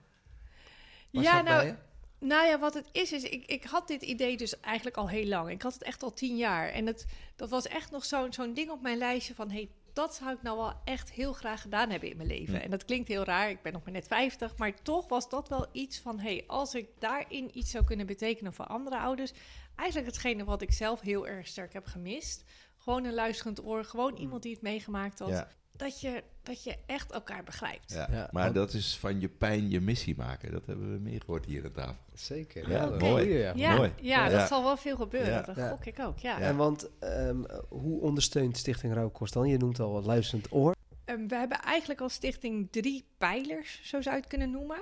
Was 1.12 1.24
ja, 1.24 1.42
nou, 1.42 1.76
nou 2.20 2.48
ja, 2.48 2.60
wat 2.60 2.74
het 2.74 2.90
is, 2.92 3.12
is 3.12 3.24
ik, 3.24 3.46
ik 3.46 3.64
had 3.64 3.88
dit 3.88 4.02
idee 4.02 4.38
dus 4.38 4.60
eigenlijk 4.60 4.98
al 4.98 5.10
heel 5.10 5.26
lang. 5.26 5.50
Ik 5.50 5.62
had 5.62 5.74
het 5.74 5.84
echt 5.84 6.04
al 6.04 6.14
tien 6.14 6.38
jaar. 6.38 6.70
En 6.70 6.86
het, 6.86 7.06
dat 7.36 7.50
was 7.50 7.68
echt 7.68 7.92
nog 7.92 8.06
zo'n 8.06 8.34
zo'n 8.34 8.54
ding 8.54 8.70
op 8.70 8.82
mijn 8.82 8.98
lijstje 8.98 9.36
van... 9.36 9.52
hey, 9.52 9.70
dat 9.96 10.16
zou 10.16 10.32
ik 10.32 10.42
nou 10.42 10.58
wel 10.58 10.74
echt 10.84 11.12
heel 11.12 11.34
graag 11.34 11.62
gedaan 11.62 11.90
hebben 11.90 12.10
in 12.10 12.18
mijn 12.18 12.30
leven. 12.30 12.62
En 12.62 12.70
dat 12.70 12.86
klinkt 12.86 13.08
heel 13.08 13.24
raar, 13.24 13.50
ik 13.50 13.62
ben 13.62 13.74
nog 13.74 13.84
maar 13.84 13.94
net 13.94 14.08
50, 14.08 14.58
maar 14.58 14.82
toch 14.82 15.08
was 15.08 15.30
dat 15.30 15.50
wel 15.50 15.66
iets 15.72 16.00
van: 16.00 16.20
hé, 16.20 16.30
hey, 16.36 16.44
als 16.48 16.76
ik 16.76 16.90
daarin 17.00 17.58
iets 17.58 17.72
zou 17.72 17.84
kunnen 17.84 18.06
betekenen 18.06 18.54
voor 18.54 18.66
andere 18.66 18.98
ouders, 18.98 19.32
eigenlijk 19.76 20.10
hetgene 20.10 20.44
wat 20.44 20.62
ik 20.62 20.72
zelf 20.72 21.02
heel 21.02 21.28
erg 21.28 21.48
sterk 21.48 21.74
heb 21.74 21.86
gemist. 21.86 22.44
Gewoon 22.78 23.04
een 23.04 23.14
luisterend 23.14 23.66
oor, 23.66 23.84
gewoon 23.84 24.16
iemand 24.16 24.44
die 24.44 24.54
het 24.54 24.62
meegemaakt 24.62 25.20
had 25.20 25.46
dat 25.78 26.02
je, 26.02 26.24
dat 26.44 26.64
je 26.64 26.76
echt 26.86 27.12
elkaar 27.12 27.44
begrijpt. 27.44 27.94
Ja, 27.94 28.30
maar 28.32 28.54
dat 28.54 28.74
is 28.74 28.98
van 28.98 29.20
je 29.20 29.30
pijn 29.30 29.70
je 29.70 29.82
missie 29.82 30.16
maken. 30.18 30.52
Dat 30.52 30.66
hebben 30.66 30.94
we 30.94 31.00
meer 31.00 31.20
gehoord 31.20 31.46
hier 31.46 31.64
aan 31.66 31.72
tafel. 31.72 32.04
Zeker. 32.14 32.70
Ja, 32.70 32.90
mooi. 32.90 33.30
Ja, 33.30 33.52
ja, 33.56 33.76
mooi. 33.76 33.92
ja, 34.02 34.30
dat 34.30 34.48
zal 34.48 34.64
wel 34.64 34.78
veel 34.78 34.96
gebeuren. 34.96 35.46
Dat 35.46 35.70
gok 35.70 35.86
ik 35.86 36.00
ook, 36.00 36.18
ja. 36.18 36.40
En 36.40 36.56
want 36.56 36.90
um, 37.00 37.46
hoe 37.70 38.02
ondersteunt 38.02 38.58
Stichting 38.58 38.94
Rouwkost 38.94 39.34
dan? 39.34 39.48
Je 39.48 39.58
noemt 39.58 39.80
al 39.80 39.92
wat 39.92 40.06
luisterend 40.06 40.52
oor. 40.52 40.74
Um, 41.06 41.28
we 41.28 41.36
hebben 41.36 41.62
eigenlijk 41.62 42.02
als 42.02 42.14
stichting 42.14 42.68
drie 42.72 43.06
pijlers, 43.18 43.80
zo 43.84 44.02
zou 44.02 44.16
je 44.16 44.22
het 44.22 44.30
kunnen 44.30 44.52
noemen. 44.52 44.78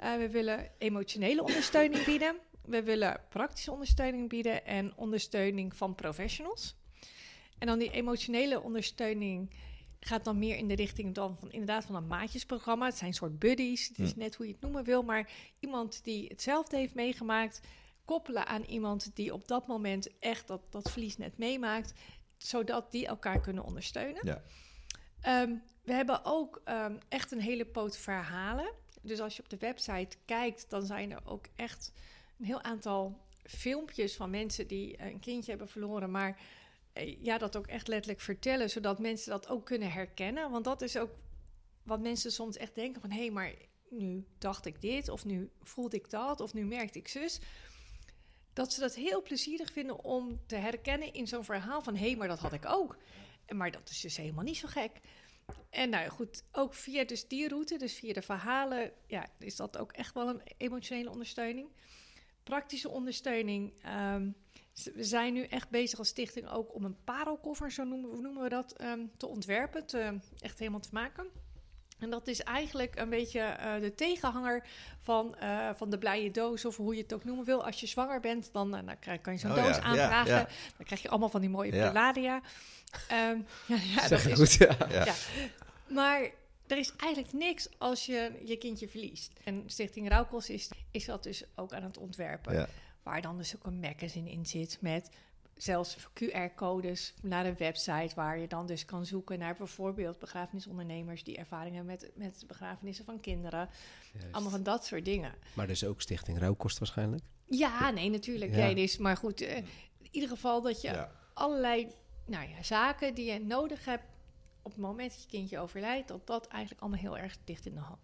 Uh, 0.00 0.16
we 0.16 0.30
willen 0.30 0.70
emotionele 0.78 1.42
ondersteuning 1.42 2.04
bieden. 2.10 2.36
We 2.64 2.82
willen 2.82 3.20
praktische 3.28 3.72
ondersteuning 3.72 4.28
bieden 4.28 4.66
en 4.66 4.92
ondersteuning 4.96 5.76
van 5.76 5.94
professionals. 5.94 6.76
En 7.58 7.66
dan 7.66 7.78
die 7.78 7.90
emotionele 7.90 8.60
ondersteuning 8.60 9.50
gaat 10.00 10.24
dan 10.24 10.38
meer 10.38 10.56
in 10.56 10.68
de 10.68 10.74
richting 10.74 11.14
dan 11.14 11.36
van 11.38 11.50
inderdaad 11.50 11.84
van 11.84 11.94
een 11.94 12.06
maatjesprogramma. 12.06 12.86
Het 12.86 12.96
zijn 12.96 13.14
soort 13.14 13.38
buddies. 13.38 13.88
Het 13.88 13.98
is 13.98 14.14
net 14.14 14.34
hoe 14.34 14.46
je 14.46 14.52
het 14.52 14.60
noemen 14.60 14.84
wil, 14.84 15.02
maar 15.02 15.30
iemand 15.60 16.04
die 16.04 16.26
hetzelfde 16.28 16.76
heeft 16.76 16.94
meegemaakt, 16.94 17.60
koppelen 18.04 18.46
aan 18.46 18.62
iemand 18.62 19.10
die 19.14 19.32
op 19.32 19.48
dat 19.48 19.66
moment 19.66 20.18
echt 20.18 20.46
dat, 20.46 20.60
dat 20.70 20.90
verlies 20.90 21.16
net 21.16 21.38
meemaakt, 21.38 21.92
zodat 22.36 22.90
die 22.90 23.06
elkaar 23.06 23.40
kunnen 23.40 23.64
ondersteunen. 23.64 24.26
Ja. 24.26 24.42
Ehm, 25.20 25.54
we 25.82 25.92
hebben 25.92 26.24
ook 26.24 26.60
ehm, 26.64 26.96
echt 27.08 27.32
een 27.32 27.40
hele 27.40 27.64
poot 27.64 27.96
verhalen. 27.96 28.72
Dus 29.02 29.20
als 29.20 29.36
je 29.36 29.42
op 29.42 29.48
de 29.48 29.58
website 29.58 30.16
kijkt, 30.24 30.70
dan 30.70 30.86
zijn 30.86 31.10
er 31.10 31.20
ook 31.24 31.46
echt 31.56 31.92
een 32.38 32.44
heel 32.44 32.62
aantal 32.62 33.18
filmpjes 33.44 34.16
van 34.16 34.30
mensen 34.30 34.66
die 34.66 35.02
een 35.02 35.20
kindje 35.20 35.50
hebben 35.50 35.68
verloren, 35.68 36.10
maar 36.10 36.28
eh, 36.28 36.36
ja, 37.04 37.38
dat 37.38 37.56
ook 37.56 37.66
echt 37.66 37.88
letterlijk 37.88 38.20
vertellen, 38.20 38.70
zodat 38.70 38.98
mensen 38.98 39.30
dat 39.30 39.48
ook 39.48 39.66
kunnen 39.66 39.92
herkennen. 39.92 40.50
Want 40.50 40.64
dat 40.64 40.82
is 40.82 40.96
ook 40.96 41.10
wat 41.82 42.00
mensen 42.00 42.32
soms 42.32 42.56
echt 42.56 42.74
denken 42.74 43.00
van... 43.00 43.10
hé, 43.10 43.18
hey, 43.18 43.30
maar 43.30 43.54
nu 43.88 44.26
dacht 44.38 44.66
ik 44.66 44.80
dit, 44.80 45.08
of 45.08 45.24
nu 45.24 45.50
voelde 45.60 45.96
ik 45.96 46.10
dat, 46.10 46.40
of 46.40 46.54
nu 46.54 46.64
merkte 46.64 46.98
ik 46.98 47.08
zus. 47.08 47.40
Dat 48.52 48.72
ze 48.72 48.80
dat 48.80 48.94
heel 48.94 49.22
plezierig 49.22 49.72
vinden 49.72 50.04
om 50.04 50.40
te 50.46 50.56
herkennen 50.56 51.12
in 51.12 51.26
zo'n 51.26 51.44
verhaal 51.44 51.82
van... 51.82 51.96
hé, 51.96 52.06
hey, 52.06 52.16
maar 52.16 52.28
dat 52.28 52.38
had 52.38 52.52
ik 52.52 52.66
ook. 52.66 52.96
Maar 53.48 53.70
dat 53.70 53.90
is 53.90 54.00
dus 54.00 54.16
helemaal 54.16 54.44
niet 54.44 54.56
zo 54.56 54.68
gek. 54.68 54.90
En 55.70 55.90
nou 55.90 56.08
goed, 56.08 56.44
ook 56.52 56.74
via 56.74 57.04
dus 57.04 57.28
die 57.28 57.48
route, 57.48 57.78
dus 57.78 57.94
via 57.94 58.12
de 58.12 58.22
verhalen... 58.22 58.92
ja, 59.06 59.26
is 59.38 59.56
dat 59.56 59.78
ook 59.78 59.92
echt 59.92 60.14
wel 60.14 60.28
een 60.28 60.42
emotionele 60.56 61.10
ondersteuning. 61.10 61.68
Praktische 62.42 62.88
ondersteuning... 62.88 63.72
Um, 63.86 64.36
we 64.84 65.04
zijn 65.04 65.32
nu 65.32 65.44
echt 65.44 65.70
bezig 65.70 65.98
als 65.98 66.08
stichting 66.08 66.50
ook 66.50 66.74
om 66.74 66.84
een 66.84 66.96
parelkoffer, 67.04 67.72
zo 67.72 67.84
noemen, 67.84 68.22
noemen 68.22 68.42
we 68.42 68.48
dat, 68.48 68.72
ehm, 68.72 69.00
te 69.16 69.26
ontwerpen, 69.26 69.86
te, 69.86 70.18
echt 70.40 70.58
helemaal 70.58 70.80
te 70.80 70.88
maken. 70.92 71.26
En 71.98 72.10
dat 72.10 72.26
is 72.26 72.42
eigenlijk 72.42 72.98
een 72.98 73.08
beetje 73.08 73.40
uh, 73.60 73.80
de 73.80 73.94
tegenhanger 73.94 74.66
van, 75.00 75.36
uh, 75.42 75.70
van 75.74 75.90
de 75.90 75.98
blije 75.98 76.30
doos, 76.30 76.64
of 76.64 76.76
hoe 76.76 76.94
je 76.94 77.02
het 77.02 77.14
ook 77.14 77.24
noemen 77.24 77.44
wil. 77.44 77.64
Als 77.64 77.80
je 77.80 77.86
zwanger 77.86 78.20
bent, 78.20 78.52
dan, 78.52 78.74
uh, 78.74 78.80
dan 78.86 79.20
kan 79.20 79.32
je 79.32 79.38
zo'n 79.38 79.50
oh, 79.50 79.64
doos 79.64 79.76
ja, 79.76 79.82
aanvragen. 79.82 80.32
Ja, 80.32 80.38
ja. 80.38 80.48
Dan 80.76 80.86
krijg 80.86 81.02
je 81.02 81.08
allemaal 81.08 81.28
van 81.28 81.40
die 81.40 81.50
mooie 81.50 81.70
Palladia. 81.70 82.42
Um, 83.12 83.46
ja, 83.66 83.76
ja, 83.94 84.08
dat 84.08 84.24
is 84.24 84.32
goed, 84.32 84.52
ja. 84.52 85.14
Maar 85.86 86.30
er 86.66 86.78
is 86.78 86.92
eigenlijk 86.96 87.32
niks 87.32 87.68
als 87.78 88.06
je 88.06 88.32
je 88.44 88.56
kindje 88.56 88.88
verliest. 88.88 89.32
En 89.44 89.62
Stichting 89.66 90.08
Rauwkos 90.08 90.50
is, 90.50 90.70
is 90.90 91.04
dat 91.04 91.22
dus 91.22 91.44
ook 91.54 91.72
aan 91.72 91.82
het 91.82 91.98
ontwerpen. 91.98 92.68
Waar 93.08 93.22
dan 93.22 93.36
dus 93.36 93.56
ook 93.56 93.66
een 93.66 93.80
magazine 93.80 94.30
in 94.30 94.46
zit 94.46 94.78
met 94.80 95.10
zelfs 95.54 95.96
QR-codes 95.96 97.14
naar 97.22 97.46
een 97.46 97.56
website 97.56 98.14
waar 98.14 98.38
je 98.38 98.48
dan 98.48 98.66
dus 98.66 98.84
kan 98.84 99.06
zoeken 99.06 99.38
naar 99.38 99.54
bijvoorbeeld 99.56 100.18
begrafenisondernemers 100.18 101.24
die 101.24 101.36
ervaring 101.36 101.74
hebben 101.74 101.92
met, 101.92 102.10
met 102.14 102.44
begrafenissen 102.46 103.04
van 103.04 103.20
kinderen. 103.20 103.68
Allemaal 104.30 104.50
van 104.50 104.62
dat 104.62 104.84
soort 104.84 105.04
dingen. 105.04 105.34
Maar 105.54 105.66
dus 105.66 105.84
ook 105.84 106.00
Stichting 106.00 106.38
Rouwkost 106.38 106.78
waarschijnlijk? 106.78 107.22
Ja, 107.46 107.90
nee, 107.90 108.10
natuurlijk. 108.10 108.50
Ja. 108.50 108.56
Nee, 108.56 108.74
dus, 108.74 108.96
maar 108.96 109.16
goed, 109.16 109.42
uh, 109.42 109.56
in 109.56 110.08
ieder 110.10 110.28
geval 110.28 110.62
dat 110.62 110.80
je 110.80 111.08
allerlei 111.34 111.92
nou 112.26 112.48
ja, 112.48 112.62
zaken 112.62 113.14
die 113.14 113.32
je 113.32 113.40
nodig 113.40 113.84
hebt 113.84 114.04
op 114.62 114.70
het 114.70 114.80
moment 114.80 115.10
dat 115.10 115.22
je 115.22 115.28
kindje 115.28 115.58
overlijdt, 115.58 116.08
dat 116.08 116.26
dat 116.26 116.46
eigenlijk 116.46 116.80
allemaal 116.82 117.00
heel 117.00 117.18
erg 117.18 117.36
dicht 117.44 117.66
in 117.66 117.74
de, 117.74 117.80
hand, 117.80 118.00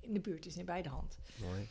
in 0.00 0.12
de 0.12 0.20
buurt 0.20 0.46
is, 0.46 0.56
in 0.56 0.64
bij 0.64 0.82
de 0.82 0.88
hand. 0.88 1.18
Mooi. 1.40 1.68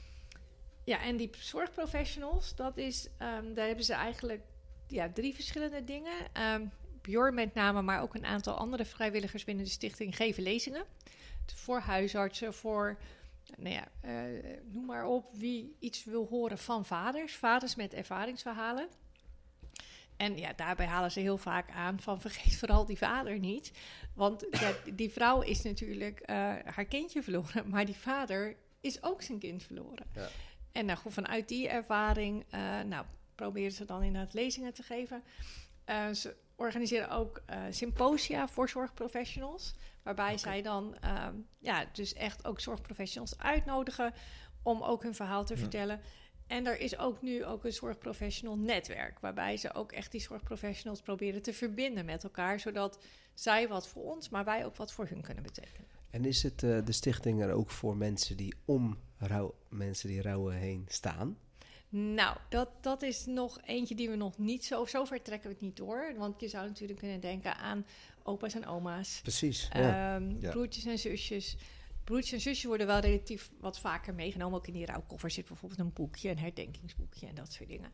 Ja, 0.89 1.01
en 1.01 1.17
die 1.17 1.29
zorgprofessionals, 1.39 2.55
dat 2.55 2.77
is, 2.77 3.09
ehm, 3.17 3.53
daar 3.53 3.67
hebben 3.67 3.85
ze 3.85 3.93
eigenlijk 3.93 4.41
ja, 4.87 5.09
drie 5.13 5.33
verschillende 5.35 5.83
dingen. 5.83 6.13
Ehm 6.33 6.65
Bjorn 7.01 7.33
met 7.33 7.53
name, 7.53 7.81
maar 7.81 8.01
ook 8.01 8.15
een 8.15 8.25
aantal 8.25 8.53
andere 8.53 8.85
vrijwilligers 8.85 9.43
binnen 9.43 9.63
de 9.63 9.69
stichting 9.69 10.15
geven 10.15 10.43
lezingen. 10.43 10.83
Voor 11.45 11.79
huisartsen, 11.79 12.53
voor, 12.53 12.97
nou 13.57 13.75
ja, 13.75 13.87
eh, 14.01 14.59
noem 14.63 14.85
maar 14.85 15.05
op, 15.05 15.29
wie 15.33 15.75
iets 15.79 16.03
wil 16.03 16.27
horen 16.27 16.57
van 16.57 16.85
vaders. 16.85 17.35
Vaders 17.35 17.75
met 17.75 17.93
ervaringsverhalen. 17.93 18.87
En 20.17 20.37
ja, 20.37 20.53
daarbij 20.53 20.85
halen 20.85 21.11
ze 21.11 21.19
heel 21.19 21.37
vaak 21.37 21.69
aan 21.71 21.99
van 21.99 22.21
vergeet 22.27 22.55
vooral 22.55 22.85
die 22.85 22.97
vader 22.97 23.39
niet. 23.39 23.71
Want 24.13 24.45
ja, 24.51 24.73
die 24.93 25.09
vrouw 25.09 25.41
is 25.41 25.61
natuurlijk 25.61 26.19
eh, 26.19 26.35
haar 26.65 26.85
kindje 26.85 27.23
verloren, 27.23 27.69
maar 27.69 27.85
die 27.85 27.97
vader 27.97 28.55
is 28.81 29.03
ook 29.03 29.21
zijn 29.21 29.39
kind 29.39 29.63
verloren. 29.63 30.05
Ja. 30.13 30.29
En 30.79 30.85
nou 30.85 30.97
goed, 30.97 31.13
vanuit 31.13 31.47
die 31.47 31.69
ervaring, 31.69 32.45
uh, 32.53 32.81
nou, 32.81 33.05
proberen 33.35 33.71
ze 33.71 33.85
dan 33.85 34.03
inderdaad 34.03 34.33
lezingen 34.33 34.73
te 34.73 34.83
geven. 34.83 35.23
Uh, 35.85 36.09
ze 36.09 36.35
organiseren 36.55 37.09
ook 37.09 37.41
uh, 37.49 37.63
symposia 37.69 38.47
voor 38.47 38.69
zorgprofessionals. 38.69 39.75
Waarbij 40.03 40.25
okay. 40.25 40.37
zij 40.37 40.61
dan 40.61 40.95
ja, 41.57 41.85
dus 41.93 42.13
echt 42.13 42.45
ook 42.45 42.59
zorgprofessionals 42.59 43.37
uitnodigen 43.37 44.13
om 44.63 44.81
ook 44.83 45.03
hun 45.03 45.15
verhaal 45.15 45.45
te 45.45 45.53
ja. 45.53 45.59
vertellen. 45.59 46.01
En 46.47 46.65
er 46.65 46.79
is 46.79 46.97
ook 46.97 47.21
nu 47.21 47.45
ook 47.45 47.65
een 47.65 47.73
zorgprofessional 47.73 48.57
netwerk. 48.57 49.19
Waarbij 49.19 49.57
ze 49.57 49.73
ook 49.73 49.91
echt 49.91 50.11
die 50.11 50.21
zorgprofessionals 50.21 51.01
proberen 51.01 51.41
te 51.41 51.53
verbinden 51.53 52.05
met 52.05 52.23
elkaar. 52.23 52.59
Zodat 52.59 52.99
zij 53.33 53.67
wat 53.67 53.87
voor 53.87 54.03
ons, 54.03 54.29
maar 54.29 54.45
wij 54.45 54.65
ook 54.65 54.75
wat 54.75 54.93
voor 54.93 55.07
hun 55.07 55.21
kunnen 55.21 55.43
betekenen. 55.43 55.87
En 56.09 56.25
is 56.25 56.43
het 56.43 56.63
uh, 56.63 56.85
de 56.85 56.91
stichting 56.91 57.41
er 57.41 57.51
ook 57.51 57.69
voor 57.69 57.97
mensen 57.97 58.37
die 58.37 58.53
om 58.65 58.97
rouw, 59.19 59.55
mensen 59.69 60.09
die 60.09 60.21
rouwen 60.21 60.55
heen 60.55 60.85
staan? 60.87 61.37
Nou, 61.89 62.37
dat, 62.49 62.69
dat 62.81 63.01
is 63.01 63.25
nog 63.25 63.59
eentje 63.65 63.95
die 63.95 64.09
we 64.09 64.15
nog 64.15 64.37
niet 64.37 64.65
zo... 64.65 64.85
Zover 64.85 65.21
trekken 65.21 65.49
we 65.49 65.55
het 65.55 65.63
niet 65.63 65.77
door. 65.77 66.13
Want 66.17 66.39
je 66.39 66.47
zou 66.47 66.67
natuurlijk 66.67 66.99
kunnen 66.99 67.19
denken 67.19 67.55
aan 67.55 67.85
opa's 68.23 68.53
en 68.53 68.65
oma's. 68.65 69.19
Precies, 69.21 69.69
ja. 69.73 70.15
Um, 70.15 70.37
ja. 70.39 70.51
Broertjes 70.51 70.85
en 70.85 70.99
zusjes. 70.99 71.57
Broertjes 72.03 72.33
en 72.33 72.39
zusjes 72.39 72.63
worden 72.63 72.87
wel 72.87 72.99
relatief 72.99 73.51
wat 73.59 73.79
vaker 73.79 74.13
meegenomen. 74.13 74.57
Ook 74.57 74.67
in 74.67 74.73
die 74.73 74.85
rouwkoffer 74.85 75.31
zit 75.31 75.47
bijvoorbeeld 75.47 75.79
een 75.79 75.93
boekje, 75.93 76.29
een 76.29 76.39
herdenkingsboekje 76.39 77.27
en 77.27 77.35
dat 77.35 77.53
soort 77.53 77.69
dingen. 77.69 77.91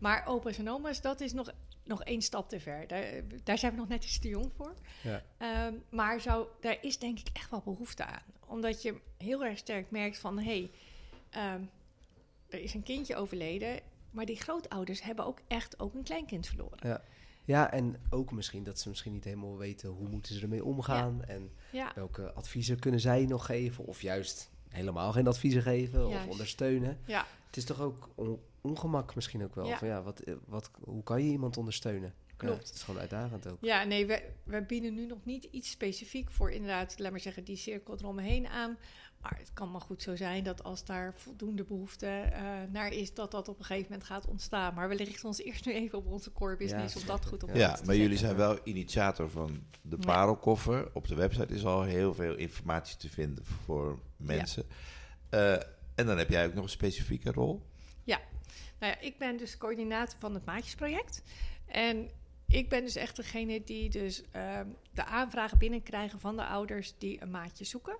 Maar 0.00 0.26
opa's 0.26 0.58
en 0.58 0.70
oma's, 0.70 1.00
dat 1.00 1.20
is 1.20 1.32
nog, 1.32 1.52
nog 1.84 2.02
één 2.02 2.22
stap 2.22 2.48
te 2.48 2.60
ver. 2.60 2.86
Daar, 2.86 3.04
daar 3.44 3.58
zijn 3.58 3.72
we 3.72 3.78
nog 3.78 3.88
net 3.88 4.04
iets 4.04 4.18
te 4.18 4.28
jong 4.28 4.50
voor. 4.56 4.74
Ja. 5.02 5.22
Um, 5.66 5.82
maar 5.90 6.20
zou, 6.20 6.46
daar 6.60 6.78
is 6.80 6.98
denk 6.98 7.18
ik 7.18 7.28
echt 7.32 7.50
wel 7.50 7.62
behoefte 7.64 8.04
aan. 8.04 8.22
Omdat 8.46 8.82
je 8.82 9.00
heel 9.16 9.44
erg 9.44 9.58
sterk 9.58 9.90
merkt 9.90 10.18
van... 10.18 10.38
Hey, 10.38 10.70
um, 11.36 11.70
er 12.48 12.60
is 12.60 12.74
een 12.74 12.82
kindje 12.82 13.16
overleden, 13.16 13.80
maar 14.10 14.26
die 14.26 14.36
grootouders 14.36 15.02
hebben 15.02 15.26
ook 15.26 15.38
echt 15.46 15.80
ook 15.80 15.94
een 15.94 16.02
kleinkind 16.02 16.46
verloren. 16.46 16.78
Ja. 16.82 17.02
ja, 17.44 17.72
en 17.72 17.96
ook 18.10 18.32
misschien 18.32 18.64
dat 18.64 18.78
ze 18.78 18.88
misschien 18.88 19.12
niet 19.12 19.24
helemaal 19.24 19.58
weten 19.58 19.88
hoe 19.88 20.08
moeten 20.08 20.34
ze 20.34 20.40
ermee 20.40 20.64
omgaan 20.64 21.16
ja. 21.20 21.34
en 21.34 21.50
ja. 21.72 21.92
welke 21.94 22.32
adviezen 22.32 22.78
kunnen 22.78 23.00
zij 23.00 23.26
nog 23.26 23.46
geven 23.46 23.84
of 23.84 24.02
juist 24.02 24.50
helemaal 24.68 25.12
geen 25.12 25.26
adviezen 25.26 25.62
geven 25.62 26.08
Juist. 26.08 26.24
of 26.24 26.30
ondersteunen. 26.30 26.98
Ja. 27.04 27.26
Het 27.46 27.56
is 27.56 27.64
toch 27.64 27.80
ook 27.80 28.08
ongemak 28.60 29.14
misschien 29.14 29.42
ook 29.44 29.54
wel 29.54 29.66
Ja. 29.66 29.78
van 29.78 29.88
ja, 29.88 30.02
wat, 30.02 30.22
wat, 30.46 30.70
hoe 30.80 31.02
kan 31.02 31.24
je 31.24 31.30
iemand 31.30 31.56
ondersteunen? 31.56 32.14
Klopt. 32.36 32.56
Ja, 32.56 32.66
het 32.66 32.74
is 32.74 32.82
gewoon 32.82 33.00
uitdagend 33.00 33.46
ook. 33.48 33.58
Ja, 33.60 33.84
nee, 33.84 34.06
we, 34.06 34.22
we 34.44 34.62
bieden 34.62 34.94
nu 34.94 35.06
nog 35.06 35.24
niet 35.24 35.44
iets 35.44 35.70
specifiek 35.70 36.30
voor 36.30 36.50
inderdaad, 36.50 36.98
laat 36.98 37.10
maar 37.10 37.20
zeggen, 37.20 37.44
die 37.44 37.56
cirkel 37.56 37.94
eromheen 37.98 38.46
aan. 38.48 38.78
Maar 39.20 39.36
het 39.38 39.52
kan 39.52 39.70
maar 39.70 39.80
goed 39.80 40.02
zo 40.02 40.16
zijn 40.16 40.44
dat 40.44 40.62
als 40.64 40.84
daar 40.84 41.14
voldoende 41.14 41.64
behoefte 41.64 42.06
uh, 42.32 42.38
naar 42.72 42.92
is, 42.92 43.14
dat 43.14 43.30
dat 43.30 43.48
op 43.48 43.58
een 43.58 43.64
gegeven 43.64 43.90
moment 43.90 44.08
gaat 44.08 44.26
ontstaan. 44.26 44.74
Maar 44.74 44.88
we 44.88 44.94
richten 44.96 45.26
ons 45.28 45.38
eerst 45.42 45.66
nu 45.66 45.72
even 45.72 45.98
op 45.98 46.06
onze 46.06 46.32
core 46.32 46.56
business, 46.56 46.94
Ja, 46.94 47.00
om 47.00 47.06
dat 47.06 47.26
goed 47.26 47.42
op 47.42 47.48
Ja, 47.48 47.54
orde 47.54 47.66
Ja, 47.66 47.74
te 47.74 47.84
maar 47.84 47.96
jullie 47.96 48.18
zijn 48.18 48.36
wel 48.36 48.58
initiator 48.64 49.30
van 49.30 49.62
de 49.82 49.96
Ja. 49.98 50.04
parelkoffer. 50.06 50.90
Op 50.94 51.08
de 51.08 51.14
website 51.14 51.54
is 51.54 51.64
al 51.64 51.82
heel 51.82 52.14
veel 52.14 52.36
informatie 52.36 52.96
te 52.96 53.08
vinden 53.08 53.44
voor 53.44 53.98
mensen. 54.16 54.64
Eh, 55.30 55.52
en 55.94 56.06
dan 56.06 56.18
heb 56.18 56.30
jij 56.30 56.46
ook 56.46 56.54
nog 56.54 56.64
een 56.64 56.70
specifieke 56.70 57.32
rol. 57.32 57.62
Nou 58.80 58.92
ja, 58.92 59.00
ik 59.00 59.18
ben 59.18 59.36
dus 59.36 59.56
coördinator 59.56 60.18
van 60.18 60.34
het 60.34 60.44
Maatjesproject. 60.44 61.22
En 61.66 62.10
ik 62.48 62.68
ben 62.68 62.84
dus 62.84 62.96
echt 62.96 63.16
degene 63.16 63.64
die 63.64 63.90
dus 63.90 64.22
ehm, 64.30 64.66
de 64.92 65.04
aanvragen 65.04 65.58
binnenkrijgen 65.58 66.20
van 66.20 66.36
de 66.36 66.44
ouders 66.44 66.94
die 66.98 67.22
een 67.22 67.30
maatje 67.30 67.64
zoeken. 67.64 67.96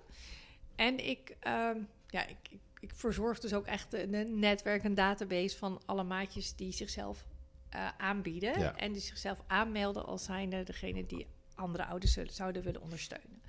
En 0.75 1.07
ik, 1.07 1.35
ehm, 1.39 1.77
ja, 2.07 2.25
ik, 2.25 2.37
ik, 2.49 2.59
ik 2.79 2.91
verzorg 2.95 3.39
dus 3.39 3.53
ook 3.53 3.65
echt 3.65 3.93
een, 3.93 4.39
netwerk, 4.39 4.83
een 4.83 4.95
database 4.95 5.57
van 5.57 5.81
alle 5.85 6.03
maatjes 6.03 6.55
die 6.55 6.71
zichzelf 6.71 7.25
eh, 7.69 7.87
aanbieden. 7.97 8.59
Ja. 8.59 8.75
En 8.75 8.91
die 8.91 9.01
zichzelf 9.01 9.43
aanmelden 9.47 10.05
als 10.05 10.23
zijnde 10.23 10.63
degene 10.63 11.05
die 11.05 11.27
andere 11.55 11.85
ouders 11.85 12.13
zullen, 12.13 12.33
zouden 12.33 12.63
willen 12.63 12.81
ondersteunen. 12.81 13.41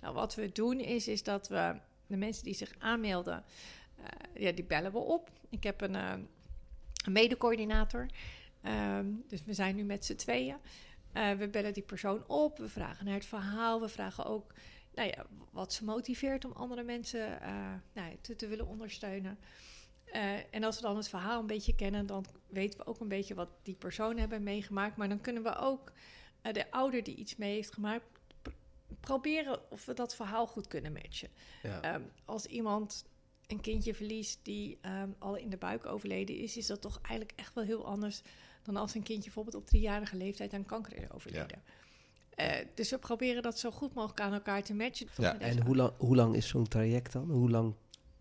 Nou, 0.00 0.14
wat 0.14 0.34
we 0.34 0.52
doen 0.52 0.80
is, 0.80 1.08
is 1.08 1.22
dat 1.22 1.48
we 1.48 1.76
de 2.06 2.16
mensen 2.16 2.44
die 2.44 2.54
zich 2.54 2.74
aanmelden, 2.78 3.44
eh, 3.96 4.42
ja, 4.42 4.52
die 4.52 4.64
bellen 4.64 4.92
we 4.92 4.98
op. 4.98 5.30
Ik 5.48 5.62
heb 5.62 5.80
een, 5.80 5.94
eh, 5.94 6.12
een 6.12 6.28
mede-coördinator. 7.06 8.06
Ehm, 8.62 9.06
dus 9.26 9.44
we 9.44 9.52
zijn 9.52 9.76
nu 9.76 9.84
met 9.84 10.04
z'n 10.04 10.14
tweeën. 10.14 10.56
Eh, 11.12 11.32
we 11.32 11.48
bellen 11.48 11.72
die 11.72 11.82
persoon 11.82 12.24
op, 12.26 12.58
we 12.58 12.68
vragen 12.68 13.04
naar 13.04 13.14
het 13.14 13.26
verhaal, 13.26 13.80
we 13.80 13.88
vragen 13.88 14.24
ook 14.24 14.52
nou 14.94 15.08
ja, 15.08 15.26
wat 15.50 15.72
ze 15.72 15.84
motiveert 15.84 16.44
om 16.44 16.52
andere 16.52 16.82
mensen 16.82 17.40
eh, 17.40 17.50
nou 17.92 18.10
ja, 18.10 18.16
te, 18.20 18.36
te 18.36 18.46
willen 18.46 18.66
ondersteunen. 18.66 19.38
Eh, 20.04 20.54
en 20.54 20.64
als 20.64 20.76
we 20.76 20.82
dan 20.82 20.96
het 20.96 21.08
verhaal 21.08 21.40
een 21.40 21.46
beetje 21.46 21.74
kennen, 21.74 22.06
dan 22.06 22.24
weten 22.48 22.78
we 22.78 22.86
ook 22.86 23.00
een 23.00 23.08
beetje 23.08 23.34
wat 23.34 23.48
die 23.62 23.74
personen 23.74 24.18
hebben 24.18 24.42
meegemaakt. 24.42 24.96
Maar 24.96 25.08
dan 25.08 25.20
kunnen 25.20 25.42
we 25.42 25.56
ook 25.56 25.92
de 26.52 26.70
ouder 26.70 27.02
die 27.02 27.14
iets 27.14 27.36
mee 27.36 27.54
heeft 27.54 27.72
gemaakt, 27.72 28.04
pr- 28.42 28.50
proberen 29.00 29.70
of 29.70 29.84
we 29.84 29.94
dat 29.94 30.14
verhaal 30.14 30.46
goed 30.46 30.68
kunnen 30.68 30.92
matchen. 30.92 31.28
Ja. 31.62 31.80
Ehm, 31.82 32.02
als 32.24 32.46
iemand 32.46 33.04
een 33.48 33.60
kindje 33.60 33.94
verliest 33.94 34.38
die 34.42 34.78
ehm, 34.80 35.08
al 35.18 35.36
in 35.36 35.50
de 35.50 35.56
buik 35.56 35.86
overleden 35.86 36.36
is, 36.36 36.56
is 36.56 36.66
dat 36.66 36.80
toch 36.80 36.98
eigenlijk 37.02 37.38
echt 37.38 37.54
wel 37.54 37.64
heel 37.64 37.86
anders 37.86 38.22
dan 38.62 38.76
als 38.76 38.94
een 38.94 39.02
kindje 39.02 39.24
bijvoorbeeld 39.24 39.56
op 39.56 39.66
driejarige 39.66 40.16
leeftijd 40.16 40.52
aan 40.52 40.66
kanker 40.66 40.96
is 40.96 41.10
overleden. 41.10 41.62
Eh, 42.30 42.56
dus 42.74 42.90
we 42.90 42.98
proberen 42.98 43.42
dat 43.42 43.58
zo 43.58 43.70
goed 43.70 43.94
mogelijk 43.94 44.20
aan 44.20 44.32
elkaar 44.32 44.62
te 44.62 44.74
matchen. 44.74 45.08
Ja, 45.16 45.38
En 45.38 45.62
hoe 45.62 45.76
lang, 45.76 45.92
hoe 45.98 46.16
lang 46.16 46.34
is 46.34 46.48
zo'n 46.48 46.68
traject 46.68 47.12
dan? 47.12 47.30
Hoe 47.30 47.50
lang 47.50 47.74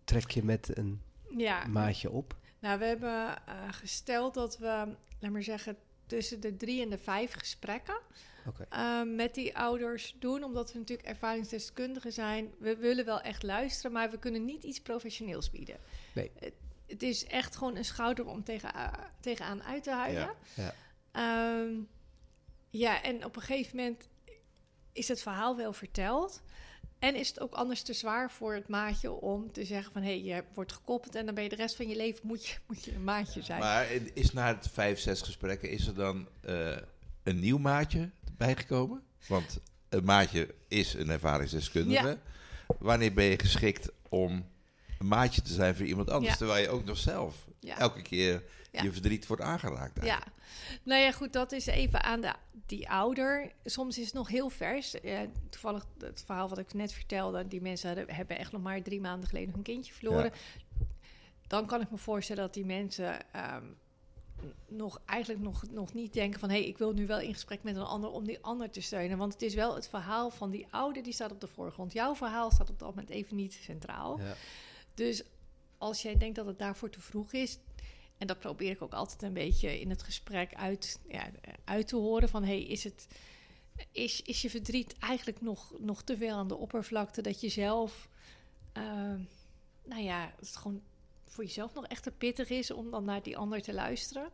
trek 0.04 0.32
je 0.32 0.44
met 0.44 0.78
een 0.78 1.02
ja, 1.38 1.68
maatje 1.68 2.12
op? 2.12 2.36
nou, 2.60 2.80
we 2.80 2.86
hebben 2.86 3.46
eh, 3.46 3.54
gesteld 3.72 4.34
dat 4.34 4.58
we, 4.58 4.96
laat 5.20 5.32
maar 5.32 5.44
zeggen, 5.44 5.78
tussen 6.06 6.40
de 6.40 6.58
drie 6.58 6.82
en 6.82 6.90
de 6.90 6.98
vijf 6.98 7.34
gesprekken 7.34 8.00
Oké. 8.48 8.65
eh, 8.69 9.02
met 9.04 9.33
die 9.33 9.58
ouders 9.58 10.15
doen, 10.19 10.43
omdat 10.43 10.71
we 10.71 10.77
natuurlijk 10.77 11.08
ervaringsdeskundigen 11.08 12.13
zijn. 12.13 12.54
We 12.60 12.75
willen 12.75 13.06
wel 13.06 13.21
echt 13.21 13.43
luisteren, 13.43 13.91
maar 13.91 14.10
we 14.10 14.19
kunnen 14.19 14.45
niet 14.45 14.63
iets 14.63 14.81
professioneels 14.81 15.50
bieden. 15.50 15.77
Nee. 16.13 16.31
Het, 16.39 16.54
het 16.87 17.04
is 17.04 17.25
echt 17.25 17.56
gewoon 17.56 17.75
een 17.75 17.85
schouder 17.85 18.25
om 18.25 18.43
tegen, 18.43 18.71
uh, 18.75 18.93
tegenaan 19.19 19.63
uit 19.63 19.83
te 19.83 19.91
huilen. 19.91 20.33
Ja. 20.54 20.63
Ja. 20.63 20.73
Ehm, 21.12 21.73
ja, 22.69 23.04
en 23.04 23.25
op 23.25 23.35
een 23.35 23.41
gegeven 23.41 23.77
moment 23.77 24.08
is 24.91 25.08
het 25.08 25.21
verhaal 25.21 25.56
wel 25.56 25.73
verteld. 25.73 26.41
En 27.00 27.15
is 27.15 27.27
het 27.27 27.39
ook 27.39 27.54
anders 27.54 27.81
te 27.81 27.93
zwaar 27.93 28.31
voor 28.31 28.54
het 28.54 28.67
maatje 28.67 29.12
om 29.12 29.52
te 29.52 29.65
zeggen 29.65 29.91
van... 29.93 30.02
hé, 30.02 30.08
hey, 30.08 30.21
je 30.21 30.43
wordt 30.54 30.71
gekoppeld 30.71 31.15
en 31.15 31.25
dan 31.25 31.35
ben 31.35 31.43
je 31.43 31.50
de 31.50 31.56
rest 31.56 31.75
van 31.75 31.87
je 31.87 31.95
leven 31.95 32.27
moet 32.27 32.48
je, 32.48 32.58
moet 32.67 32.83
je 32.83 32.95
een 32.95 33.04
maatje 33.04 33.41
zijn. 33.41 33.60
Maar 33.60 33.87
is 34.13 34.33
na 34.33 34.48
het 34.48 34.69
vijf, 34.71 35.00
zes 35.00 35.21
gesprekken, 35.21 35.69
is 35.69 35.87
er 35.87 35.93
dan 35.93 36.27
eh, 36.41 36.77
een 37.23 37.39
nieuw 37.39 37.58
maatje 37.58 38.10
bijgekomen? 38.38 39.02
Want 39.27 39.60
een 39.90 40.04
maatje 40.04 40.56
is 40.67 40.94
een 40.94 41.10
ervaringsdeskundige. 41.10 42.17
Wanneer 42.79 43.13
ben 43.13 43.25
je 43.25 43.40
geschikt 43.40 43.90
om 44.10 44.46
een 45.00 45.08
maatje 45.08 45.42
te 45.42 45.54
zijn 45.54 45.75
voor 45.75 45.85
iemand 45.85 46.10
anders? 46.10 46.31
Ja. 46.31 46.38
Terwijl 46.38 46.62
je 46.63 46.69
ook 46.69 46.85
nog 46.85 46.98
zelf 46.98 47.48
Ja. 47.60 47.77
elke 47.77 48.02
keer 48.02 48.44
Ja. 48.71 48.83
je 48.83 48.92
verdriet 48.92 49.27
wordt 49.27 49.42
aangeraakt. 49.44 49.96
Ja, 49.96 50.02
eigenlijk. 50.02 50.35
nou 50.83 51.02
ja, 51.02 51.12
goed, 51.12 51.33
dat 51.33 51.52
is 51.52 51.65
even 51.65 52.04
aan 52.04 52.21
de, 52.21 52.33
die 52.65 52.90
ouder. 52.90 53.52
Soms 53.65 53.98
is 53.98 54.06
het 54.06 54.13
nog 54.13 54.27
heel 54.27 54.50
vers. 54.50 55.02
Eh, 55.02 55.19
toevallig 55.50 55.85
het 56.00 56.23
verhaal 56.25 56.50
wat 56.50 56.58
ik 56.58 56.73
net 56.73 56.94
vertelde, 56.94 57.48
die 57.48 57.62
mensen 57.62 57.88
hadden, 57.96 58.15
hebben 58.15 58.38
echt 58.38 58.52
nog 58.52 58.62
maar 58.62 58.81
drie 58.81 59.02
maanden 59.02 59.29
geleden 59.29 59.54
hun 59.54 59.63
kindje 59.63 59.94
verloren. 59.94 60.31
Dan 61.48 61.65
kan 61.65 61.81
ik 61.81 61.92
me 61.92 61.98
voorstellen 61.98 62.44
dat 62.44 62.54
die 62.54 62.65
mensen 62.65 63.31
ehm, 63.33 63.63
nog 64.67 65.02
eigenlijk 65.06 65.44
nog, 65.44 65.63
nog 65.71 65.94
niet 65.94 66.13
denken 66.13 66.40
van 66.40 66.50
hé, 66.50 66.58
hey, 66.60 66.67
ik 66.67 66.77
wil 66.77 66.94
nu 66.94 67.08
wel 67.08 67.19
in 67.19 67.33
gesprek 67.33 67.63
met 67.63 67.75
een 67.75 67.81
ander 67.81 68.10
om 68.10 68.25
die 68.25 68.40
ander 68.42 68.69
te 68.69 68.81
steunen. 68.81 69.17
Want 69.17 69.33
het 69.33 69.42
is 69.42 69.54
wel 69.54 69.75
het 69.75 69.88
verhaal 69.88 70.29
van 70.29 70.50
die 70.50 70.67
ouder 70.69 71.04
die 71.04 71.13
staat 71.13 71.31
op 71.31 71.42
de 71.42 71.48
voorgrond. 71.48 71.94
Jouw 71.94 72.15
verhaal 72.15 72.52
staat 72.52 72.69
op 72.69 72.79
dat 72.79 72.90
moment 72.90 73.10
even 73.10 73.35
niet 73.35 73.54
centraal. 73.54 74.19
Ja. 74.19 74.35
Dus 74.94 75.23
als 75.77 76.02
jij 76.02 76.17
denkt 76.17 76.35
dat 76.35 76.46
het 76.46 76.60
daarvoor 76.60 76.90
te 76.90 77.02
vroeg 77.02 77.33
is, 77.33 77.60
en 78.17 78.27
dat 78.27 78.40
probeer 78.40 78.71
ik 78.71 78.81
ook 78.81 78.94
altijd 78.94 79.21
een 79.21 79.33
beetje 79.33 79.79
in 79.79 79.90
het 79.90 80.04
gesprek 80.04 80.54
uit, 80.56 81.00
ja, 81.08 81.29
uit 81.63 81.88
te 81.88 81.96
horen 81.96 82.29
van, 82.29 82.44
hey, 82.44 82.62
is 82.62 82.83
het, 82.83 83.08
is, 83.92 84.21
is 84.21 84.42
je 84.42 84.50
verdriet 84.50 84.98
eigenlijk 85.00 85.42
nog, 85.42 85.73
nog 85.79 86.04
te 86.04 86.17
veel 86.17 86.35
aan 86.35 86.48
de 86.48 86.56
oppervlakte 86.56 87.21
dat 87.21 87.42
je 87.42 87.50
zelf, 87.50 88.10
ehm, 88.71 89.19
nou 89.83 90.02
ja, 90.02 90.33
het 90.40 90.56
gewoon 90.56 90.81
voor 91.38 91.46
jezelf 91.46 91.73
nog 91.73 91.85
echt 91.85 92.04
te 92.04 92.12
pittig 92.12 92.50
is 92.50 92.71
om 92.71 92.92
dan 92.92 93.06
naar 93.06 93.23
die 93.23 93.38
ander 93.38 93.62
te 93.62 93.73
luisteren. 93.73 94.29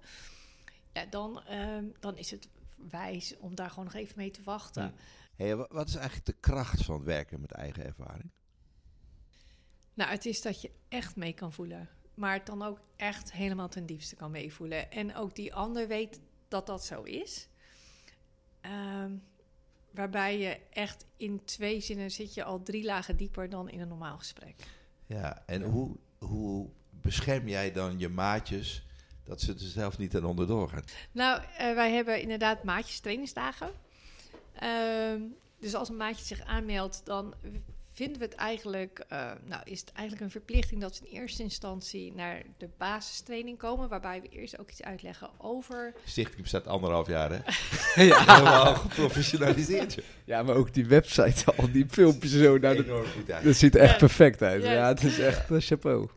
Ja, 0.94 1.06
dan, 1.06 1.44
ehm, 1.44 1.86
dan 2.00 2.18
is 2.18 2.32
het 2.32 2.48
wijs 2.90 3.38
om 3.38 3.56
daar 3.56 3.70
gewoon 3.70 3.86
nog 3.86 3.94
even 3.94 4.14
mee 4.18 4.32
te 4.32 4.44
wachten. 4.44 4.84
Ja. 4.84 4.94
Hey, 5.36 5.56
wa- 5.56 5.68
wat 5.72 5.88
is 5.88 5.96
eigenlijk 5.96 6.26
de 6.26 6.36
kracht 6.40 6.84
van 6.86 7.04
werken 7.04 7.42
met 7.42 7.52
eigen 7.52 7.86
ervaring? 7.86 8.32
Nou, 9.94 10.10
het 10.12 10.26
is 10.26 10.42
dat 10.42 10.62
je 10.62 10.72
echt 10.90 11.16
mee 11.16 11.34
kan 11.34 11.54
voelen. 11.54 11.90
Maar 12.14 12.34
het 12.34 12.46
dan 12.46 12.62
ook 12.62 12.80
echt 12.96 13.32
helemaal 13.32 13.70
ten 13.70 13.86
diepste 13.86 14.16
kan 14.16 14.32
meevoelen. 14.32 14.92
En 14.92 15.16
ook 15.16 15.36
die 15.36 15.54
ander 15.54 15.88
weet 15.88 16.20
dat 16.48 16.66
dat 16.68 16.86
zo 16.86 17.02
is. 17.02 17.48
Ehm, 18.62 19.12
waarbij 19.92 20.38
je 20.40 20.60
echt 20.70 21.06
in 21.18 21.46
twee 21.46 21.80
zinnen 21.80 22.12
zit 22.12 22.34
je 22.34 22.44
al 22.44 22.64
drie 22.64 22.84
lagen 22.86 23.18
dieper 23.18 23.50
dan 23.50 23.70
in 23.70 23.80
een 23.80 23.88
normaal 23.88 24.18
gesprek. 24.18 24.56
Ja, 25.06 25.44
en 25.46 25.62
hoe, 25.62 25.96
hoe 26.18 26.70
bescherm 27.02 27.48
jij 27.48 27.72
dan 27.72 28.00
je 28.00 28.10
maatjes 28.10 28.84
dat 29.24 29.42
ze 29.42 29.52
er 29.54 29.60
zelf 29.60 29.98
niet 29.98 30.16
aan 30.16 30.26
onderdoor 30.26 30.70
gaan? 30.70 30.84
Nou, 31.12 31.42
eh, 31.58 31.74
wij 31.74 31.92
hebben 31.92 32.22
inderdaad 32.22 32.64
maatjes 32.64 33.00
trainingsdagen. 33.00 33.72
Ehm, 34.54 35.22
dus 35.60 35.76
als 35.76 35.90
een 35.90 35.98
maatje 35.98 36.26
zich 36.26 36.42
aanmeldt, 36.46 37.02
dan 37.04 37.34
vinden 37.94 38.20
we 38.20 38.26
het 38.26 38.36
eigenlijk, 38.36 39.06
eh, 39.08 39.32
nou 39.44 39.62
is 39.64 39.80
het 39.80 39.92
eigenlijk 39.92 40.26
een 40.26 40.32
verplichting 40.32 40.82
dat 40.82 40.96
ze 40.96 41.08
in 41.08 41.20
eerste 41.20 41.44
instantie 41.44 42.14
naar 42.14 42.42
de 42.58 42.70
basistraining 42.78 43.58
komen, 43.58 43.90
waarbij 43.90 44.22
we 44.22 44.30
eerst 44.30 44.60
ook 44.60 44.72
iets 44.72 44.84
uitleggen 44.84 45.30
over. 45.38 45.94
Stichting 46.06 46.42
bestaat 46.42 46.68
anderhalf 46.68 47.08
jaar, 47.08 47.32
hè? 47.32 47.38
ja. 48.04 48.20
Helemaal 48.36 48.76
geprofessionaliseerd. 48.76 49.98
ja, 50.26 50.44
maar 50.44 50.56
ook 50.56 50.74
die 50.74 50.86
website, 50.86 51.56
al 51.56 51.72
die 51.72 51.86
filmpjes 51.90 52.32
zo. 52.32 52.58
Nou, 52.58 52.84
dat, 52.84 53.06
uit. 53.30 53.44
dat 53.44 53.56
ziet 53.56 53.76
er 53.76 53.82
echt 53.82 53.98
perfect 53.98 54.42
uit. 54.42 54.64
Ja. 54.64 54.72
Ja, 54.72 54.88
het 54.88 55.04
is 55.04 55.20
echt 55.20 55.50
een 55.50 55.62
chapeau. 55.62 56.10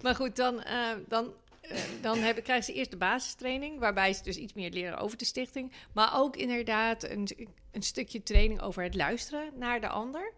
Maar 0.00 0.14
goed, 0.14 0.36
dan, 0.36 0.62
eh, 0.62 0.90
dan, 1.08 1.32
eh, 1.60 1.78
dan 2.00 2.18
hebben, 2.18 2.42
krijgen 2.42 2.64
ze 2.64 2.72
eerst 2.72 2.90
de 2.90 2.96
basistraining, 2.96 3.78
waarbij 3.78 4.12
ze 4.12 4.22
dus 4.22 4.36
iets 4.36 4.52
meer 4.52 4.70
leren 4.70 4.98
over 4.98 5.18
de 5.18 5.24
stichting. 5.24 5.72
Maar 5.92 6.10
ook 6.14 6.36
inderdaad 6.36 7.08
een, 7.08 7.28
een 7.72 7.82
stukje 7.82 8.22
training 8.22 8.60
over 8.60 8.82
het 8.82 8.94
luisteren 8.94 9.50
naar 9.58 9.80
de 9.80 9.88
ander. 9.88 10.32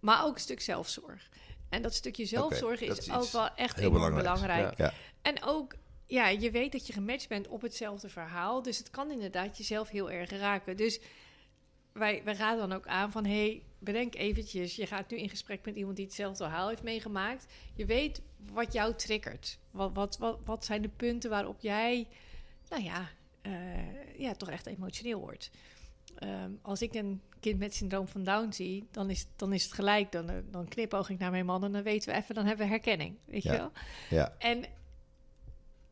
Maar 0.00 0.24
ook 0.24 0.34
een 0.34 0.40
stuk 0.40 0.60
zelfzorg. 0.60 1.28
En 1.68 1.82
dat 1.82 1.94
stukje 1.94 2.26
zelfzorg 2.26 2.80
is, 2.80 2.98
is 2.98 3.10
ook 3.10 3.30
wel 3.30 3.54
echt 3.54 3.76
heel 3.76 3.90
belangrijk. 3.90 4.76
Ja. 4.76 4.92
En 5.22 5.42
ook, 5.42 5.74
ja, 6.06 6.28
je 6.28 6.50
weet 6.50 6.72
dat 6.72 6.86
je 6.86 6.92
gematcht 6.92 7.28
bent 7.28 7.48
op 7.48 7.62
hetzelfde 7.62 8.08
verhaal. 8.08 8.62
Dus 8.62 8.78
het 8.78 8.90
kan 8.90 9.10
inderdaad 9.10 9.56
jezelf 9.56 9.88
heel 9.88 10.10
erg 10.10 10.30
raken. 10.30 10.76
Dus 10.76 11.00
wij, 11.92 12.22
wij 12.24 12.34
raden 12.34 12.68
dan 12.68 12.78
ook 12.78 12.86
aan 12.86 13.12
van... 13.12 13.24
hey, 13.24 13.62
bedenk 13.78 14.14
eventjes, 14.14 14.76
je 14.76 14.86
gaat 14.86 15.10
nu 15.10 15.16
in 15.16 15.28
gesprek 15.28 15.64
met 15.64 15.76
iemand 15.76 15.96
die 15.96 16.04
hetzelfde 16.04 16.44
verhaal 16.44 16.68
heeft 16.68 16.82
meegemaakt. 16.82 17.46
Je 17.74 17.86
weet 17.86 18.22
wat 18.52 18.72
jou 18.72 18.94
triggert. 18.94 19.58
Wat, 19.70 19.94
wat, 19.94 20.18
wat, 20.18 20.38
wat 20.44 20.64
zijn 20.64 20.82
de 20.82 20.88
punten 20.88 21.30
waarop 21.30 21.60
jij, 21.60 22.08
nou 22.68 22.82
ja, 22.82 23.08
eh, 23.42 24.18
ja 24.18 24.34
toch 24.34 24.50
echt 24.50 24.66
emotioneel 24.66 25.20
wordt. 25.20 25.50
Ehm, 26.14 26.50
als 26.62 26.82
ik 26.82 26.94
een 26.94 27.22
kind 27.40 27.58
met 27.58 27.74
syndroom 27.74 28.08
van 28.08 28.24
Down 28.24 28.52
zie, 28.52 28.88
dan 28.90 29.10
is, 29.10 29.26
dan 29.36 29.52
is 29.52 29.64
het 29.64 29.72
gelijk. 29.72 30.12
Dan, 30.12 30.28
eh, 30.28 30.36
dan 30.50 30.68
knipoog 30.68 31.10
ik 31.10 31.18
naar 31.18 31.30
mijn 31.30 31.46
man 31.46 31.64
en 31.64 31.72
dan 31.72 31.82
weten 31.82 32.12
we 32.12 32.18
even, 32.18 32.34
dan 32.34 32.46
hebben 32.46 32.66
we 32.66 32.72
herkenning. 32.72 33.16
Weet 33.24 33.42
Ja. 33.42 33.52
je 33.52 33.58
wel? 33.58 33.72
Ja. 34.10 34.34
En 34.38 34.64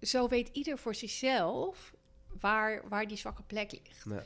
zo 0.01 0.29
weet 0.29 0.49
ieder 0.53 0.79
voor 0.79 0.95
zichzelf 0.95 1.95
waar, 2.41 2.83
waar 2.89 3.07
die 3.09 3.17
zwakke 3.17 3.43
plek 3.43 3.73
ligt. 3.73 4.23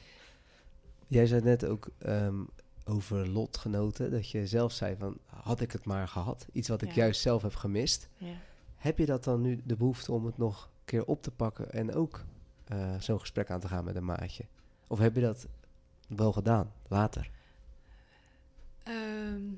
Jij 1.07 1.27
zei 1.27 1.43
net 1.43 1.65
ook 1.65 1.89
ehm, 1.99 2.43
over 2.85 3.29
lotgenoten, 3.29 4.11
dat 4.11 4.31
je 4.31 4.47
zelf 4.47 4.73
zei 4.73 4.97
van, 4.99 5.19
had 5.27 5.61
ik 5.61 5.73
het 5.73 5.85
maar 5.85 6.09
gehad? 6.09 6.47
Iets 6.53 6.69
wat 6.69 6.83
ik 6.83 6.89
Ja. 6.89 6.95
juist 6.95 7.21
zelf 7.21 7.43
heb 7.43 7.55
gemist. 7.55 8.09
Ja. 8.17 8.35
Heb 8.77 8.99
je 8.99 9.07
dat 9.07 9.25
dan 9.25 9.41
nu 9.41 9.61
de 9.65 9.77
behoefte 9.77 10.13
om 10.13 10.25
het 10.27 10.39
nog 10.39 10.65
een 10.65 10.85
keer 10.85 11.05
op 11.05 11.23
te 11.23 11.31
pakken 11.31 11.73
en 11.73 11.95
ook 11.95 12.25
eh, 12.65 12.95
zo'n 12.99 13.21
gesprek 13.21 13.51
aan 13.51 13.61
te 13.61 13.69
gaan 13.69 13.85
met 13.85 13.97
een 13.97 14.05
maatje? 14.05 14.45
Of 14.87 14.99
heb 14.99 15.15
je 15.15 15.21
dat 15.21 15.47
wel 16.17 16.33
gedaan, 16.33 16.73
later? 16.89 17.31
Ehm, 18.83 19.53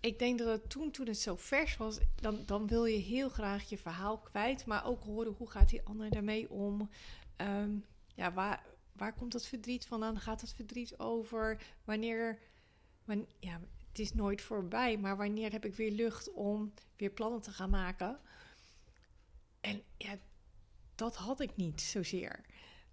ik 0.00 0.18
denk 0.18 0.38
dat 0.38 0.48
het 0.48 0.70
toen, 0.70 0.90
toen 0.90 1.06
het 1.06 1.18
zo 1.18 1.36
vers 1.36 1.76
was, 1.76 1.98
dan, 2.14 2.42
dan 2.46 2.66
wil 2.66 2.84
je 2.84 2.98
heel 2.98 3.28
graag 3.28 3.68
je 3.68 3.78
verhaal 3.78 4.18
kwijt, 4.18 4.66
maar 4.66 4.84
ook 4.86 5.02
horen 5.02 5.32
hoe 5.32 5.50
gaat 5.50 5.68
die 5.68 5.82
ander 5.84 6.10
daarmee 6.10 6.50
om. 6.50 6.90
Ehm, 7.36 7.70
ja, 8.14 8.32
waar, 8.32 8.64
waar 8.92 9.14
komt 9.14 9.32
dat 9.32 9.46
verdriet 9.46 9.86
vandaan? 9.86 10.20
Gaat 10.20 10.40
dat 10.40 10.52
verdriet 10.52 10.98
over? 10.98 11.62
Wanneer, 11.84 12.38
wan- 13.04 13.28
ja, 13.38 13.60
het 13.88 13.98
is 13.98 14.14
nooit 14.14 14.42
voorbij, 14.42 14.96
maar 14.98 15.16
wanneer 15.16 15.52
heb 15.52 15.64
ik 15.64 15.74
weer 15.74 15.90
lucht 15.90 16.32
om 16.32 16.72
weer 16.96 17.10
plannen 17.10 17.40
te 17.40 17.50
gaan 17.50 17.70
maken? 17.70 18.20
En 19.60 19.82
ja, 19.96 20.18
dat 20.94 21.16
had 21.16 21.40
ik 21.40 21.56
niet 21.56 21.80
zozeer. 21.80 22.44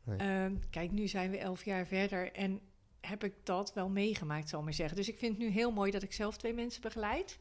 Nee. 0.08 0.18
Ehm, 0.18 0.52
kijk, 0.70 0.92
nu 0.92 1.08
zijn 1.08 1.32
we 1.32 1.38
elf 1.38 1.66
jaar 1.66 1.86
verder 1.88 2.32
en 2.32 2.60
heb 3.02 3.24
ik 3.24 3.34
dat 3.44 3.74
wel 3.74 3.90
meegemaakt, 3.90 4.50
zal 4.50 4.60
ik 4.60 4.66
maar 4.66 4.74
zeggen. 4.74 4.96
Dus 4.98 5.08
ik 5.08 5.18
vind 5.18 5.32
het 5.38 5.42
nu 5.42 5.50
heel 5.50 5.72
mooi 5.72 5.92
dat 5.92 6.04
ik 6.04 6.14
zelf 6.14 6.38
twee 6.38 6.54
mensen 6.54 6.82
begeleid. 6.82 7.38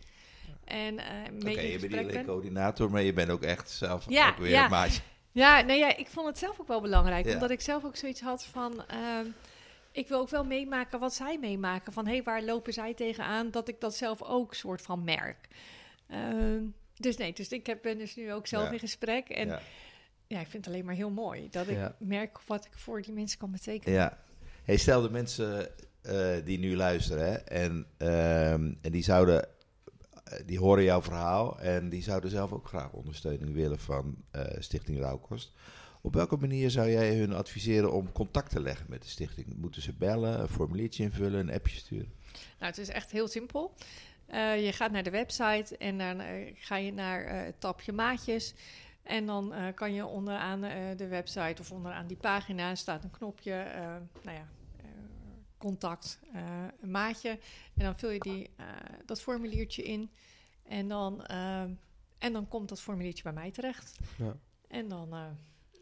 En 0.64 0.98
eh 0.98 1.06
mee 1.42 1.70
je 1.80 1.88
bent 1.88 2.12
niet 2.12 2.24
coördinator, 2.24 2.90
maar 2.90 3.02
je 3.02 3.12
bent 3.12 3.30
ook 3.30 3.42
echt 3.42 3.70
zelf 3.70 4.04
Ja, 4.08 4.28
ook 4.28 4.36
weer 4.36 4.50
ja. 4.50 4.64
een 4.64 4.70
maatje. 4.70 5.02
Ja, 5.32 5.60
nee, 5.60 5.78
ja, 5.78 5.96
ik 5.96 6.06
vond 6.08 6.26
het 6.26 6.38
zelf 6.38 6.60
ook 6.60 6.68
wel 6.68 6.80
belangrijk. 6.80 7.26
Ja. 7.26 7.32
Omdat 7.34 7.50
ik 7.50 7.60
zelf 7.60 7.84
ook 7.84 7.96
zoiets 7.96 8.20
had 8.20 8.44
van... 8.44 8.86
ehm, 8.86 9.26
ik 9.92 10.08
wil 10.08 10.18
ook 10.20 10.28
wel 10.30 10.44
meemaken 10.44 10.98
wat 10.98 11.14
zij 11.14 11.38
meemaken. 11.38 11.92
Van, 11.92 12.06
hé, 12.06 12.12
hey, 12.12 12.22
waar 12.22 12.42
lopen 12.42 12.72
zij 12.72 12.94
tegenaan? 12.94 13.50
Dat 13.50 13.68
ik 13.68 13.80
dat 13.80 13.94
zelf 13.96 14.22
ook 14.22 14.54
soort 14.54 14.82
van 14.82 15.04
merk. 15.04 15.48
Ehm, 16.08 16.62
dus 16.96 17.16
nee, 17.16 17.32
dus 17.32 17.48
ik 17.48 17.66
heb, 17.66 17.82
ben 17.82 17.98
dus 17.98 18.16
nu 18.16 18.32
ook 18.32 18.46
zelf 18.46 18.64
Ja. 18.66 18.72
in 18.72 18.78
gesprek. 18.78 19.28
En 19.28 19.48
Ja. 19.48 19.60
Ja. 20.26 20.40
ik 20.40 20.46
vind 20.46 20.64
het 20.64 20.74
alleen 20.74 20.84
maar 20.86 20.94
heel 20.94 21.10
mooi. 21.10 21.48
Dat 21.50 21.68
ik 21.68 21.76
Ja. 21.76 21.96
merk 21.98 22.40
wat 22.46 22.64
ik 22.64 22.72
voor 22.74 23.02
die 23.02 23.12
mensen 23.12 23.38
kan 23.38 23.50
betekenen. 23.50 23.94
Ja. 23.94 24.18
Hey, 24.64 24.76
stel 24.76 25.02
de 25.02 25.10
mensen 25.10 25.68
eh, 26.02 26.34
die 26.44 26.58
nu 26.58 26.76
luisteren 26.76 27.26
hè, 27.26 27.34
en, 27.34 27.86
ehm, 27.96 28.72
en 28.80 28.92
die 28.92 29.02
zouden, 29.02 29.44
eh, 30.24 30.38
die 30.46 30.58
horen 30.58 30.84
jouw 30.84 31.02
verhaal 31.02 31.60
en 31.60 31.88
die 31.88 32.02
zouden 32.02 32.30
zelf 32.30 32.52
ook 32.52 32.68
graag 32.68 32.92
ondersteuning 32.92 33.52
willen 33.54 33.78
van 33.78 34.16
eh, 34.30 34.42
Stichting 34.58 34.98
Rauwkost. 35.00 35.52
Op 36.00 36.14
welke 36.14 36.36
manier 36.36 36.70
zou 36.70 36.90
jij 36.90 37.16
hun 37.16 37.32
adviseren 37.32 37.92
om 37.92 38.12
contact 38.12 38.50
te 38.50 38.60
leggen 38.60 38.86
met 38.88 39.02
de 39.02 39.08
stichting? 39.08 39.56
Moeten 39.56 39.82
ze 39.82 39.92
bellen, 39.92 40.40
een 40.40 40.48
formuliertje 40.48 41.02
invullen, 41.02 41.40
een 41.40 41.54
appje 41.54 41.76
sturen? 41.76 42.12
Nou, 42.32 42.70
het 42.70 42.78
is 42.78 42.88
echt 42.88 43.10
heel 43.10 43.28
simpel. 43.28 43.74
Je 44.32 44.70
gaat 44.72 44.90
naar 44.90 45.02
de 45.02 45.10
website 45.10 45.76
en 45.76 45.98
dan 45.98 46.22
ga 46.54 46.76
je 46.76 46.92
naar 46.92 47.44
het 47.44 47.60
tapje 47.60 47.92
maatjes. 47.92 48.54
En 49.06 49.26
dan 49.26 49.52
eh, 49.52 49.74
kan 49.74 49.92
je 49.92 50.06
onderaan 50.06 50.64
eh, 50.64 50.96
de 50.96 51.06
website 51.06 51.56
of 51.60 51.72
onderaan 51.72 52.06
die 52.06 52.16
pagina 52.16 52.74
staat 52.74 53.04
een 53.04 53.10
knopje, 53.10 53.52
eh, 53.52 53.80
nou 54.22 54.36
ja, 54.36 54.46
contact, 55.58 56.18
een 56.80 56.90
maatje. 56.90 57.28
En 57.74 57.84
dan 57.84 57.98
vul 57.98 58.10
je 58.10 58.18
die, 58.18 58.50
dat 59.04 59.20
formuliertje 59.20 59.82
in. 59.82 60.10
En 60.62 60.88
dan, 60.88 61.24
en 62.18 62.32
dan 62.32 62.48
komt 62.48 62.68
dat 62.68 62.80
formuliertje 62.80 63.22
bij 63.22 63.32
mij 63.32 63.50
terecht. 63.50 63.98
Ja. 64.16 64.36
En, 64.68 64.88
dan, 64.88 65.14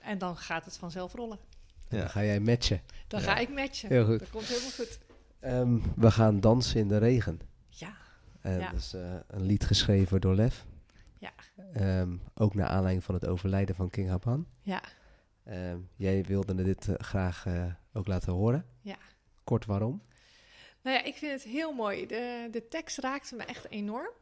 en 0.00 0.18
dan 0.18 0.36
gaat 0.36 0.64
het 0.64 0.76
vanzelf 0.76 1.12
rollen. 1.12 1.38
En 1.88 1.96
Ja. 1.96 2.02
Dan 2.02 2.10
ga 2.10 2.24
jij 2.24 2.40
matchen. 2.40 2.80
Dan 3.08 3.20
Ja. 3.20 3.26
ga 3.26 3.36
ik 3.36 3.48
matchen. 3.48 3.88
Heel 3.88 4.04
goed. 4.04 4.18
Dat 4.18 4.30
komt 4.30 4.46
helemaal 4.46 4.70
goed. 4.70 4.98
Ehm, 5.40 5.78
we 5.96 6.10
gaan 6.10 6.40
dansen 6.40 6.80
in 6.80 6.88
de 6.88 6.98
regen. 6.98 7.40
Ja, 7.68 7.96
En 8.40 8.58
Ja. 8.58 8.70
dat 8.70 8.80
is 8.80 8.92
een 9.26 9.42
lied 9.46 9.64
geschreven 9.64 10.20
door 10.20 10.34
Lef. 10.34 10.64
Ja. 11.24 11.32
Ehm, 11.72 12.16
ook 12.34 12.54
naar 12.54 12.68
aanleiding 12.68 13.04
van 13.04 13.14
het 13.14 13.26
overlijden 13.26 13.74
van 13.74 13.90
King 13.90 14.08
Haban. 14.08 14.46
ja. 14.62 14.82
Ehm, 15.44 15.78
jij 15.96 16.24
wilde 16.24 16.54
dit 16.54 16.88
eh, 16.88 16.94
graag 16.98 17.46
eh, 17.46 17.64
ook 17.92 18.06
laten 18.06 18.32
horen. 18.32 18.66
Ja. 18.80 18.96
Kort 19.44 19.66
waarom? 19.66 20.02
Nou 20.82 20.96
ja, 20.96 21.04
ik 21.04 21.14
vind 21.14 21.32
het 21.32 21.42
heel 21.42 21.72
mooi. 21.72 22.06
De, 22.06 22.48
de 22.50 22.68
tekst 22.68 22.98
raakte 22.98 23.36
me 23.36 23.42
echt 23.42 23.70
enorm. 23.70 24.12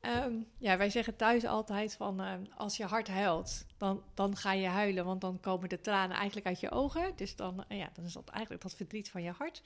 Ehm, 0.00 0.34
ja, 0.58 0.76
wij 0.76 0.90
zeggen 0.90 1.16
thuis 1.16 1.44
altijd 1.44 1.94
van 1.94 2.20
ehm, 2.20 2.44
als 2.56 2.76
je 2.76 2.84
hart 2.84 3.08
huilt, 3.08 3.66
dan, 3.76 4.02
dan 4.14 4.36
ga 4.36 4.52
je 4.52 4.66
huilen, 4.66 5.04
want 5.04 5.20
dan 5.20 5.40
komen 5.40 5.68
de 5.68 5.80
tranen 5.80 6.16
eigenlijk 6.16 6.46
uit 6.46 6.60
je 6.60 6.70
ogen. 6.70 7.12
Dus 7.16 7.36
dan, 7.36 7.64
eh, 7.68 7.78
ja, 7.78 7.90
dan 7.92 8.04
is 8.04 8.12
dat 8.12 8.28
eigenlijk 8.28 8.62
dat 8.62 8.74
verdriet 8.74 9.10
van 9.10 9.22
je 9.22 9.30
hart. 9.30 9.62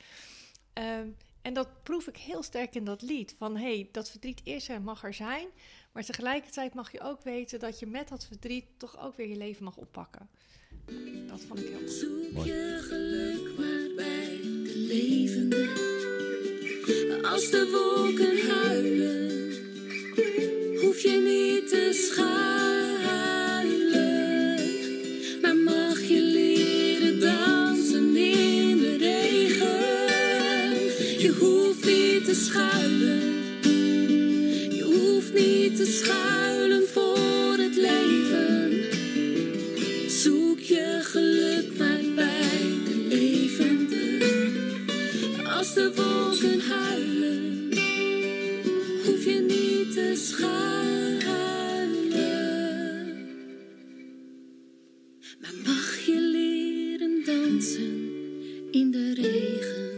En 1.43 1.53
dat 1.53 1.83
proef 1.83 2.07
ik 2.07 2.17
heel 2.17 2.43
sterk 2.43 2.75
in 2.75 2.85
dat 2.85 3.03
lied. 3.03 3.35
Van 3.39 3.57
hé, 3.57 3.75
hey, 3.75 3.89
dat 3.93 4.11
verdriet 4.11 4.41
is 4.45 4.69
er, 4.69 4.83
mag 4.83 5.05
er 5.05 5.15
zijn. 5.15 5.49
Maar 5.93 6.05
tegelijkertijd 6.05 6.75
mag 6.75 6.93
je 6.93 7.01
ook 7.01 7.23
weten 7.23 7.59
dat 7.59 7.79
je 7.79 7.87
met 7.87 8.09
dat 8.09 8.27
verdriet 8.27 8.65
toch 8.77 8.99
ook 9.01 9.17
weer 9.17 9.29
je 9.29 9.37
leven 9.37 9.65
mag 9.65 9.77
oppakken. 9.77 10.29
Dat 11.29 11.41
vond 11.41 11.61
ik 11.61 11.67
heel 11.69 11.81
mooi. 11.81 11.93
Zoek 11.93 12.45
je 12.45 12.79
geluk 12.83 13.59
maar 13.59 13.95
bij 13.97 14.41
de 14.43 14.75
levende. 14.77 15.89
Als 17.23 17.51
de 17.51 17.71
wolken 17.71 18.49
huilen, 18.49 19.31
hoef 20.81 21.01
je 21.01 21.21
niet 21.21 21.69
te 21.69 21.93
schuilen. 21.93 22.31
Maar 25.43 25.57
mag 25.57 26.01
je 26.01 26.21
leren 26.21 27.21
dansen 27.21 28.17
in 28.17 28.77
de 28.77 28.97
regen. 28.97 29.91
te 32.25 32.35
schuilen 32.35 32.80
voor 36.87 37.57
het 37.59 37.77
leven. 37.77 38.71
Zoek 40.11 40.59
je 40.59 41.01
geluk 41.03 41.79
maar 41.79 42.15
bij 42.15 42.79
de 42.85 43.07
levende. 43.09 44.19
Als 45.57 45.75
de 45.75 45.93
wolken 45.95 46.61
huilen, 46.61 47.69
hoef 49.05 49.25
je 49.25 49.41
niet 49.49 49.93
te 49.95 50.13
schuilen. 50.17 51.29
Maar 55.41 55.55
mag 55.65 55.99
je 56.07 56.21
leren 56.21 57.25
dansen 57.25 58.11
in 58.71 58.91
de 58.91 59.15
regen? 59.15 59.89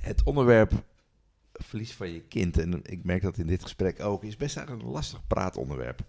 Het 0.00 0.22
onderwerp 0.24 0.72
verlies 1.72 1.92
van 1.94 2.08
je 2.12 2.20
kind, 2.20 2.58
en 2.58 2.80
ik 2.84 3.04
merk 3.04 3.22
dat 3.22 3.38
in 3.38 3.46
dit 3.46 3.62
gesprek 3.62 4.00
ook, 4.00 4.24
is 4.24 4.36
best 4.36 4.56
eigenlijk 4.56 4.86
een 4.86 4.92
lastig 4.94 5.26
praatonderwerp. 5.26 6.00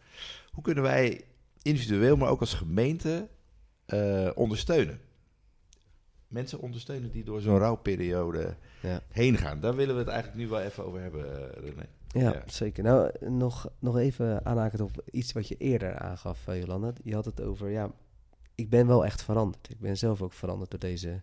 Hoe 0.51 0.63
kunnen 0.63 0.83
wij 0.83 1.21
individueel, 1.61 2.15
maar 2.17 2.29
ook 2.29 2.39
als 2.39 2.53
gemeente 2.53 3.27
eh, 3.85 4.29
ondersteunen? 4.35 4.99
Mensen 6.27 6.59
ondersteunen 6.59 7.11
die 7.11 7.23
door 7.23 7.41
zo'n 7.41 7.57
rouwperiode 7.57 8.55
Ja. 8.81 9.01
heen 9.11 9.37
gaan. 9.37 9.59
Daar 9.59 9.75
willen 9.75 9.93
we 9.95 9.99
het 10.01 10.09
eigenlijk 10.09 10.41
nu 10.43 10.47
wel 10.47 10.61
even 10.61 10.85
over 10.85 11.01
hebben, 11.01 11.51
René. 11.51 11.85
Ja, 12.07 12.31
Ja. 12.33 12.43
zeker. 12.45 12.83
Nou, 12.83 13.11
nog, 13.29 13.69
nog 13.79 13.97
even 13.97 14.45
aanhakend 14.45 14.81
op 14.81 15.03
iets 15.11 15.31
wat 15.31 15.47
je 15.47 15.57
eerder 15.57 15.97
aangaf, 15.99 16.47
eh, 16.47 16.59
Jolanda. 16.59 16.93
Je 17.03 17.13
had 17.13 17.25
het 17.25 17.41
over, 17.41 17.69
ja, 17.69 17.91
ik 18.55 18.69
ben 18.69 18.87
wel 18.87 19.05
echt 19.05 19.23
veranderd. 19.23 19.69
Ik 19.69 19.79
ben 19.79 19.97
zelf 19.97 20.21
ook 20.21 20.33
veranderd 20.33 20.71
door 20.71 20.79
deze 20.79 21.21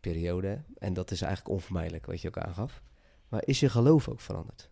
periode. 0.00 0.62
En 0.78 0.92
dat 0.92 1.10
is 1.10 1.22
eigenlijk 1.22 1.54
onvermijdelijk, 1.54 2.06
wat 2.06 2.20
je 2.20 2.28
ook 2.28 2.38
aangaf. 2.38 2.82
Maar 3.30 3.42
is 3.44 3.60
je 3.60 3.68
geloof 3.68 4.08
ook 4.08 4.20
veranderd? 4.20 4.70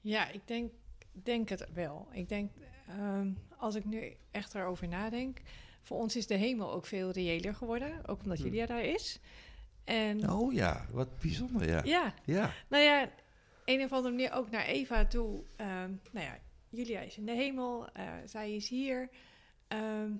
Ja, 0.00 0.28
ik 0.30 0.46
denk, 0.46 0.72
denk 1.12 1.48
het 1.48 1.66
wel. 1.72 2.08
Ik 2.12 2.28
denk, 2.28 2.50
ehm, 2.88 3.32
als 3.56 3.74
ik 3.74 3.84
nu 3.84 4.16
echt 4.30 4.54
erover 4.54 4.88
nadenk, 4.88 5.40
voor 5.82 5.98
ons 5.98 6.16
is 6.16 6.26
de 6.26 6.34
hemel 6.36 6.72
ook 6.72 6.86
veel 6.86 7.10
reëler 7.10 7.54
geworden, 7.54 8.06
ook 8.06 8.22
omdat 8.22 8.38
Hm. 8.38 8.44
Julia 8.44 8.66
daar 8.66 8.84
is. 8.84 9.20
En 9.84 10.30
Oh 10.30 10.52
ja, 10.52 10.86
wat 10.90 11.18
bijzonder, 11.18 11.68
ja. 11.68 11.82
ja, 11.84 12.14
Ja, 12.24 12.52
nou 12.68 12.82
ja, 12.82 13.10
een 13.64 13.82
of 13.84 13.92
andere 13.92 14.14
manier 14.14 14.32
ook 14.32 14.50
naar 14.50 14.64
Eva 14.64 15.06
toe. 15.06 15.42
ehm, 15.56 15.92
nou 16.12 16.26
ja, 16.26 16.38
Julia 16.68 17.00
is 17.00 17.16
in 17.16 17.26
de 17.26 17.32
hemel, 17.32 17.88
eh, 17.92 18.12
zij 18.24 18.54
is 18.54 18.68
hier. 18.68 19.08
Ehm, 19.68 20.10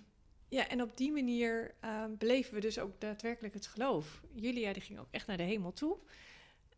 ja, 0.48 0.68
en 0.68 0.82
op 0.82 0.96
die 0.96 1.12
manier 1.12 1.74
ehm, 1.80 2.10
beleven 2.18 2.54
we 2.54 2.60
dus 2.60 2.78
ook 2.78 3.00
daadwerkelijk 3.00 3.54
het 3.54 3.66
geloof. 3.66 4.22
Julia 4.34 4.72
die 4.72 4.82
ging 4.82 4.98
ook 4.98 5.08
echt 5.10 5.26
naar 5.26 5.36
de 5.36 5.42
hemel 5.42 5.72
toe. 5.72 5.96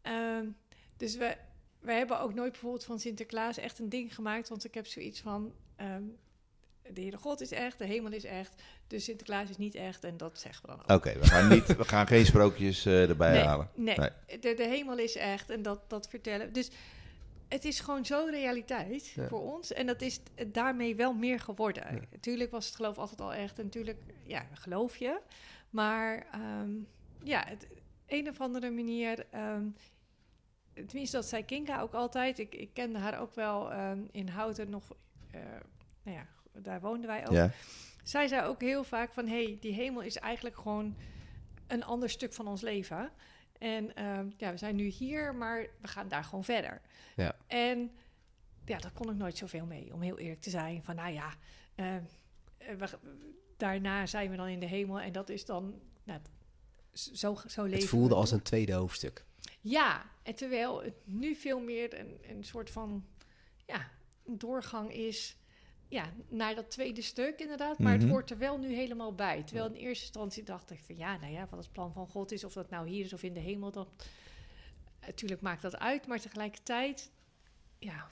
Ehm, 0.06 0.46
dus 0.96 1.16
we, 1.16 1.36
we 1.80 1.92
hebben 1.92 2.20
ook 2.20 2.34
nooit 2.34 2.52
bijvoorbeeld 2.52 2.84
van 2.84 3.00
Sinterklaas 3.00 3.58
echt 3.58 3.78
een 3.78 3.88
ding 3.88 4.14
gemaakt. 4.14 4.48
Want 4.48 4.64
ik 4.64 4.74
heb 4.74 4.86
zoiets 4.86 5.20
van, 5.20 5.52
ehm, 5.76 6.02
de 6.92 7.00
Heere 7.00 7.16
God 7.16 7.40
is 7.40 7.50
echt, 7.50 7.78
de 7.78 7.84
hemel 7.84 8.12
is 8.12 8.24
echt. 8.24 8.62
Dus 8.86 9.04
Sinterklaas 9.04 9.50
is 9.50 9.56
niet 9.56 9.74
echt 9.74 10.04
en 10.04 10.16
dat 10.16 10.38
zeggen 10.38 10.62
we 10.62 10.68
dan 10.76 10.82
ook. 10.82 10.90
oké. 10.90 11.18
we 11.18 11.26
gaan 11.26 11.48
niet, 11.48 11.76
we 11.76 11.84
gaan 11.84 12.06
geen 12.06 12.26
sprookjes 12.26 12.86
eh, 12.86 13.08
erbij 13.08 13.32
nee, 13.32 13.42
halen. 13.42 13.70
Nee, 13.74 13.96
Nee. 13.96 14.38
De, 14.40 14.54
de 14.54 14.66
hemel 14.66 14.98
is 14.98 15.16
echt 15.16 15.50
en 15.50 15.62
dat, 15.62 15.90
dat 15.90 16.08
vertellen. 16.08 16.52
Dus 16.52 16.70
het 17.48 17.64
is 17.64 17.80
gewoon 17.80 18.04
zo 18.04 18.26
realiteit 18.30 19.06
Ja. 19.06 19.28
voor 19.28 19.54
ons. 19.54 19.72
En 19.72 19.86
dat 19.86 20.02
is 20.02 20.20
daarmee 20.46 20.96
wel 20.96 21.14
meer 21.14 21.40
geworden. 21.40 21.94
Ja. 21.94 22.00
Natuurlijk 22.10 22.50
was 22.50 22.66
het 22.66 22.74
geloof 22.74 22.98
altijd 22.98 23.20
al 23.20 23.34
echt. 23.34 23.58
En 23.58 23.64
natuurlijk, 23.64 23.98
ja, 24.22 24.46
geloof 24.52 24.96
je. 24.96 25.20
Maar 25.70 26.26
ehm, 26.32 26.70
ja, 27.22 27.44
het, 27.46 27.66
een 28.06 28.28
of 28.28 28.40
andere 28.40 28.70
manier... 28.70 29.26
tenminste, 30.86 31.16
dat 31.16 31.26
zei 31.26 31.44
Kinga 31.44 31.80
ook 31.80 31.94
altijd. 31.94 32.38
Ik, 32.38 32.54
ik 32.54 32.70
kende 32.72 32.98
haar 32.98 33.20
ook 33.20 33.34
wel 33.34 33.72
ehm, 33.72 34.00
in 34.10 34.28
Houten 34.28 34.70
nog... 34.70 34.96
eh, 35.30 35.40
nou 36.02 36.16
ja, 36.16 36.26
daar 36.52 36.80
woonden 36.80 37.06
wij 37.06 37.26
ook 37.26 37.32
Ja, 37.32 37.50
zij 38.02 38.26
zei 38.28 38.46
ook 38.46 38.60
heel 38.60 38.84
vaak 38.84 39.12
van... 39.12 39.26
hé, 39.26 39.44
hey, 39.44 39.56
die 39.60 39.72
hemel 39.72 40.02
is 40.02 40.16
eigenlijk 40.16 40.56
gewoon 40.56 40.96
een 41.66 41.84
ander 41.84 42.10
stuk 42.10 42.32
van 42.32 42.46
ons 42.46 42.60
leven. 42.60 43.10
En 43.58 43.94
ehm, 43.94 44.30
ja, 44.36 44.50
we 44.50 44.56
zijn 44.56 44.76
nu 44.76 44.86
hier, 44.86 45.34
maar 45.34 45.66
we 45.80 45.88
gaan 45.88 46.08
daar 46.08 46.24
gewoon 46.24 46.44
verder. 46.44 46.80
Ja. 47.16 47.36
En 47.46 47.90
ja, 48.64 48.78
daar 48.78 48.92
kon 48.92 49.10
ik 49.10 49.16
nooit 49.16 49.36
zoveel 49.36 49.66
mee, 49.66 49.92
om 49.92 50.00
heel 50.00 50.18
eerlijk 50.18 50.40
te 50.40 50.50
zijn. 50.50 50.82
Van 50.82 50.94
nou 50.94 51.12
ja, 51.12 51.34
ehm, 51.74 52.02
eh, 52.58 52.74
we, 52.74 52.88
daarna 53.56 54.06
zijn 54.06 54.30
we 54.30 54.36
dan 54.36 54.48
in 54.48 54.60
de 54.60 54.66
hemel 54.66 55.00
en 55.00 55.12
dat 55.12 55.28
is 55.28 55.44
dan... 55.44 55.80
Nou, 56.04 56.20
zo, 56.92 57.36
zo 57.46 57.62
leven 57.62 57.78
Het 57.78 57.88
voelde 57.88 58.14
als 58.14 58.30
een 58.30 58.42
tweede 58.42 58.72
hoofdstuk. 58.72 59.25
Ja, 59.68 60.10
en 60.22 60.34
terwijl 60.34 60.82
het 60.82 60.94
nu 61.04 61.34
veel 61.34 61.60
meer 61.60 61.98
een, 62.00 62.18
een 62.22 62.44
soort 62.44 62.70
van 62.70 63.06
ja, 63.66 63.90
een 64.24 64.38
doorgang 64.38 64.92
is 64.92 65.36
ja, 65.88 66.12
naar 66.28 66.54
dat 66.54 66.70
tweede 66.70 67.02
stuk 67.02 67.40
inderdaad. 67.40 67.78
Maar 67.78 67.92
Mhm. 67.92 68.02
het 68.02 68.10
hoort 68.10 68.30
er 68.30 68.38
wel 68.38 68.58
nu 68.58 68.74
helemaal 68.74 69.14
bij. 69.14 69.42
Terwijl 69.42 69.66
in 69.66 69.74
eerste 69.74 70.04
instantie 70.04 70.42
dacht 70.42 70.70
ik 70.70 70.78
van 70.86 70.96
ja, 70.96 71.16
nou 71.16 71.32
ja, 71.32 71.46
wat 71.50 71.58
het 71.58 71.72
plan 71.72 71.92
van 71.92 72.08
God 72.08 72.32
is, 72.32 72.44
of 72.44 72.52
dat 72.52 72.70
nou 72.70 72.88
hier 72.88 73.04
is 73.04 73.12
of 73.12 73.22
in 73.22 73.34
de 73.34 73.40
hemel, 73.40 73.70
dat 73.70 73.88
natuurlijk 75.00 75.40
maakt 75.40 75.62
dat 75.62 75.76
uit. 75.78 76.06
Maar 76.06 76.20
tegelijkertijd, 76.20 77.10
ja, 77.78 78.08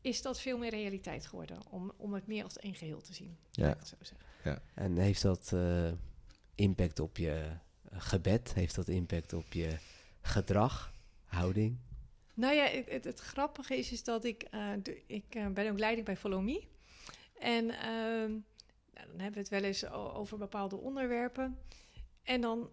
is 0.00 0.22
dat 0.22 0.40
veel 0.40 0.58
meer 0.58 0.70
realiteit 0.70 1.26
geworden. 1.26 1.58
Om, 1.70 1.92
om 1.96 2.14
het 2.14 2.26
meer 2.26 2.44
als 2.44 2.56
één 2.58 2.74
geheel 2.74 3.00
te 3.00 3.14
zien. 3.14 3.36
Ja. 3.50 3.70
ik 3.70 3.78
het 3.78 3.88
zo 3.88 3.96
zeggen. 4.00 4.62
En 4.74 4.96
heeft 4.96 5.22
dat 5.22 5.52
eh, 5.52 5.92
impact 6.54 7.00
op 7.00 7.16
je 7.16 7.50
gebed? 7.92 8.54
Heeft 8.54 8.74
dat 8.74 8.88
impact 8.88 9.32
op 9.32 9.52
je 9.52 9.78
gedrag, 10.26 10.92
houding? 11.24 11.78
Nou 12.34 12.54
ja, 12.54 12.64
het, 12.64 12.90
het, 12.90 13.04
het 13.04 13.20
grappige 13.20 13.76
is, 13.76 13.92
is 13.92 14.04
dat 14.04 14.24
ik... 14.24 14.42
eh, 14.42 14.68
de- 14.82 15.02
ik 15.06 15.24
eh, 15.28 15.46
ben 15.46 15.70
ook 15.70 15.78
leiding 15.78 16.06
bij 16.06 16.16
Follow 16.16 16.42
Me. 16.42 16.62
En 17.40 17.70
ehm, 17.70 18.30
nou, 18.94 19.06
dan 19.06 19.18
hebben 19.20 19.32
we 19.32 19.38
het 19.38 19.48
wel 19.48 19.62
eens 19.62 19.90
over 19.90 20.38
bepaalde 20.38 20.76
onderwerpen. 20.76 21.58
En 22.22 22.40
dan, 22.40 22.70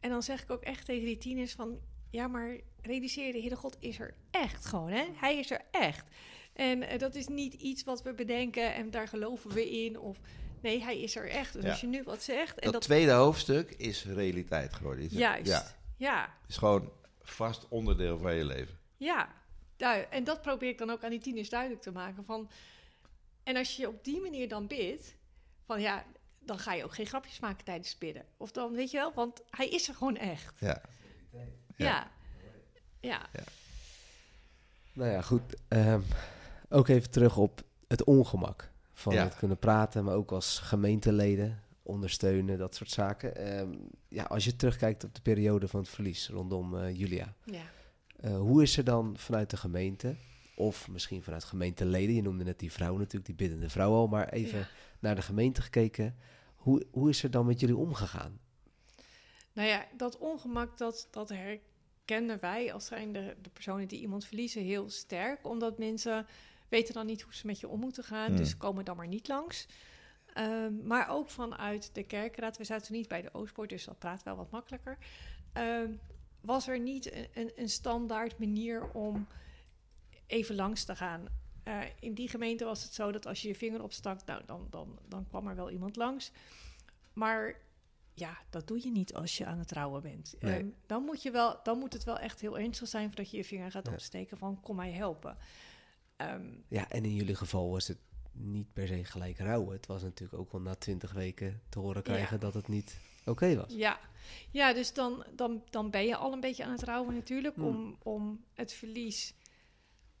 en 0.00 0.10
dan 0.10 0.22
zeg 0.22 0.42
ik 0.42 0.50
ook 0.50 0.62
echt 0.62 0.86
tegen 0.86 1.04
die 1.04 1.18
tieners 1.18 1.52
van... 1.52 1.78
Ja, 2.10 2.26
maar 2.28 2.56
realiseer 2.82 3.26
je, 3.26 3.32
de 3.32 3.38
Heere 3.40 3.56
God 3.56 3.76
is 3.80 3.98
er 4.00 4.14
echt 4.30 4.66
gewoon, 4.66 4.90
hè? 4.90 5.04
Hij 5.14 5.38
is 5.38 5.50
er 5.50 5.60
echt. 5.70 6.04
En 6.52 6.82
eh, 6.82 6.98
dat 6.98 7.14
is 7.14 7.26
niet 7.26 7.54
iets 7.54 7.84
wat 7.84 8.02
we 8.02 8.14
bedenken 8.14 8.74
en 8.74 8.90
daar 8.90 9.08
geloven 9.08 9.50
we 9.50 9.70
in. 9.70 9.98
Of 9.98 10.18
nee, 10.62 10.82
hij 10.82 11.00
is 11.00 11.16
er 11.16 11.28
echt. 11.28 11.52
Dus 11.52 11.62
Ja. 11.64 11.70
als 11.70 11.80
je 11.80 11.86
nu 11.86 12.02
wat 12.02 12.22
zegt... 12.22 12.54
En 12.58 12.62
dat, 12.64 12.72
dat, 12.72 12.82
tweede 12.82 13.12
hoofdstuk 13.12 13.70
is 13.70 14.04
realiteit 14.04 14.72
geworden. 14.72 15.04
Is- 15.04 15.12
juist, 15.12 15.46
Ja, 15.50 15.74
ja. 16.02 16.34
is 16.46 16.56
gewoon 16.56 16.92
vast 17.22 17.68
onderdeel 17.68 18.18
van 18.18 18.34
je 18.34 18.44
leven. 18.44 18.78
Ja, 18.96 19.28
en 20.10 20.24
dat 20.24 20.42
probeer 20.42 20.68
ik 20.68 20.78
dan 20.78 20.90
ook 20.90 21.04
aan 21.04 21.10
die 21.10 21.20
tieners 21.20 21.48
duidelijk 21.48 21.82
te 21.82 21.92
maken. 21.92 22.24
Van, 22.24 22.50
en 23.42 23.56
als 23.56 23.76
je 23.76 23.88
op 23.88 24.04
die 24.04 24.20
manier 24.20 24.48
dan 24.48 24.66
bidt, 24.66 25.14
van 25.64 25.80
ja, 25.80 26.04
dan 26.38 26.58
ga 26.58 26.72
je 26.72 26.84
ook 26.84 26.94
geen 26.94 27.06
grapjes 27.06 27.40
maken 27.40 27.64
tijdens 27.64 27.88
het 27.90 27.98
bidden. 27.98 28.24
Of 28.36 28.50
dan, 28.52 28.72
weet 28.72 28.90
je 28.90 28.96
wel, 28.96 29.12
want 29.14 29.42
hij 29.50 29.68
is 29.68 29.88
er 29.88 29.94
gewoon 29.94 30.16
echt. 30.16 30.60
Ja. 30.60 30.82
Ja. 31.76 32.10
Ja. 33.00 33.28
Nou 34.92 35.10
ja, 35.10 35.22
goed. 35.22 35.42
ehm, 35.68 36.00
ook 36.68 36.88
even 36.88 37.10
terug 37.10 37.36
op 37.36 37.62
het 37.88 38.04
ongemak 38.04 38.70
van 38.94 39.14
Ja. 39.14 39.22
het 39.24 39.36
kunnen 39.36 39.58
praten, 39.58 40.04
maar 40.04 40.14
ook 40.14 40.32
als 40.32 40.58
gemeenteleden 40.58 41.62
ondersteunen, 41.92 42.58
dat 42.58 42.74
soort 42.74 42.90
zaken. 42.90 43.36
Ehm, 43.36 43.72
ja, 44.08 44.22
als 44.24 44.44
je 44.44 44.56
terugkijkt 44.56 45.04
op 45.04 45.14
de 45.14 45.20
periode 45.20 45.68
van 45.68 45.80
het 45.80 45.88
verlies 45.88 46.28
rondom 46.28 46.76
eh, 46.78 46.96
Julia, 46.98 47.34
ja. 47.44 47.62
eh, 48.16 48.36
hoe 48.36 48.62
is 48.62 48.76
er 48.76 48.84
dan 48.84 49.16
vanuit 49.16 49.50
de 49.50 49.56
gemeente, 49.56 50.16
of 50.54 50.88
misschien 50.88 51.22
vanuit 51.22 51.44
gemeenteleden, 51.44 52.14
je 52.14 52.22
noemde 52.22 52.44
net 52.44 52.58
die 52.58 52.72
vrouw 52.72 52.96
natuurlijk, 52.96 53.26
die 53.26 53.34
biddende 53.34 53.68
vrouw 53.70 53.92
al, 53.92 54.06
maar 54.06 54.28
even 54.28 54.58
Ja. 54.58 54.68
naar 55.00 55.14
de 55.14 55.22
gemeente 55.22 55.62
gekeken, 55.62 56.16
hoe, 56.54 56.86
hoe 56.90 57.08
is 57.08 57.22
er 57.22 57.30
dan 57.30 57.46
met 57.46 57.60
jullie 57.60 57.76
omgegaan? 57.76 58.38
Nou 59.52 59.68
ja, 59.68 59.86
dat 59.96 60.18
ongemak, 60.18 60.78
dat, 60.78 61.08
dat 61.10 61.28
herkennen 61.28 62.40
wij 62.40 62.72
als 62.72 62.86
zijn 62.86 63.12
de, 63.12 63.36
de 63.42 63.50
personen 63.50 63.88
die 63.88 64.00
iemand 64.00 64.24
verliezen 64.24 64.62
heel 64.62 64.90
sterk. 64.90 65.46
Omdat 65.48 65.78
mensen 65.78 66.26
weten 66.68 66.94
dan 66.94 67.06
niet 67.06 67.22
hoe 67.22 67.34
ze 67.34 67.46
met 67.46 67.60
je 67.60 67.68
om 67.68 67.80
moeten 67.80 68.04
gaan. 68.04 68.26
Hmm. 68.28 68.36
Dus 68.36 68.50
ze 68.50 68.56
komen 68.56 68.84
dan 68.84 68.96
maar 68.96 69.06
niet 69.08 69.28
langs. 69.28 69.66
Ehm, 70.32 70.86
maar 70.86 71.08
ook 71.08 71.30
vanuit 71.30 71.94
de 71.94 72.02
kerkraad. 72.02 72.56
We 72.56 72.64
zaten 72.64 72.92
niet 72.92 73.08
bij 73.08 73.22
de 73.22 73.34
Oostpoort, 73.34 73.68
dus 73.68 73.84
dat 73.84 73.98
praat 73.98 74.22
wel 74.22 74.36
wat 74.36 74.50
makkelijker. 74.50 74.98
Ehm, 75.52 75.92
was 76.40 76.68
er 76.68 76.80
niet 76.80 77.12
een, 77.12 77.26
een, 77.34 77.52
een 77.54 77.68
standaard 77.68 78.38
manier 78.38 78.90
om 78.92 79.26
even 80.26 80.54
langs 80.54 80.84
te 80.84 80.96
gaan. 80.96 81.26
Eh, 81.62 81.80
in 82.00 82.14
die 82.14 82.28
gemeente 82.28 82.64
was 82.64 82.82
het 82.82 82.94
zo 82.94 83.12
dat 83.12 83.26
als 83.26 83.42
je 83.42 83.48
je 83.48 83.54
vinger 83.54 83.82
opstak, 83.82 84.24
nou, 84.24 84.42
dan, 84.46 84.66
dan, 84.70 84.98
dan 85.08 85.26
kwam 85.28 85.48
er 85.48 85.56
wel 85.56 85.70
iemand 85.70 85.96
langs. 85.96 86.32
Maar 87.12 87.56
ja, 88.14 88.38
dat 88.50 88.66
doe 88.66 88.82
je 88.82 88.90
niet 88.90 89.14
als 89.14 89.38
je 89.38 89.46
aan 89.46 89.58
het 89.58 89.68
trouwen 89.68 90.02
bent. 90.02 90.34
Nee. 90.40 90.58
Ehm, 90.58 90.68
dan, 90.86 91.04
moet 91.04 91.22
je 91.22 91.30
wel, 91.30 91.60
dan 91.62 91.78
moet 91.78 91.92
het 91.92 92.04
wel 92.04 92.18
echt 92.18 92.40
heel 92.40 92.58
ernstig 92.58 92.88
zijn 92.88 93.06
voordat 93.06 93.30
je 93.30 93.36
je 93.36 93.44
vinger 93.44 93.70
gaat 93.70 93.88
opsteken 93.88 94.38
van 94.38 94.60
kom 94.60 94.76
mij 94.76 94.92
helpen. 94.92 95.36
Ja, 96.68 96.90
en 96.90 97.04
in 97.04 97.14
jullie 97.14 97.34
geval 97.34 97.70
was 97.70 97.88
het 97.88 97.98
niet 98.32 98.72
per 98.72 98.86
se 98.86 99.04
gelijk 99.04 99.38
rouwen. 99.38 99.72
Het 99.76 99.86
was 99.86 100.02
natuurlijk 100.02 100.40
ook 100.40 100.52
wel 100.52 100.60
na 100.60 100.74
twintig 100.74 101.12
weken 101.12 101.60
te 101.68 101.78
horen 101.78 102.02
krijgen 102.02 102.34
Ja. 102.36 102.40
dat 102.42 102.54
het 102.54 102.68
niet 102.68 102.98
oké 103.24 103.56
was. 103.56 103.72
Ja, 103.74 103.98
ja 104.50 104.72
dus 104.72 104.92
dan, 104.92 105.24
dan, 105.36 105.62
dan 105.70 105.90
ben 105.90 106.04
je 106.06 106.16
al 106.16 106.32
een 106.32 106.40
beetje 106.40 106.64
aan 106.64 106.72
het 106.72 106.82
rouwen 106.82 107.14
natuurlijk 107.14 107.54
Hmm. 107.54 107.66
om, 107.66 107.96
om 108.02 108.44
het 108.54 108.72
verlies. 108.72 109.34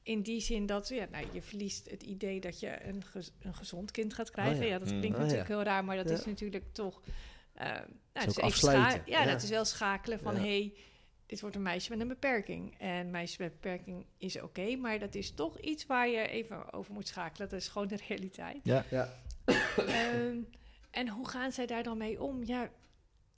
In 0.02 0.22
die 0.22 0.40
zin 0.40 0.66
dat 0.66 0.88
ja, 0.88 1.06
nou, 1.10 1.26
je 1.32 1.42
verliest 1.42 1.90
het 1.90 2.02
idee 2.02 2.40
dat 2.40 2.60
je 2.60 2.84
een, 2.86 3.04
gez- 3.04 3.30
een 3.40 3.54
gezond 3.54 3.90
kind 3.90 4.14
gaat 4.14 4.30
krijgen. 4.30 4.56
Oh 4.56 4.62
ja. 4.62 4.68
ja. 4.68 4.78
dat 4.78 4.90
Mm. 4.90 4.98
klinkt 4.98 5.06
Oh 5.16 5.22
ja. 5.22 5.22
natuurlijk 5.22 5.48
heel 5.48 5.62
raar, 5.62 5.84
maar 5.84 5.96
dat 5.96 6.08
Ja. 6.08 6.14
is 6.14 6.24
natuurlijk 6.24 6.64
toch. 6.72 7.00
eh, 7.52 7.66
nou, 8.12 8.26
is 8.28 8.36
even 8.36 8.72
ja, 8.78 9.02
ja. 9.06 9.24
dat 9.24 9.42
is 9.42 9.48
wel 9.48 9.64
schakelen 9.64 10.20
van 10.20 10.34
Ja. 10.34 10.40
hey, 10.40 10.74
dit 11.32 11.40
wordt 11.40 11.56
een 11.56 11.62
meisje 11.62 11.90
met 11.90 12.00
een 12.00 12.08
beperking. 12.08 12.78
En 12.78 13.10
meisje 13.10 13.42
met 13.42 13.52
beperking 13.52 14.06
is 14.18 14.40
oké, 14.40 14.76
maar 14.76 14.98
dat 14.98 15.14
is 15.14 15.30
toch 15.30 15.58
iets 15.58 15.86
waar 15.86 16.08
je 16.08 16.26
even 16.26 16.72
over 16.72 16.92
moet 16.92 17.08
schakelen. 17.08 17.48
Dat 17.48 17.60
is 17.60 17.68
gewoon 17.68 17.88
de 17.88 17.98
realiteit. 18.08 18.60
Ja. 18.62 18.84
Ja. 18.90 19.12
Ehm, 19.76 20.36
en 20.90 21.08
hoe 21.08 21.28
gaan 21.28 21.52
zij 21.52 21.66
daar 21.66 21.82
dan 21.82 21.98
mee 21.98 22.22
om? 22.22 22.44
Ja, 22.44 22.70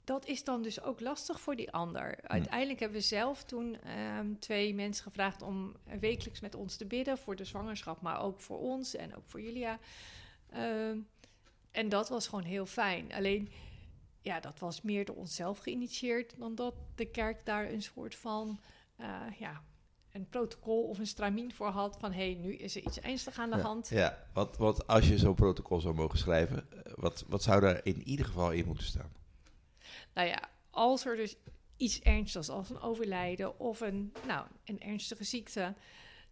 dat 0.03 0.25
is 0.25 0.43
dan 0.43 0.61
dus 0.61 0.81
ook 0.81 0.99
lastig 0.99 1.39
voor 1.39 1.55
die 1.55 1.71
ander. 1.71 2.17
Uiteindelijk 2.21 2.79
hebben 2.79 2.97
we 2.97 3.05
zelf 3.05 3.43
toen 3.43 3.81
ehm, 3.81 4.33
twee 4.39 4.73
mensen 4.73 5.03
gevraagd 5.03 5.41
om 5.41 5.75
wekelijks 5.99 6.39
met 6.39 6.55
ons 6.55 6.75
te 6.75 6.85
bidden 6.85 7.17
voor 7.17 7.35
de 7.35 7.45
zwangerschap, 7.45 8.01
maar 8.01 8.21
ook 8.21 8.41
voor 8.41 8.59
ons 8.59 8.95
en 8.95 9.15
ook 9.15 9.25
voor 9.25 9.41
Julia. 9.41 9.79
Ehm, 10.49 10.97
en 11.71 11.89
dat 11.89 12.09
was 12.09 12.27
gewoon 12.27 12.45
heel 12.45 12.65
fijn. 12.65 13.13
Alleen, 13.13 13.49
ja, 14.25 14.39
dat 14.39 14.59
was 14.59 14.81
meer 14.81 15.05
door 15.05 15.15
onszelf 15.15 15.57
geïnitieerd 15.59 16.33
dan 16.39 16.55
dat 16.55 16.73
de 16.95 17.05
kerk 17.05 17.45
daar 17.45 17.69
een 17.69 17.81
soort 17.81 18.15
van, 18.15 18.59
eh, 18.95 19.21
ja, 19.39 19.61
een 20.11 20.29
protocol 20.29 20.83
of 20.83 20.97
een 20.97 21.07
stramien 21.07 21.53
voor 21.53 21.67
had 21.67 21.97
van, 21.99 22.11
hé, 22.11 22.31
hey, 22.31 22.41
nu 22.41 22.55
is 22.55 22.75
er 22.75 22.83
iets 22.83 22.99
ernstigs 22.99 23.37
aan 23.37 23.49
de 23.49 23.55
Ja. 23.57 23.61
hand. 23.61 23.89
Ja, 23.89 24.27
want, 24.33 24.57
want 24.57 24.87
als 24.87 25.07
je 25.07 25.17
zo'n 25.17 25.35
protocol 25.35 25.79
zou 25.79 25.95
mogen 25.95 26.17
schrijven, 26.17 26.71
eh, 26.71 26.91
wat, 26.95 27.25
wat 27.27 27.43
zou 27.43 27.61
daar 27.61 27.79
in 27.83 28.03
ieder 28.03 28.25
geval 28.25 28.51
in 28.51 28.65
moeten 28.65 28.85
staan? 28.85 29.11
Nou 30.13 30.27
ja, 30.27 30.49
als 30.69 31.05
er 31.05 31.15
dus 31.15 31.35
iets 31.77 31.99
ernstigs 32.01 32.49
als 32.49 32.69
een 32.69 32.79
overlijden 32.81 33.59
of 33.59 33.79
een, 33.81 34.13
nou, 34.27 34.47
een 34.65 34.79
ernstige 34.79 35.23
ziekte, 35.23 35.73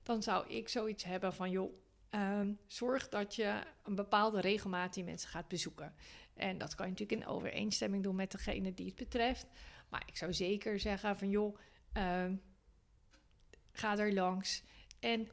dan 0.03 0.23
zou 0.23 0.47
ik 0.47 0.69
zoiets 0.69 1.03
hebben 1.03 1.33
van, 1.33 1.49
joh, 1.51 1.73
ehm, 2.09 2.51
zorg 2.67 3.09
dat 3.09 3.35
je 3.35 3.61
een 3.83 3.95
bepaalde 3.95 4.41
regelmaat 4.41 4.93
die 4.93 5.03
mensen 5.03 5.29
gaat 5.29 5.47
bezoeken. 5.47 5.93
En 6.35 6.57
dat 6.57 6.75
kan 6.75 6.85
je 6.85 6.91
natuurlijk 6.91 7.21
in 7.21 7.27
overeenstemming 7.27 8.03
doen 8.03 8.15
met 8.15 8.31
degene 8.31 8.73
die 8.73 8.85
het 8.85 8.95
betreft. 8.95 9.45
Maar 9.89 10.03
ik 10.05 10.17
zou 10.17 10.33
zeker 10.33 10.79
zeggen 10.79 11.17
van, 11.17 11.29
joh, 11.29 11.57
ehm, 11.93 12.35
ga 13.71 13.97
er 13.97 14.13
langs. 14.13 14.63
En 14.99 15.27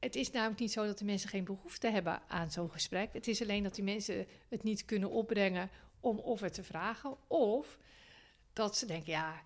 het 0.00 0.16
is 0.16 0.30
namelijk 0.30 0.60
niet 0.60 0.72
zo 0.72 0.86
dat 0.86 0.98
de 0.98 1.04
mensen 1.04 1.28
geen 1.28 1.44
behoefte 1.44 1.90
hebben 1.90 2.22
aan 2.28 2.50
zo'n 2.50 2.70
gesprek. 2.70 3.12
Het 3.12 3.28
is 3.28 3.42
alleen 3.42 3.62
dat 3.62 3.74
die 3.74 3.84
mensen 3.84 4.26
het 4.48 4.62
niet 4.62 4.84
kunnen 4.84 5.10
opbrengen 5.10 5.70
om 6.00 6.18
of 6.18 6.40
het 6.40 6.54
te 6.54 6.62
vragen, 6.62 7.16
of 7.28 7.78
dat 8.52 8.76
ze 8.76 8.86
denken, 8.86 9.12
ja, 9.12 9.42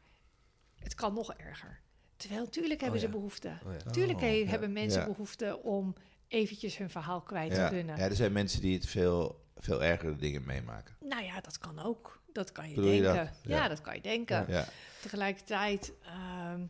het 0.79 0.95
kan 0.95 1.15
nog 1.15 1.35
erger. 1.35 1.81
Terwijl 2.17 2.43
natuurlijk 2.45 2.81
hebben 2.81 2.99
Oh 2.99 3.05
ja. 3.05 3.11
ze 3.11 3.17
behoefte. 3.17 3.59
Oh 3.67 3.73
ja. 3.85 3.91
Tuurlijk 3.91 4.19
Oh, 4.19 4.25
he- 4.25 4.31
ja, 4.31 4.47
hebben 4.47 4.73
mensen 4.73 5.05
behoefte 5.05 5.63
om 5.63 5.95
eventjes 6.29 6.77
hun 6.79 6.91
verhaal 6.91 7.21
kwijt 7.21 7.55
te 7.55 7.67
kunnen. 7.71 7.97
ja, 7.97 8.03
er 8.05 8.17
zijn 8.17 8.33
mensen 8.33 8.61
die 8.61 8.75
het 8.75 8.87
veel, 8.87 9.45
veel 9.57 9.83
ergere 9.83 10.17
dingen 10.17 10.43
meemaken. 10.47 10.97
Nou 11.01 11.23
ja, 11.25 11.41
dat 11.41 11.59
kan 11.59 11.79
ook. 11.79 12.23
Dat 12.33 12.53
kan 12.53 12.69
je 12.69 12.75
Bedoel 12.75 12.91
je 12.91 13.03
denken. 13.03 13.25
dat? 13.25 13.35
Ja. 13.43 13.57
Ja. 13.57 13.69
dat 13.69 13.81
kan 13.81 13.95
je 13.95 14.01
denken. 14.01 14.37
Ja. 14.49 14.59
Ja, 14.59 14.69
Tegelijkertijd 15.03 15.93
ehm, 16.03 16.67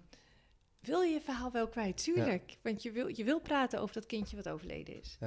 wil 0.80 1.00
je 1.00 1.12
je 1.12 1.20
verhaal 1.20 1.52
wel 1.52 1.68
kwijt, 1.68 2.02
tuurlijk. 2.02 2.58
Want 2.62 2.82
je 2.82 2.90
wil, 2.90 3.08
je 3.16 3.24
wil 3.24 3.40
praten 3.40 3.80
over 3.80 3.94
dat 3.94 4.06
kindje 4.06 4.36
wat 4.36 4.48
overleden 4.48 5.00
is. 5.00 5.18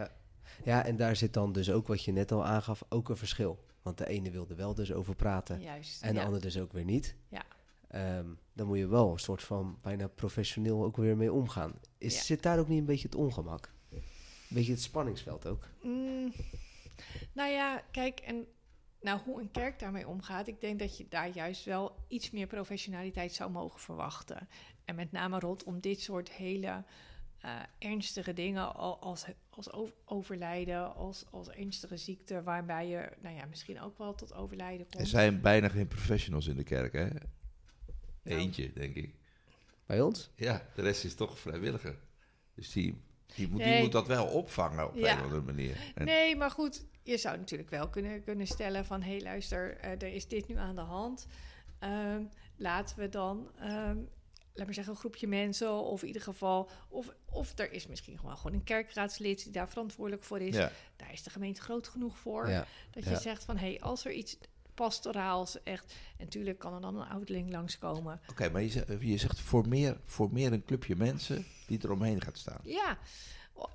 Ja, 0.64 0.86
en 0.86 0.96
daar 0.98 1.16
zit 1.16 1.34
dan 1.34 1.52
dus 1.52 1.72
ook 1.72 1.88
wat 1.88 2.04
je 2.04 2.12
net 2.12 2.32
al 2.32 2.46
aangaf, 2.46 2.84
ook 2.90 3.10
een 3.10 3.18
verschil. 3.18 3.66
Want 3.82 3.98
de 3.98 4.08
ene 4.08 4.32
wilde 4.32 4.56
wel 4.56 4.74
dus 4.76 4.92
over 4.94 5.16
praten 5.16 5.62
Juist. 5.62 6.02
en 6.04 6.14
de 6.14 6.20
ja. 6.20 6.26
ander 6.26 6.42
dus 6.42 6.60
ook 6.60 6.74
weer 6.74 6.84
niet. 6.84 7.16
Ja. 7.30 7.44
Ehm, 7.88 8.26
dan 8.54 8.68
moet 8.68 8.78
je 8.78 8.88
wel 8.88 9.12
een 9.12 9.20
soort 9.20 9.44
van 9.44 9.78
bijna 9.82 10.08
professioneel 10.08 10.84
ook 10.84 10.98
weer 10.98 11.18
mee 11.18 11.32
omgaan. 11.34 11.74
Is, 11.98 12.16
Ja. 12.16 12.22
Zit 12.22 12.44
daar 12.44 12.60
ook 12.60 12.68
niet 12.68 12.80
een 12.80 12.86
beetje 12.86 13.08
het 13.08 13.16
ongemak? 13.18 13.74
Een 13.92 14.02
beetje 14.56 14.72
het 14.72 14.82
spanningsveld 14.82 15.46
ook? 15.48 15.68
Mm, 15.84 16.34
nou 17.34 17.52
ja, 17.52 17.84
kijk, 17.92 18.20
en 18.20 18.48
nou, 19.02 19.20
hoe 19.26 19.42
een 19.42 19.52
kerk 19.52 19.80
daarmee 19.80 20.08
omgaat, 20.08 20.48
ik 20.48 20.62
denk 20.62 20.80
dat 20.80 20.98
je 20.98 21.06
daar 21.10 21.30
juist 21.30 21.66
wel 21.66 22.06
iets 22.08 22.32
meer 22.32 22.48
professionaliteit 22.48 23.34
zou 23.34 23.52
mogen 23.52 23.80
verwachten. 23.80 24.48
En 24.86 24.96
met 24.96 25.12
name 25.12 25.40
rondom 25.40 25.80
dit 25.80 26.02
soort 26.02 26.32
hele 26.32 26.84
eh, 27.40 27.60
ernstige 27.78 28.34
dingen, 28.34 28.76
al- 28.76 29.00
als, 29.00 29.26
als 29.50 29.72
overlijden, 30.06 30.96
als, 30.96 31.26
als 31.32 31.50
ernstige 31.50 31.98
ziekte, 31.98 32.44
waarbij 32.44 32.88
je, 32.88 33.12
nou 33.22 33.36
ja, 33.36 33.46
misschien 33.46 33.82
ook 33.82 33.98
wel 33.98 34.16
tot 34.16 34.34
overlijden 34.34 34.88
komt. 34.88 35.00
er 35.00 35.08
zijn 35.08 35.42
bijna 35.42 35.70
geen 35.70 35.88
professionals 35.88 36.48
in 36.48 36.56
de 36.56 36.64
kerk, 36.64 36.94
hè? 36.94 37.08
Nou. 38.24 38.42
Eentje, 38.42 38.74
denk 38.74 38.96
ik. 38.96 39.16
Bij 39.86 40.02
ons? 40.02 40.30
Ja, 40.36 40.70
de 40.76 40.82
rest 40.82 41.04
is 41.04 41.16
toch 41.16 41.40
vrijwilliger. 41.40 42.00
Dus 42.56 42.72
die, 42.72 43.02
die, 43.36 43.48
moet, 43.50 43.58
die 43.60 43.68
Nee. 43.68 43.82
moet 43.82 43.92
dat 43.92 44.08
wel 44.08 44.26
opvangen 44.26 44.88
op 44.88 44.96
Ja. 44.96 45.12
een 45.12 45.18
of 45.18 45.24
andere 45.24 45.42
manier. 45.42 45.78
En- 45.96 46.06
Nee, 46.06 46.36
maar 46.36 46.52
goed, 46.52 46.86
je 47.04 47.18
zou 47.18 47.38
natuurlijk 47.38 47.70
wel 47.70 47.90
kunnen, 47.90 48.24
kunnen 48.24 48.48
stellen 48.48 48.86
van... 48.86 49.02
hé, 49.02 49.12
hey, 49.12 49.22
luister, 49.22 49.78
eh, 49.78 49.92
er 49.92 50.14
is 50.14 50.28
dit 50.28 50.48
nu 50.48 50.58
aan 50.58 50.76
de 50.76 50.82
hand. 50.82 51.28
Ehm, 51.80 52.24
laten 52.56 53.00
we 53.00 53.10
dan, 53.10 53.52
ehm, 53.60 53.98
laat 54.54 54.66
maar 54.66 54.74
zeggen, 54.74 54.94
een 54.94 55.00
groepje 55.00 55.28
mensen... 55.28 55.74
of 55.74 56.02
in 56.02 56.08
ieder 56.08 56.22
geval... 56.22 56.70
of, 56.90 57.14
of 57.32 57.58
er 57.60 57.72
is 57.72 57.88
misschien 57.88 58.20
gewoon, 58.20 58.38
gewoon 58.38 58.54
een 58.54 58.64
kerkraadslid 58.64 59.44
die 59.44 59.52
daar 59.52 59.70
verantwoordelijk 59.70 60.24
voor 60.24 60.40
is. 60.40 60.56
Ja, 60.56 60.72
Daar 60.96 61.12
is 61.14 61.24
de 61.24 61.30
gemeente 61.30 61.62
groot 61.62 61.88
genoeg 61.88 62.18
voor. 62.18 62.50
Ja. 62.50 62.66
Dat 62.92 63.04
je 63.04 63.10
ja. 63.10 63.20
zegt 63.20 63.44
van, 63.44 63.58
hé, 63.58 63.68
hey, 63.68 63.80
als 63.82 64.06
er 64.06 64.12
iets 64.12 64.38
pastoraals 64.84 65.64
echt... 65.64 65.94
en 66.18 66.24
natuurlijk 66.26 66.60
kan 66.60 66.74
er 66.74 66.82
dan 66.82 67.00
een 67.00 67.08
ouderling 67.08 67.52
langskomen. 67.52 68.20
oké, 68.30 68.50
maar 68.50 68.62
je 68.62 68.70
zegt, 68.70 68.88
je 69.00 69.18
zegt 69.18 69.40
voor, 69.40 69.68
meer, 69.68 69.98
voor 70.06 70.30
meer 70.32 70.54
een 70.54 70.64
clubje 70.66 70.96
mensen 70.96 71.46
die 71.68 71.80
eromheen 71.84 72.22
gaat 72.22 72.38
staan. 72.38 72.60
Ja, 72.64 72.98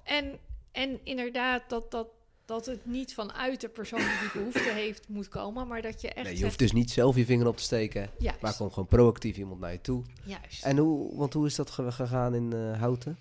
en, 0.02 0.38
en 0.72 1.00
inderdaad 1.04 1.62
dat, 1.68 1.90
dat, 1.90 2.08
dat 2.44 2.66
het 2.66 2.86
niet 2.86 3.14
vanuit 3.14 3.60
de 3.60 3.68
persoon 3.68 3.98
die 3.98 4.30
behoefte 4.32 4.72
heeft 4.72 5.08
moet 5.08 5.28
komen... 5.28 5.66
maar 5.66 5.82
dat 5.82 6.00
je 6.00 6.08
echt 6.12 6.26
Nee, 6.26 6.38
je 6.38 6.44
hoeft 6.44 6.58
dus 6.58 6.72
niet 6.72 6.90
zelf 6.90 7.16
je 7.16 7.24
vinger 7.24 7.46
op 7.46 7.56
te 7.56 7.62
steken, 7.62 8.10
Juist, 8.18 8.40
maar 8.40 8.56
komt 8.56 8.72
gewoon 8.72 8.88
proactief 8.88 9.36
iemand 9.36 9.60
naar 9.60 9.72
je 9.72 9.80
toe. 9.80 10.02
juist. 10.24 10.64
En 10.64 10.76
hoe, 10.76 11.16
want 11.16 11.32
hoe 11.32 11.46
is 11.46 11.54
dat 11.54 11.70
ge- 11.70 11.92
gegaan 11.92 12.34
in 12.34 12.52
eh, 12.52 12.78
Houten? 12.78 13.18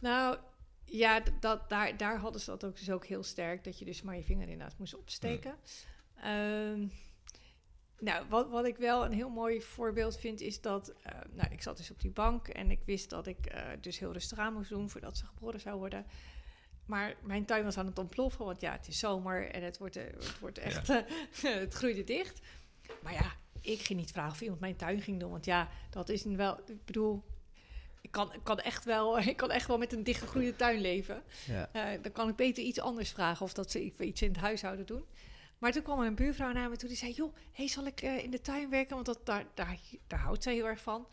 Nou, 0.00 0.36
ja, 0.84 1.22
dat, 1.40 1.68
daar, 1.68 1.96
daar 1.96 2.18
hadden 2.18 2.40
ze 2.40 2.50
dat 2.50 2.64
ook 2.64 2.78
dus 2.78 2.90
ook 2.90 3.06
heel 3.06 3.22
sterk, 3.22 3.64
dat 3.64 3.78
je 3.78 3.84
dus 3.84 4.02
maar 4.02 4.16
je 4.16 4.22
vinger 4.22 4.48
inderdaad 4.48 4.78
moest 4.78 4.96
opsteken. 4.96 5.54
Ehm, 6.22 6.86
nou, 8.00 8.24
wat, 8.28 8.48
wat 8.48 8.66
ik 8.66 8.76
wel 8.76 9.04
een 9.04 9.12
heel 9.12 9.28
mooi 9.28 9.62
voorbeeld 9.62 10.18
vind, 10.18 10.40
is 10.40 10.60
dat, 10.60 10.92
eh, 11.02 11.12
nou, 11.30 11.52
ik 11.52 11.62
zat 11.62 11.76
dus 11.76 11.90
op 11.90 12.00
die 12.00 12.10
bank 12.10 12.48
en 12.48 12.70
ik 12.70 12.80
wist 12.84 13.10
dat 13.10 13.26
ik 13.26 13.46
eh, 13.46 13.62
dus 13.80 13.98
heel 13.98 14.12
rustig 14.12 14.38
aan 14.38 14.52
moest 14.52 14.68
doen 14.68 14.90
voordat 14.90 15.16
ze 15.16 15.26
geboren 15.26 15.60
zou 15.60 15.78
worden. 15.78 16.06
Maar 16.86 17.14
mijn 17.22 17.44
tuin 17.44 17.64
was 17.64 17.78
aan 17.78 17.86
het 17.86 17.98
ontploffen, 17.98 18.44
want 18.44 18.60
ja, 18.60 18.72
het 18.72 18.88
is 18.88 18.98
zomer 18.98 19.50
en 19.50 19.62
het 19.62 19.78
wordt, 19.78 19.96
eh, 19.96 20.04
het 20.04 20.38
wordt 20.38 20.58
echt, 20.58 20.88
het 21.42 21.74
groeide 21.74 22.04
dicht. 22.04 22.40
Maar 23.02 23.12
ja, 23.12 23.32
ik 23.60 23.80
ging 23.80 23.98
niet 23.98 24.12
vragen 24.12 24.32
of 24.32 24.40
iemand 24.40 24.60
mijn 24.60 24.76
tuin 24.76 25.00
ging 25.00 25.20
doen, 25.20 25.30
want 25.30 25.44
ja, 25.44 25.68
dat 25.90 26.08
is 26.08 26.24
een 26.24 26.36
wel, 26.36 26.58
ik 26.66 26.84
bedoel, 26.84 27.24
ik 28.00 28.10
kan, 28.10 28.32
ik 28.32 28.44
kan, 28.44 28.58
echt, 28.58 28.84
wel, 28.84 29.18
ik 29.34 29.36
kan 29.36 29.50
echt 29.50 29.66
wel 29.66 29.78
met 29.78 29.92
een 29.92 30.04
dichtgegroeide 30.04 30.56
tuin 30.56 30.80
leven. 30.80 31.22
Ja. 31.46 31.96
Dan 32.02 32.12
kan 32.12 32.28
ik 32.28 32.36
beter 32.36 32.64
iets 32.64 32.80
anders 32.80 33.10
vragen 33.10 33.44
of 33.44 33.52
dat 33.52 33.70
ze 33.70 33.92
iets 33.98 34.22
in 34.22 34.28
het 34.28 34.40
huishouden 34.40 34.86
doen. 34.86 35.04
Maar 35.60 35.72
toen 35.72 35.82
kwam 35.82 36.00
er 36.00 36.06
een 36.06 36.14
buurvrouw 36.14 36.52
naar 36.52 36.70
me 36.70 36.76
toe 36.76 36.88
die 36.88 36.98
zei: 36.98 37.12
Joh, 37.12 37.34
hey, 37.52 37.68
zal 37.68 37.86
ik 37.86 38.00
eh, 38.02 38.24
in 38.24 38.30
de 38.30 38.40
tuin 38.40 38.70
werken? 38.70 38.94
Want 38.94 39.06
dat, 39.06 39.26
daar, 39.26 39.44
daar, 39.54 39.78
daar 40.06 40.18
houdt 40.18 40.42
zij 40.42 40.54
heel 40.54 40.66
erg 40.66 40.80
van. 40.80 41.06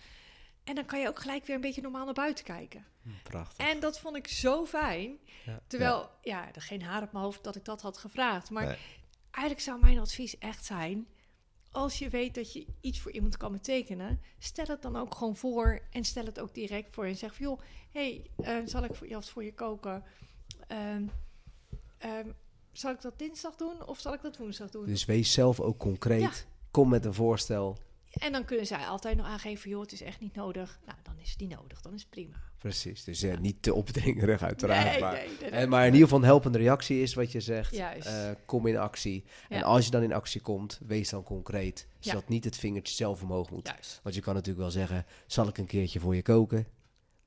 En 0.63 0.75
dan 0.75 0.85
kan 0.85 0.99
je 0.99 1.07
ook 1.07 1.19
gelijk 1.19 1.45
weer 1.45 1.55
een 1.55 1.61
beetje 1.61 1.81
normaal 1.81 2.05
naar 2.05 2.13
buiten 2.13 2.45
kijken. 2.45 2.85
Prachtig. 3.23 3.65
En 3.67 3.79
dat 3.79 3.99
vond 3.99 4.15
ik 4.15 4.27
zo 4.27 4.65
fijn. 4.65 5.17
Ja. 5.45 5.59
Terwijl, 5.67 6.09
ja, 6.21 6.53
er 6.53 6.61
geen 6.61 6.81
haar 6.81 7.03
op 7.03 7.11
mijn 7.11 7.23
hoofd 7.23 7.43
dat 7.43 7.55
ik 7.55 7.65
dat 7.65 7.81
had 7.81 7.97
gevraagd. 7.97 8.49
Maar 8.49 8.65
Nee. 8.65 8.77
eigenlijk 9.31 9.65
zou 9.65 9.79
mijn 9.79 9.99
advies 9.99 10.37
echt 10.37 10.65
zijn... 10.65 11.07
als 11.71 11.99
je 11.99 12.09
weet 12.09 12.35
dat 12.35 12.53
je 12.53 12.65
iets 12.81 12.99
voor 12.99 13.11
iemand 13.11 13.37
kan 13.37 13.51
betekenen... 13.51 14.21
stel 14.37 14.65
het 14.65 14.81
dan 14.81 14.95
ook 14.95 15.15
gewoon 15.15 15.35
voor 15.35 15.81
en 15.91 16.03
stel 16.03 16.25
het 16.25 16.39
ook 16.39 16.53
direct 16.53 16.93
voor. 16.95 17.05
En 17.05 17.15
zeg 17.15 17.35
van, 17.35 17.45
joh, 17.45 17.59
hey, 17.91 18.29
eh, 18.37 18.57
zal 18.65 18.83
ik 18.83 18.95
voor, 18.95 19.07
jas 19.07 19.29
voor 19.29 19.43
je 19.43 19.53
koken? 19.53 20.03
Ehm, 20.67 21.05
zal 22.77 22.91
ik 22.91 23.01
dat 23.01 23.19
dinsdag 23.19 23.55
doen 23.55 23.87
of 23.87 23.99
zal 23.99 24.13
ik 24.13 24.21
dat 24.21 24.37
woensdag 24.37 24.69
doen? 24.69 24.85
Dus 24.85 25.05
wees 25.05 25.33
zelf 25.33 25.59
ook 25.59 25.77
concreet. 25.77 26.21
Ja. 26.21 26.31
Kom 26.71 26.89
met 26.89 27.05
een 27.05 27.13
voorstel. 27.13 27.77
En 28.11 28.31
dan 28.31 28.45
kunnen 28.45 28.65
zij 28.65 28.85
altijd 28.85 29.17
nog 29.17 29.25
aangeven, 29.25 29.69
joh, 29.69 29.81
het 29.81 29.91
is 29.91 30.01
echt 30.01 30.19
niet 30.19 30.35
nodig. 30.35 30.79
Nou, 30.85 30.97
dan 31.03 31.13
is 31.19 31.29
het 31.29 31.39
niet 31.39 31.49
nodig, 31.49 31.81
dan 31.81 31.93
is 31.93 32.01
het 32.01 32.09
prima. 32.09 32.35
Precies. 32.57 33.03
Dus 33.03 33.23
eh, 33.23 33.37
niet 33.37 33.61
te 33.61 33.73
opdringerig 33.73 34.43
uiteraard. 34.43 34.91
Nee, 34.91 34.99
maar, 34.99 35.25
nee. 35.39 35.49
En, 35.49 35.69
maar 35.69 35.85
in 35.85 35.91
ieder 35.91 36.03
geval 36.03 36.19
een 36.19 36.25
helpende 36.25 36.57
reactie 36.57 37.01
is 37.01 37.13
wat 37.13 37.31
je 37.31 37.39
zegt. 37.39 37.73
Eh, 37.73 38.31
kom 38.45 38.67
in 38.67 38.77
actie. 38.77 39.23
En 39.49 39.63
als 39.63 39.85
je 39.85 39.91
dan 39.91 40.03
in 40.03 40.13
actie 40.13 40.41
komt, 40.41 40.79
wees 40.85 41.09
dan 41.09 41.23
concreet. 41.23 41.87
Ja. 41.99 42.11
Zodat 42.11 42.29
niet 42.29 42.43
het 42.43 42.57
vingertje 42.57 42.95
zelf 42.95 43.21
omhoog 43.21 43.49
moet. 43.49 43.67
Juist. 43.67 43.99
Want 44.03 44.15
je 44.15 44.21
kan 44.21 44.33
natuurlijk 44.33 44.61
wel 44.61 44.71
zeggen, 44.71 45.05
zal 45.27 45.47
ik 45.47 45.57
een 45.57 45.65
keertje 45.65 45.99
voor 45.99 46.15
je 46.15 46.21
koken? 46.21 46.67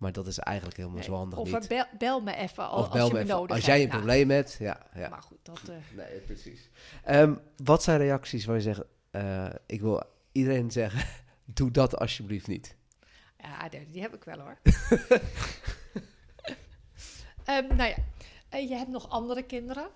Maar 0.00 0.12
dat 0.12 0.26
is 0.26 0.38
eigenlijk 0.38 0.76
helemaal 0.76 0.98
Nee, 0.98 1.06
zo 1.06 1.14
handig 1.14 1.38
of 1.38 1.52
niet. 1.52 1.68
bel, 1.68 1.84
bel 1.98 2.20
me 2.20 2.34
even 2.34 2.68
al, 2.68 2.88
als 2.88 3.06
je 3.06 3.12
me 3.12 3.18
even 3.18 3.26
nodig 3.36 3.56
als 3.56 3.64
jij 3.64 3.82
een. 3.82 3.88
Nou, 3.88 3.96
probleem 3.98 4.30
hebt. 4.30 4.56
Ja, 4.58 4.86
ja. 4.94 5.08
Maar 5.08 5.22
goed, 5.22 5.38
dat... 5.42 5.60
eh, 5.68 5.76
Nee, 5.96 6.18
precies. 6.20 6.70
Ehm, 7.04 7.34
wat 7.64 7.82
zijn 7.82 7.98
reacties 7.98 8.44
waar 8.44 8.56
je 8.56 8.62
zegt, 8.62 8.82
eh, 9.10 9.48
ik 9.66 9.80
wil 9.80 10.02
iedereen 10.32 10.70
zeggen, 10.80 11.08
doe 11.44 11.70
dat 11.70 11.96
alsjeblieft 11.98 12.46
niet. 12.46 12.76
Ja, 13.38 13.68
die, 13.68 14.02
heb 14.02 14.14
ik 14.14 14.24
wel 14.24 14.38
hoor. 14.38 14.58
Ehm, 17.44 17.76
nou 17.76 17.88
ja, 17.88 17.96
en 18.48 18.68
je 18.68 18.74
hebt 18.74 18.90
nog 18.90 19.08
andere 19.10 19.42
kinderen. 19.42 19.88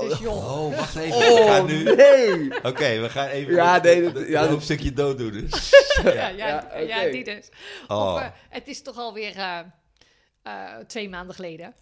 Dus 0.00 0.18
joh. 0.18 0.36
Oh, 0.66 0.76
wacht 0.76 0.96
even. 0.96 1.18
we 1.18 1.44
gaan 1.46 1.66
nu... 1.66 1.82
nee! 1.94 2.62
Oké, 2.62 3.00
we 3.00 3.08
gaan 3.10 3.26
even 3.28 3.54
Ja, 3.54 3.78
nee, 3.82 4.02
dat- 4.02 4.16
een 4.16 4.28
ja, 4.28 4.40
dat- 4.40 4.50
hoofdstukje 4.50 4.92
dooddoen. 4.92 5.30
Dus. 5.30 5.70
ja, 6.02 6.10
ja, 6.12 6.28
ja, 6.36 6.76
ja, 6.78 7.10
die 7.10 7.24
dus. 7.24 7.48
Oh. 7.88 8.12
Of, 8.14 8.20
eh, 8.20 8.28
het 8.48 8.68
is 8.68 8.82
toch 8.82 8.98
alweer 8.98 9.36
eh 9.36 9.58
eh 10.42 10.76
twee 10.86 11.08
maanden 11.08 11.34
geleden. 11.34 11.74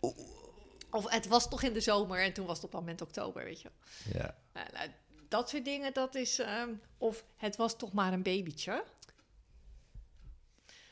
Of 0.91 1.11
het 1.11 1.27
was 1.29 1.49
toch 1.49 1.63
in 1.63 1.73
de 1.73 1.81
zomer 1.81 2.23
en 2.23 2.33
toen 2.33 2.47
was 2.47 2.57
het 2.57 2.65
op 2.65 2.71
dat 2.73 2.81
moment 2.81 3.01
oktober, 3.03 3.45
weet 3.45 3.61
je. 3.61 3.71
ja. 4.13 4.35
Nou, 4.53 4.67
nou, 4.73 4.89
dat 5.29 5.49
soort 5.49 5.65
dingen, 5.65 5.93
dat 5.93 6.15
is... 6.15 6.39
ehm, 6.39 6.69
of 6.99 7.25
het 7.37 7.57
was 7.57 7.77
toch 7.77 7.93
maar 7.93 8.13
een 8.13 8.23
babytje. 8.23 8.85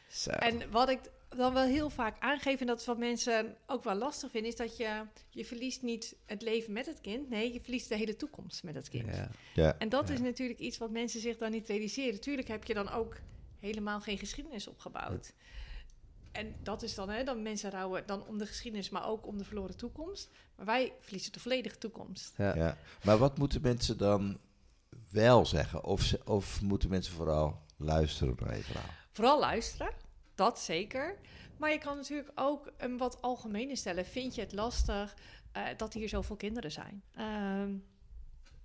Zo. 0.09 0.31
En 0.31 0.71
wat 0.71 0.89
ik 0.89 1.01
dan 1.37 1.53
wel 1.53 1.64
heel 1.64 1.91
vaak 1.91 2.16
aangeef, 2.18 2.61
en 2.61 2.66
dat 2.66 2.81
is 2.81 2.87
wat 2.87 2.99
mensen 2.99 3.57
ook 3.66 3.85
wel 3.85 3.95
lastig 3.95 4.31
vinden, 4.31 4.51
is 4.51 4.57
dat 4.57 4.76
je, 4.76 5.03
je 5.28 5.45
verliest 5.45 5.83
niet 5.83 6.16
het 6.26 6.43
leven 6.43 6.72
met 6.72 6.87
het 6.87 7.01
kind. 7.01 7.28
Nee, 7.28 7.53
je 7.53 7.61
verliest 7.61 7.89
de 7.89 7.97
hele 7.97 8.16
toekomst 8.16 8.62
met 8.62 8.74
het 8.74 8.89
kind. 8.89 9.14
Ja. 9.14 9.31
Ja. 9.55 9.78
En 9.78 9.89
dat 9.89 10.09
is 10.09 10.20
natuurlijk 10.20 10.59
iets 10.59 10.78
wat 10.78 10.91
mensen 10.91 11.20
zich 11.20 11.37
dan 11.37 11.51
niet 11.51 11.68
realiseren. 11.68 12.20
Tuurlijk 12.20 12.49
heb 12.49 12.64
je 12.64 12.74
dan 12.74 12.91
ook 12.91 13.16
helemaal 13.59 14.01
geen 14.01 14.18
geschiedenis 14.18 14.66
opgebouwd. 14.66 15.33
En 16.33 16.55
dat 16.62 16.83
is 16.83 16.95
dan, 16.95 17.09
hè, 17.09 17.24
dan 17.24 17.43
mensen 17.43 17.70
rouwen 17.70 18.07
dan 18.07 18.26
om 18.26 18.39
de 18.39 18.47
geschiedenis, 18.47 18.91
maar 18.91 19.09
ook 19.09 19.26
om 19.26 19.39
de 19.39 19.45
verloren 19.45 19.76
toekomst. 19.76 20.31
Maar 20.57 20.66
wij 20.66 20.93
verliezen 21.01 21.33
de 21.33 21.41
volledige 21.41 21.78
toekomst. 21.78 22.35
Ja. 22.37 22.57
Ja. 22.57 22.76
Maar 23.05 23.18
wat 23.18 23.39
moeten 23.39 23.61
mensen 23.61 23.99
dan 23.99 24.39
wel 25.11 25.47
zeggen? 25.47 25.85
Of, 25.85 26.03
ze, 26.03 26.20
of 26.24 26.62
moeten 26.62 26.91
mensen 26.91 27.14
vooral 27.14 27.62
luisteren 27.76 28.37
naar 28.41 28.57
je 28.57 28.62
verhaal? 28.62 28.91
Vooral 29.11 29.41
luisteren, 29.41 29.93
dat 30.41 30.59
zeker. 30.59 31.18
Maar 31.57 31.70
je 31.70 31.78
kan 31.78 31.97
natuurlijk 31.97 32.30
ook 32.34 32.72
een 32.76 32.97
wat 32.97 33.22
algemene 33.22 33.76
stellen. 33.76 34.05
Vind 34.07 34.34
je 34.34 34.41
het 34.41 34.53
lastig 34.53 35.16
eh, 35.53 35.62
dat 35.76 35.93
hier 35.93 36.09
zoveel 36.09 36.36
kinderen 36.36 36.72
zijn? 36.72 37.03
Ehm 37.14 37.70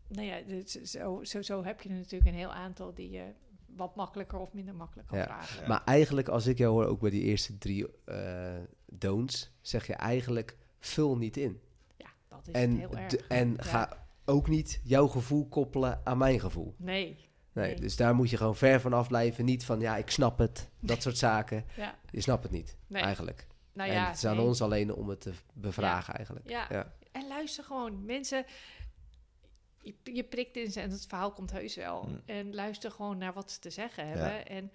nou 0.08 0.28
ja, 0.28 0.42
dit- 0.42 0.80
zo, 0.84 1.24
zo, 1.24 1.42
zo 1.42 1.64
heb 1.64 1.82
je 1.82 1.90
er 1.90 1.96
natuurlijk 1.96 2.32
een 2.32 2.38
heel 2.38 2.54
aantal 2.54 2.94
die 2.94 3.10
je 3.10 3.24
wat 3.66 3.96
makkelijker 3.96 4.40
of 4.40 4.54
minder 4.54 4.76
makkelijk 4.76 5.08
kan 5.08 5.18
Ja. 5.18 5.24
vragen. 5.26 5.62
Ja. 5.62 5.68
Maar 5.68 5.84
eigenlijk, 5.86 6.28
als 6.28 6.46
ik 6.48 6.58
jou 6.58 6.72
hoor, 6.74 6.86
ook 6.86 7.00
bij 7.00 7.10
die 7.10 7.24
eerste 7.24 7.58
drie 7.58 7.88
eh 8.06 8.56
don'ts, 8.86 9.52
zeg 9.62 9.88
je 9.88 9.94
eigenlijk, 9.94 10.58
vul 10.80 11.18
niet 11.18 11.38
in. 11.38 11.60
Ja, 11.98 12.08
dat 12.28 12.48
is 12.48 12.54
En, 12.54 12.78
heel 12.78 12.98
erg. 12.98 13.16
en 13.16 13.54
Ja. 13.58 13.64
ga 13.64 14.08
ook 14.26 14.48
niet 14.48 14.80
jouw 14.84 15.08
gevoel 15.08 15.48
koppelen 15.48 16.02
aan 16.04 16.18
mijn 16.18 16.40
gevoel. 16.40 16.76
Nee, 16.78 17.18
Nee, 17.56 17.68
Nee. 17.72 17.80
dus 17.80 17.96
daar 17.96 18.16
moet 18.16 18.30
je 18.30 18.38
gewoon 18.38 18.56
ver 18.56 18.82
van 18.82 18.94
af 18.94 19.08
blijven. 19.08 19.46
Niet 19.46 19.66
van, 19.66 19.80
ja, 19.80 19.98
ik 19.98 20.10
snap 20.10 20.38
het, 20.38 20.70
dat 20.80 21.02
soort 21.02 21.18
zaken. 21.18 21.66
ja. 21.78 21.96
Je 22.12 22.22
snapt 22.22 22.44
het 22.44 22.52
niet, 22.52 22.78
Nee. 22.88 23.02
eigenlijk. 23.02 23.48
Nou 23.74 23.90
en 23.90 23.96
ja, 23.96 24.08
het 24.08 24.18
is 24.18 24.26
aan 24.26 24.36
nee. 24.36 24.46
ons 24.46 24.62
alleen 24.62 24.94
om 24.94 25.10
het 25.10 25.22
te 25.22 25.32
bevragen, 25.54 26.14
eigenlijk. 26.14 26.50
Ja. 26.50 26.68
Ja. 26.70 26.94
En 27.12 27.28
luister 27.28 27.64
gewoon. 27.64 28.06
Mensen, 28.06 28.46
je, 29.82 29.96
je 30.04 30.24
prikt 30.24 30.56
in 30.56 30.72
ze 30.72 30.80
en 30.80 30.92
het 30.92 31.06
verhaal 31.08 31.32
komt 31.32 31.52
heus 31.52 31.76
wel. 31.76 32.04
Mm. 32.04 32.22
En 32.26 32.56
luister 32.56 32.92
gewoon 32.92 33.18
naar 33.18 33.34
wat 33.34 33.52
ze 33.52 33.60
te 33.60 33.70
zeggen 33.70 34.08
hebben. 34.08 34.48
En, 34.48 34.72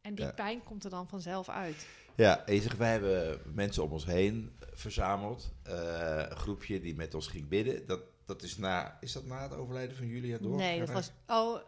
en 0.00 0.14
die 0.14 0.32
pijn 0.32 0.62
komt 0.64 0.84
er 0.84 0.90
dan 0.90 1.08
vanzelf 1.08 1.48
uit. 1.48 1.86
Ja, 2.14 2.46
en 2.46 2.54
je 2.54 2.60
zegt, 2.60 2.76
wij 2.76 2.90
hebben 2.90 3.40
mensen 3.54 3.82
om 3.82 3.92
ons 3.92 4.06
heen 4.06 4.58
verzameld. 4.72 5.52
Eh, 5.62 6.24
een 6.28 6.36
groepje 6.36 6.80
die 6.80 6.94
met 6.94 7.14
ons 7.14 7.26
ging 7.26 7.48
bidden. 7.48 7.86
Dat, 7.86 8.00
dat 8.26 8.42
is, 8.42 8.56
na, 8.56 8.96
is 9.00 9.12
dat 9.12 9.24
na 9.24 9.42
het 9.42 9.54
overlijden 9.54 9.96
van 9.96 10.06
Julia 10.06 10.38
door? 10.38 10.56
Nee, 10.56 10.78
dat 10.78 10.90
was... 10.90 11.10
Oh, 11.26 11.60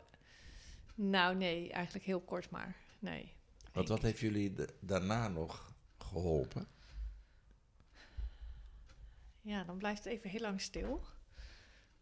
nou 0.94 1.34
nee, 1.36 1.72
eigenlijk 1.72 2.04
heel 2.04 2.20
kort 2.20 2.50
maar. 2.50 2.76
Nee. 2.98 3.32
Want 3.72 3.88
wat 3.88 4.02
heeft 4.02 4.18
jullie 4.18 4.52
da- 4.52 4.66
daarna 4.80 5.28
nog 5.28 5.72
geholpen? 5.98 6.66
Ja, 9.40 9.64
dan 9.64 9.78
blijft 9.78 10.04
het 10.04 10.12
even 10.12 10.30
heel 10.30 10.40
lang 10.40 10.60
stil. 10.60 11.02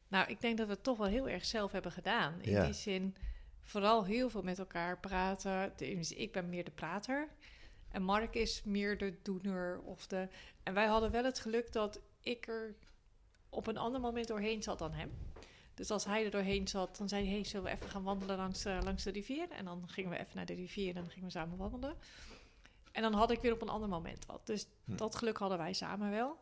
Nou, 0.09 0.29
ik 0.31 0.41
denk 0.41 0.59
dat 0.59 0.67
we 0.67 0.73
het 0.73 0.83
toch 0.83 0.99
wel 0.99 1.07
heel 1.07 1.29
erg 1.29 1.45
zelf 1.45 1.73
hebben 1.73 1.93
gedaan. 1.93 2.41
In 2.41 2.51
Ja. 2.51 2.65
die 2.65 2.73
zin, 2.75 3.17
vooral 3.61 4.05
heel 4.05 4.31
veel 4.31 4.43
met 4.43 4.59
elkaar 4.59 4.99
praten. 4.99 5.73
Dus 5.77 6.13
ik 6.13 6.33
ben 6.33 6.49
meer 6.49 6.65
de 6.65 6.71
prater. 6.71 7.29
En 7.89 8.03
Mark 8.03 8.35
is 8.35 8.63
meer 8.65 8.99
de 8.99 9.15
doener. 9.23 9.81
Of 9.81 10.07
de... 10.07 10.29
En 10.63 10.75
wij 10.75 10.87
hadden 10.87 11.11
wel 11.11 11.25
het 11.25 11.39
geluk 11.39 11.73
dat 11.73 12.01
ik 12.21 12.47
er 12.49 12.75
op 13.49 13.67
een 13.67 13.77
ander 13.77 14.01
moment 14.01 14.29
doorheen 14.29 14.63
zat 14.63 14.79
dan 14.79 14.93
hem. 14.93 15.11
Dus 15.75 15.91
als 15.91 16.05
hij 16.05 16.25
er 16.25 16.31
doorheen 16.31 16.69
zat, 16.69 16.97
dan 16.97 17.09
zei 17.09 17.25
hij... 17.25 17.35
Hey, 17.35 17.45
zullen 17.45 17.65
we 17.65 17.71
even 17.71 17.89
gaan 17.89 18.03
wandelen 18.03 18.37
langs, 18.37 18.65
eh, 18.65 18.79
langs 18.83 19.03
de 19.03 19.11
rivier? 19.11 19.51
En 19.51 19.65
dan 19.65 19.89
gingen 19.89 20.11
we 20.11 20.19
even 20.19 20.37
naar 20.37 20.47
de 20.47 20.55
rivier 20.55 20.89
en 20.89 20.95
dan 21.03 21.11
gingen 21.11 21.25
we 21.25 21.31
samen 21.31 21.57
wandelen. 21.57 21.97
En 22.93 23.03
dan 23.03 23.15
had 23.15 23.31
ik 23.31 23.41
weer 23.41 23.53
op 23.53 23.63
een 23.63 23.69
ander 23.69 23.89
moment 23.89 24.27
wat. 24.27 24.47
Dus 24.47 24.67
Hm. 24.85 24.97
dat 24.97 25.15
geluk 25.15 25.37
hadden 25.37 25.59
wij 25.59 25.73
samen 25.73 26.11
wel. 26.11 26.37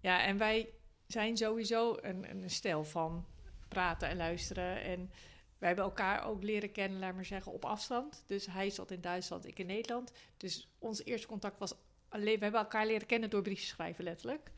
Ja, 0.00 0.22
en 0.22 0.38
wij 0.38 0.68
zijn 1.06 1.36
sowieso 1.36 1.96
een, 2.00 2.30
een 2.30 2.50
stel 2.50 2.84
van 2.84 3.26
praten 3.68 4.08
en 4.08 4.16
luisteren. 4.16 4.82
En 4.82 5.10
wij 5.58 5.68
hebben 5.68 5.84
elkaar 5.84 6.24
ook 6.24 6.42
leren 6.42 6.72
kennen, 6.72 6.98
laat 6.98 7.14
maar 7.14 7.24
zeggen, 7.24 7.52
op 7.52 7.64
afstand. 7.64 8.22
Dus 8.26 8.46
hij 8.46 8.70
zat 8.70 8.90
in 8.90 9.00
Duitsland, 9.00 9.46
ik 9.46 9.58
in 9.58 9.66
Nederland. 9.66 10.12
Dus 10.36 10.68
ons 10.78 11.04
eerste 11.04 11.26
contact 11.26 11.58
was 11.58 11.74
alleen... 12.08 12.36
We 12.36 12.42
hebben 12.42 12.60
elkaar 12.60 12.86
leren 12.86 13.06
kennen 13.06 13.30
door 13.30 13.42
briefjes 13.42 13.68
schrijven, 13.68 14.04
letterlijk. 14.04 14.50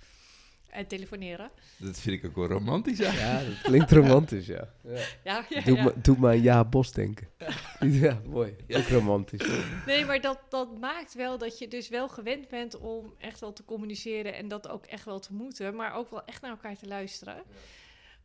En 0.71 0.87
telefoneren. 0.87 1.51
Dat 1.77 2.01
vind 2.01 2.17
ik 2.17 2.31
ook 2.31 2.37
wel 2.37 2.47
romantisch 2.47 2.99
Ja, 2.99 3.43
dat 3.45 3.61
klinkt 3.63 3.93
romantisch, 3.93 4.47
ja. 4.47 4.69
ja. 4.83 5.01
Ja, 5.25 5.45
ja, 5.49 5.61
Doe, 5.61 5.77
ja. 5.77 5.85
Me, 5.85 5.93
doe 5.97 6.19
me 6.19 6.29
aan 6.29 6.43
Ja 6.43 6.65
Bos 6.65 6.93
denken. 6.93 7.29
Ja, 7.81 8.21
mooi. 8.27 8.57
Ook 8.69 8.89
romantisch. 8.89 9.49
Nee, 9.87 10.05
maar 10.05 10.21
dat, 10.21 10.39
dat 10.49 10.79
maakt 10.79 11.15
wel 11.15 11.39
dat 11.39 11.59
je 11.59 11.69
dus 11.69 11.89
wel 11.89 12.09
gewend 12.09 12.49
bent 12.49 12.79
om 12.79 13.15
echt 13.19 13.41
wel 13.41 13.53
te 13.53 13.65
communiceren 13.65 14.35
en 14.35 14.49
dat 14.49 14.69
ook 14.69 14.87
echt 14.87 15.05
wel 15.05 15.19
te 15.19 15.33
moeten, 15.33 15.75
maar 15.75 15.95
ook 15.95 16.11
wel 16.11 16.25
echt 16.25 16.43
naar 16.43 16.51
elkaar 16.51 16.77
te 16.77 16.87
luisteren. 16.87 17.43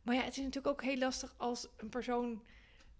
Maar 0.02 0.14
ja, 0.14 0.22
het 0.22 0.36
is 0.36 0.44
natuurlijk 0.44 0.66
ook 0.66 0.82
heel 0.82 0.98
lastig 0.98 1.34
als 1.36 1.68
een 1.76 1.88
persoon 1.88 2.42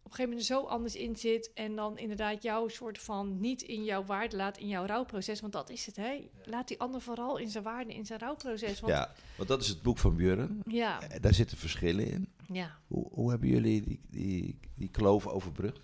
op 0.07 0.13
een 0.13 0.17
gegeven 0.19 0.29
moment 0.29 0.47
zo 0.47 0.61
anders 0.63 0.95
in 0.97 1.17
zit 1.17 1.53
en 1.55 1.77
dan 1.77 1.99
inderdaad 1.99 2.43
jouw 2.43 2.69
soort 2.69 2.99
van 2.99 3.41
niet 3.41 3.63
in 3.63 3.85
jouw 3.85 4.05
waarde 4.05 4.37
laat 4.37 4.59
in 4.59 4.69
jouw 4.69 4.85
rouwproces, 4.87 5.41
want 5.41 5.53
dat 5.53 5.71
is 5.71 5.87
het, 5.87 5.97
hè? 5.97 6.29
Laat 6.45 6.69
die 6.69 6.81
ander 6.81 7.01
vooral 7.01 7.37
in 7.37 7.49
zijn 7.51 7.65
waarde, 7.65 7.95
in 7.95 8.07
zijn 8.07 8.19
rouwproces. 8.19 8.81
Want, 8.81 8.93
Ja, 8.93 9.13
want 9.37 9.49
dat 9.49 9.63
is 9.63 9.69
het 9.69 9.83
boek 9.83 9.99
van 9.99 10.17
Björn. 10.17 10.61
ja, 10.67 11.01
Eh, 11.03 11.21
Daar 11.21 11.35
zitten 11.35 11.57
verschillen 11.57 12.07
in. 12.07 12.33
ja. 12.53 12.79
Hoe, 12.87 13.09
hoe 13.13 13.31
hebben 13.31 13.49
jullie 13.49 13.83
die, 13.83 14.01
die, 14.11 14.61
die 14.75 14.89
kloof 14.91 15.27
overbrugd? 15.27 15.81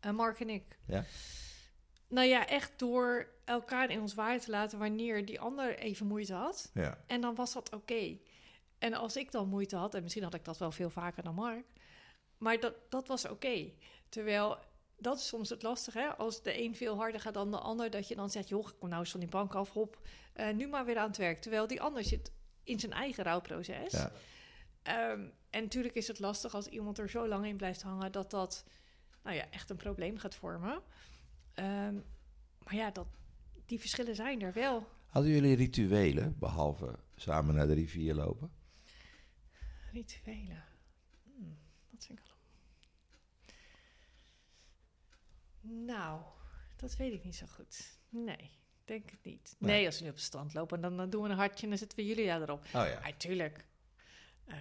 En 0.00 0.14
Mark 0.14 0.40
en 0.40 0.48
ik. 0.50 0.78
Ja. 0.86 1.04
Nou 2.08 2.26
ja, 2.26 2.46
echt 2.46 2.72
door 2.78 3.28
elkaar 3.44 3.90
in 3.90 4.00
ons 4.00 4.14
waarde 4.14 4.40
te 4.44 4.50
laten 4.50 4.78
wanneer 4.78 5.26
die 5.26 5.40
ander 5.40 5.78
even 5.78 6.06
moeite 6.06 6.34
had. 6.34 6.70
Ja. 6.74 6.98
En 7.06 7.20
dan 7.20 7.34
was 7.34 7.52
dat 7.52 7.74
oké. 7.74 8.16
En 8.78 8.94
als 8.94 9.16
ik 9.16 9.30
dan 9.32 9.48
moeite 9.48 9.76
had, 9.76 9.94
en 9.94 10.02
misschien 10.02 10.22
had 10.22 10.34
ik 10.34 10.44
dat 10.44 10.58
wel 10.58 10.70
veel 10.72 10.90
vaker 10.90 11.22
dan 11.22 11.34
Mark, 11.34 11.64
maar 12.40 12.60
dat, 12.60 12.74
dat 12.88 13.06
was 13.06 13.28
oké. 13.28 13.70
Terwijl 14.08 14.58
dat 14.96 15.18
is 15.18 15.26
soms 15.26 15.48
het 15.48 15.62
lastige, 15.62 15.98
hè? 15.98 16.06
als 16.06 16.42
de 16.42 16.62
een 16.62 16.74
veel 16.74 16.96
harder 16.96 17.20
gaat 17.20 17.34
dan 17.34 17.50
de 17.50 17.58
ander, 17.58 17.90
dat 17.90 18.08
je 18.08 18.14
dan 18.14 18.30
zegt, 18.30 18.48
joh, 18.48 18.68
ik 18.68 18.74
kom 18.78 18.88
nou 18.88 19.00
eens 19.00 19.10
van 19.10 19.20
die 19.20 19.28
bank 19.28 19.54
af, 19.54 19.70
hop, 19.70 19.98
eh, 20.32 20.54
nu 20.54 20.68
maar 20.68 20.84
weer 20.84 20.98
aan 20.98 21.08
het 21.08 21.16
werk. 21.16 21.40
Terwijl 21.40 21.66
die 21.66 21.80
ander 21.80 22.04
zit 22.04 22.32
in 22.62 22.80
zijn 22.80 22.92
eigen 22.92 23.24
rouwproces. 23.24 23.92
Ja. 23.92 24.12
Ehm, 24.82 25.24
en 25.50 25.62
natuurlijk 25.62 25.94
is 25.94 26.08
het 26.08 26.18
lastig 26.18 26.54
als 26.54 26.66
iemand 26.66 26.98
er 26.98 27.10
zo 27.10 27.28
lang 27.28 27.46
in 27.46 27.56
blijft 27.56 27.82
hangen 27.82 28.12
dat 28.12 28.30
dat 28.30 28.64
nou 29.22 29.36
ja, 29.36 29.50
echt 29.50 29.70
een 29.70 29.76
probleem 29.76 30.18
gaat 30.18 30.34
vormen. 30.34 30.82
Ehm, 31.54 31.94
maar 32.58 32.74
ja, 32.74 32.90
dat, 32.90 33.06
die 33.66 33.80
verschillen 33.80 34.14
zijn 34.14 34.42
er 34.42 34.52
wel. 34.52 34.88
Hadden 35.06 35.32
jullie 35.32 35.56
rituelen, 35.56 36.38
behalve 36.38 36.98
samen 37.16 37.54
naar 37.54 37.66
de 37.66 37.74
rivier 37.74 38.14
lopen? 38.14 38.52
Rituelen. 39.92 40.64
Hmm, 41.22 41.58
dat 41.90 42.04
vind 42.04 42.18
ik 42.18 42.24
wel. 42.24 42.38
Nou, 45.60 46.20
dat 46.76 46.96
weet 46.96 47.12
ik 47.12 47.24
niet 47.24 47.36
zo 47.36 47.46
goed. 47.54 47.98
Nee, 48.08 48.50
denk 48.84 49.10
het 49.10 49.24
niet. 49.24 49.56
Nee. 49.58 49.70
Nee, 49.72 49.86
als 49.86 49.96
we 49.98 50.02
nu 50.04 50.08
op 50.10 50.14
het 50.16 50.24
strand 50.24 50.54
lopen, 50.54 50.80
dan, 50.80 50.96
dan 50.96 51.10
doen 51.10 51.22
we 51.22 51.28
een 51.28 51.36
hartje 51.36 51.62
en 51.62 51.68
dan 51.68 51.78
zetten 51.78 51.98
we 51.98 52.04
Julia 52.06 52.40
erop. 52.40 52.64
Oh 52.64 52.70
ja. 52.72 52.86
Ja, 52.86 53.12
tuurlijk. 53.16 53.64
Ehm, 54.46 54.58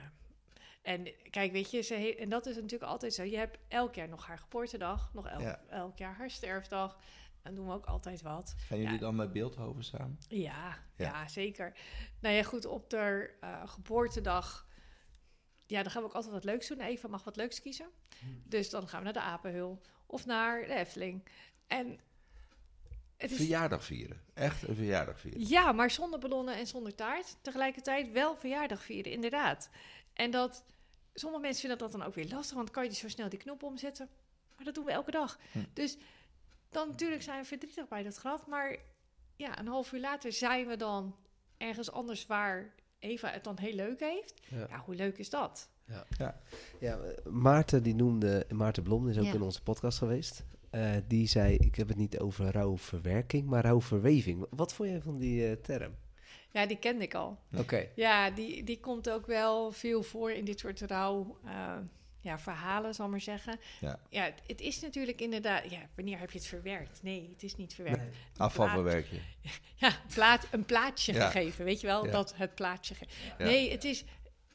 en 0.82 1.08
kijk, 1.30 1.52
weet 1.52 1.72
je, 1.72 1.82
ze 1.82 2.16
en 2.16 2.30
dat 2.30 2.46
is 2.46 2.56
natuurlijk 2.56 2.92
altijd 2.92 3.14
zo. 3.14 3.24
Je 3.24 3.38
hebt 3.38 3.58
elk 3.68 3.96
jaar 3.96 4.10
nog 4.10 4.26
haar 4.26 4.38
geboortedag, 4.40 5.14
nog 5.14 5.28
elk, 5.28 5.42
Ja. 5.42 5.62
elk 5.70 5.98
jaar 5.98 6.16
haar 6.16 6.30
sterfdag. 6.32 7.00
En 7.42 7.56
doen 7.56 7.68
we 7.68 7.74
ook 7.74 7.86
altijd 7.86 8.22
wat. 8.22 8.56
Gaan 8.58 8.78
jullie 8.78 8.94
Ja. 8.94 9.00
dan 9.00 9.16
naar 9.16 9.32
Beeldhoven 9.32 9.84
samen? 9.84 10.18
Ja, 10.28 10.78
Ja. 10.96 11.06
ja. 11.06 11.28
zeker. 11.28 11.78
Nou 12.20 12.36
ja, 12.36 12.44
goed, 12.44 12.66
op 12.66 12.90
de 12.90 13.34
eh, 13.40 13.68
geboortedag... 13.68 14.68
Ja, 15.66 15.82
dan 15.84 15.92
gaan 15.92 16.02
we 16.02 16.08
ook 16.08 16.14
altijd 16.16 16.34
wat 16.34 16.44
leuks 16.44 16.68
doen. 16.68 16.80
Eva 16.82 17.08
mag 17.08 17.24
wat 17.24 17.36
leuks 17.36 17.62
kiezen. 17.62 17.90
Dus 18.44 18.70
dan 18.70 18.88
gaan 18.88 19.00
we 19.00 19.04
naar 19.04 19.14
de 19.14 19.20
Apenhul 19.22 19.82
of 20.10 20.26
naar 20.26 20.68
de 20.68 20.74
Efteling. 20.74 21.24
En 21.68 22.00
het 23.18 23.32
is... 23.32 23.38
Verjaardag 23.38 23.84
vieren. 23.84 24.22
Echt 24.34 24.68
een 24.68 24.76
verjaardag 24.76 25.20
vieren. 25.20 25.48
Ja, 25.48 25.72
maar 25.72 25.92
zonder 25.92 26.20
ballonnen 26.20 26.56
en 26.56 26.68
zonder 26.68 26.96
taart. 26.96 27.38
Tegelijkertijd 27.42 28.12
wel 28.12 28.36
verjaardag 28.36 28.84
vieren, 28.84 29.12
inderdaad. 29.12 29.70
En 30.14 30.32
dat 30.32 30.64
sommige 31.14 31.42
mensen 31.42 31.62
vinden 31.62 31.80
dat 31.80 31.92
dan 31.92 32.04
ook 32.04 32.16
weer 32.16 32.28
lastig, 32.30 32.56
want 32.56 32.72
kan 32.72 32.84
je 32.84 32.94
zo 32.94 33.10
snel 33.10 33.30
die 33.30 33.40
knop 33.40 33.64
omzetten. 33.64 34.10
Maar 34.56 34.66
dat 34.66 34.76
doen 34.76 34.86
we 34.86 34.92
elke 34.92 35.12
dag. 35.12 35.40
Hm. 35.52 35.60
Dus 35.74 35.98
dan 36.70 36.88
natuurlijk 36.88 37.22
zijn 37.22 37.42
we 37.42 37.48
verdrietig 37.48 37.88
bij 37.88 38.04
dat 38.04 38.16
graf, 38.16 38.48
maar 38.48 38.78
ja, 39.36 39.60
een 39.60 39.68
half 39.68 39.92
uur 39.92 40.00
later 40.00 40.34
zijn 40.34 40.68
we 40.68 40.78
dan 40.78 41.16
ergens 41.58 41.92
anders 41.92 42.26
waar 42.26 42.74
Eva 43.00 43.30
het 43.30 43.44
dan 43.44 43.58
heel 43.60 43.74
leuk 43.74 44.00
heeft. 44.00 44.34
Ja. 44.50 44.66
Ja, 44.70 44.80
hoe 44.80 44.96
leuk 44.96 45.18
is 45.18 45.30
dat? 45.30 45.70
Ja, 46.18 46.36
eh, 46.80 46.94
Maarten 47.32 47.84
die 47.84 47.96
noemde, 47.96 48.46
Maarten 48.54 48.84
Blom 48.84 49.10
is 49.10 49.18
ook 49.18 49.24
Ja. 49.26 49.34
in 49.34 49.42
onze 49.42 49.62
podcast 49.64 49.98
geweest. 49.98 50.46
Eh, 50.70 50.92
die 51.08 51.28
zei, 51.28 51.56
ik 51.56 51.76
heb 51.76 51.88
het 51.88 51.98
niet 51.98 52.20
over 52.20 52.52
rouwverwerking, 52.52 53.46
maar 53.48 53.64
rouwverweving. 53.64 54.46
Wat 54.50 54.74
vond 54.74 54.90
jij 54.90 55.02
van 55.02 55.18
die 55.18 55.48
eh, 55.48 55.52
term? 55.62 55.96
Ja, 56.52 56.66
die 56.66 56.78
kende 56.80 57.04
ik 57.04 57.14
al. 57.14 57.40
Oké. 57.58 57.88
Ja, 57.96 58.30
die, 58.32 58.64
die 58.64 58.80
komt 58.80 59.10
ook 59.10 59.26
wel 59.26 59.72
veel 59.72 60.04
voor 60.04 60.32
in 60.32 60.46
dit 60.46 60.60
soort 60.60 60.82
rouw. 60.82 61.38
eh, 61.46 61.78
ja, 62.22 62.40
verhalen, 62.40 62.94
zal 62.94 63.06
ik 63.06 63.12
maar 63.12 63.22
zeggen. 63.22 63.60
Ja. 63.80 64.00
ja, 64.10 64.24
het, 64.24 64.42
het 64.48 64.62
is 64.62 64.80
natuurlijk 64.82 65.22
inderdaad... 65.22 65.70
Ja, 65.72 65.80
wanneer 65.96 66.20
heb 66.20 66.32
je 66.32 66.38
het 66.38 66.48
verwerkt? 66.48 67.00
Nee, 67.04 67.30
het 67.34 67.44
is 67.44 67.56
niet 67.56 67.74
verwerkt. 67.74 68.00
Nee. 68.00 68.10
Afvalverwerking. 68.38 69.22
Ja, 69.76 69.92
plaat, 70.14 70.48
een 70.52 70.66
plaatje 70.66 71.14
Ja. 71.14 71.30
gegeven, 71.30 71.66
weet 71.66 71.82
je 71.82 71.88
wel? 71.88 72.06
Ja. 72.06 72.12
Dat 72.12 72.36
het 72.36 72.56
plaatje... 72.56 72.96
Ja. 73.38 73.46
Nee, 73.46 73.72
het 73.72 73.84
is... 73.84 74.04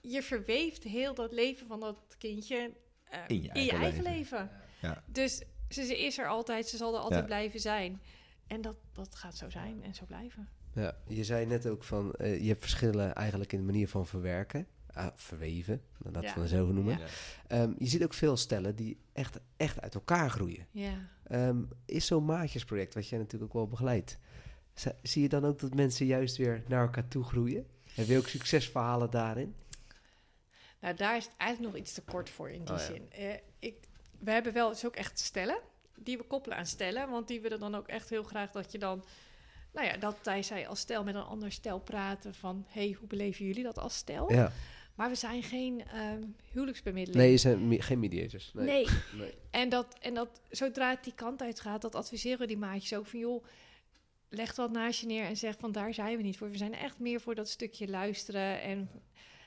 Je 0.08 0.22
verweeft 0.22 0.82
heel 0.82 1.14
dat 1.14 1.32
leven 1.32 1.66
van 1.66 1.80
dat 1.80 1.98
kindje 2.18 2.72
eh, 3.04 3.18
In 3.26 3.42
je 3.42 3.48
eigen 3.48 3.78
eigen 3.78 4.02
leven. 4.02 4.16
leven. 4.18 4.50
Ja. 4.80 5.02
Dus 5.06 5.42
ze, 5.68 5.84
ze 5.84 6.04
is 6.04 6.18
er 6.18 6.28
altijd, 6.28 6.66
ze 6.68 6.76
zal 6.76 6.94
er 6.94 7.00
altijd 7.00 7.20
Ja. 7.20 7.26
blijven 7.26 7.60
zijn. 7.60 8.00
En 8.46 8.60
dat, 8.60 8.76
dat 8.92 9.14
gaat 9.14 9.36
zo 9.36 9.50
zijn 9.50 9.82
en 9.82 9.94
zo 9.94 10.04
blijven. 10.06 10.48
Ja, 10.74 10.96
je 11.08 11.24
zei 11.24 11.46
net 11.46 11.66
ook 11.66 11.84
van, 11.84 12.12
eh, 12.12 12.40
je 12.40 12.48
hebt 12.48 12.60
verschillen 12.60 13.14
eigenlijk 13.14 13.52
in 13.52 13.58
de 13.58 13.64
manier 13.64 13.88
van 13.88 14.06
verwerken. 14.06 14.66
Ah, 14.92 15.06
verweven, 15.14 15.82
laten 15.98 16.22
Ja. 16.22 16.34
we 16.34 16.40
het 16.40 16.48
zo 16.48 16.66
noemen. 16.72 16.98
Ja. 16.98 17.06
Ehm, 17.46 17.72
je 17.78 17.86
ziet 17.86 18.02
ook 18.04 18.14
veel 18.14 18.36
stellen 18.36 18.76
die 18.76 18.98
echt, 19.12 19.38
echt 19.56 19.80
uit 19.80 19.94
elkaar 19.94 20.30
groeien. 20.30 20.66
Ja. 20.70 21.08
Ehm, 21.24 21.62
is 21.84 22.06
zo'n 22.06 22.24
maatjesproject, 22.24 22.94
wat 22.94 23.08
jij 23.08 23.18
natuurlijk 23.18 23.44
ook 23.54 23.60
wel 23.60 23.68
begeleidt, 23.68 24.18
zi- 24.74 24.90
zie 25.02 25.22
je 25.22 25.28
dan 25.28 25.44
ook 25.44 25.58
dat 25.58 25.74
mensen 25.74 26.06
juist 26.06 26.36
weer 26.36 26.62
naar 26.68 26.82
elkaar 26.82 27.08
toe 27.08 27.24
groeien? 27.24 27.66
Heb 27.94 28.06
je 28.06 28.18
ook 28.18 28.28
succesverhalen 28.28 29.10
daarin? 29.10 29.54
Nou, 30.84 30.96
daar 30.96 31.16
is 31.16 31.24
het 31.24 31.34
eigenlijk 31.36 31.72
nog 31.72 31.82
iets 31.82 31.92
te 31.94 32.02
kort 32.02 32.30
voor 32.30 32.50
in 32.50 32.64
die 32.64 32.74
Oh, 32.74 32.78
ja. 32.80 32.84
zin. 32.84 33.10
Eh, 33.10 33.34
ik, 33.58 33.74
we 34.18 34.30
hebben 34.30 34.52
wel 34.52 34.68
dus 34.68 34.86
ook 34.86 34.96
echt 34.96 35.18
stellen 35.18 35.58
die 35.96 36.16
we 36.18 36.24
koppelen 36.24 36.58
aan 36.58 36.66
stellen. 36.66 37.10
Want 37.10 37.28
die 37.28 37.40
willen 37.40 37.60
dan 37.60 37.74
ook 37.74 37.88
echt 37.88 38.10
heel 38.10 38.22
graag 38.22 38.50
dat 38.50 38.72
je 38.72 38.78
dan... 38.78 39.04
Nou 39.72 39.86
ja, 39.86 39.96
dat 39.96 40.16
wij 40.22 40.42
zij 40.42 40.68
als 40.68 40.80
stel 40.80 41.04
met 41.04 41.14
een 41.14 41.22
ander 41.22 41.52
stel 41.52 41.80
praten 41.80 42.34
van... 42.34 42.64
hey, 42.68 42.96
hoe 42.98 43.08
beleven 43.08 43.44
jullie 43.46 43.62
dat 43.62 43.78
als 43.78 43.96
stel? 43.96 44.32
Ja. 44.32 44.52
Maar 44.94 45.08
we 45.08 45.14
zijn 45.14 45.42
geen 45.42 45.84
ehm 45.86 46.22
huwelijksbemiddeling. 46.52 47.24
Nee, 47.24 47.36
zijn 47.36 47.68
mi- 47.68 47.80
geen 47.80 47.98
mediators. 47.98 48.50
Nee. 48.54 48.64
Nee. 48.66 48.86
Nee. 49.14 49.34
En, 49.50 49.68
dat, 49.68 49.96
en 50.00 50.14
dat, 50.14 50.40
zodra 50.50 50.90
het 50.90 51.04
die 51.04 51.14
kant 51.14 51.42
uit 51.42 51.60
gaat, 51.60 51.82
dat 51.82 51.94
adviseren 51.94 52.38
we 52.38 52.46
die 52.46 52.56
maatjes 52.58 52.94
ook 52.98 53.06
van... 53.06 53.18
joh, 53.18 53.44
leg 54.28 54.54
dat 54.54 54.70
naast 54.70 55.00
je 55.00 55.06
neer 55.06 55.24
en 55.24 55.36
zeg 55.36 55.54
van 55.58 55.72
daar 55.72 55.94
zijn 55.94 56.16
we 56.16 56.22
niet 56.22 56.36
voor. 56.36 56.50
We 56.50 56.56
zijn 56.56 56.74
echt 56.74 56.98
meer 56.98 57.20
voor 57.20 57.34
dat 57.34 57.48
stukje 57.48 57.88
luisteren. 57.88 58.60
En, 58.62 58.88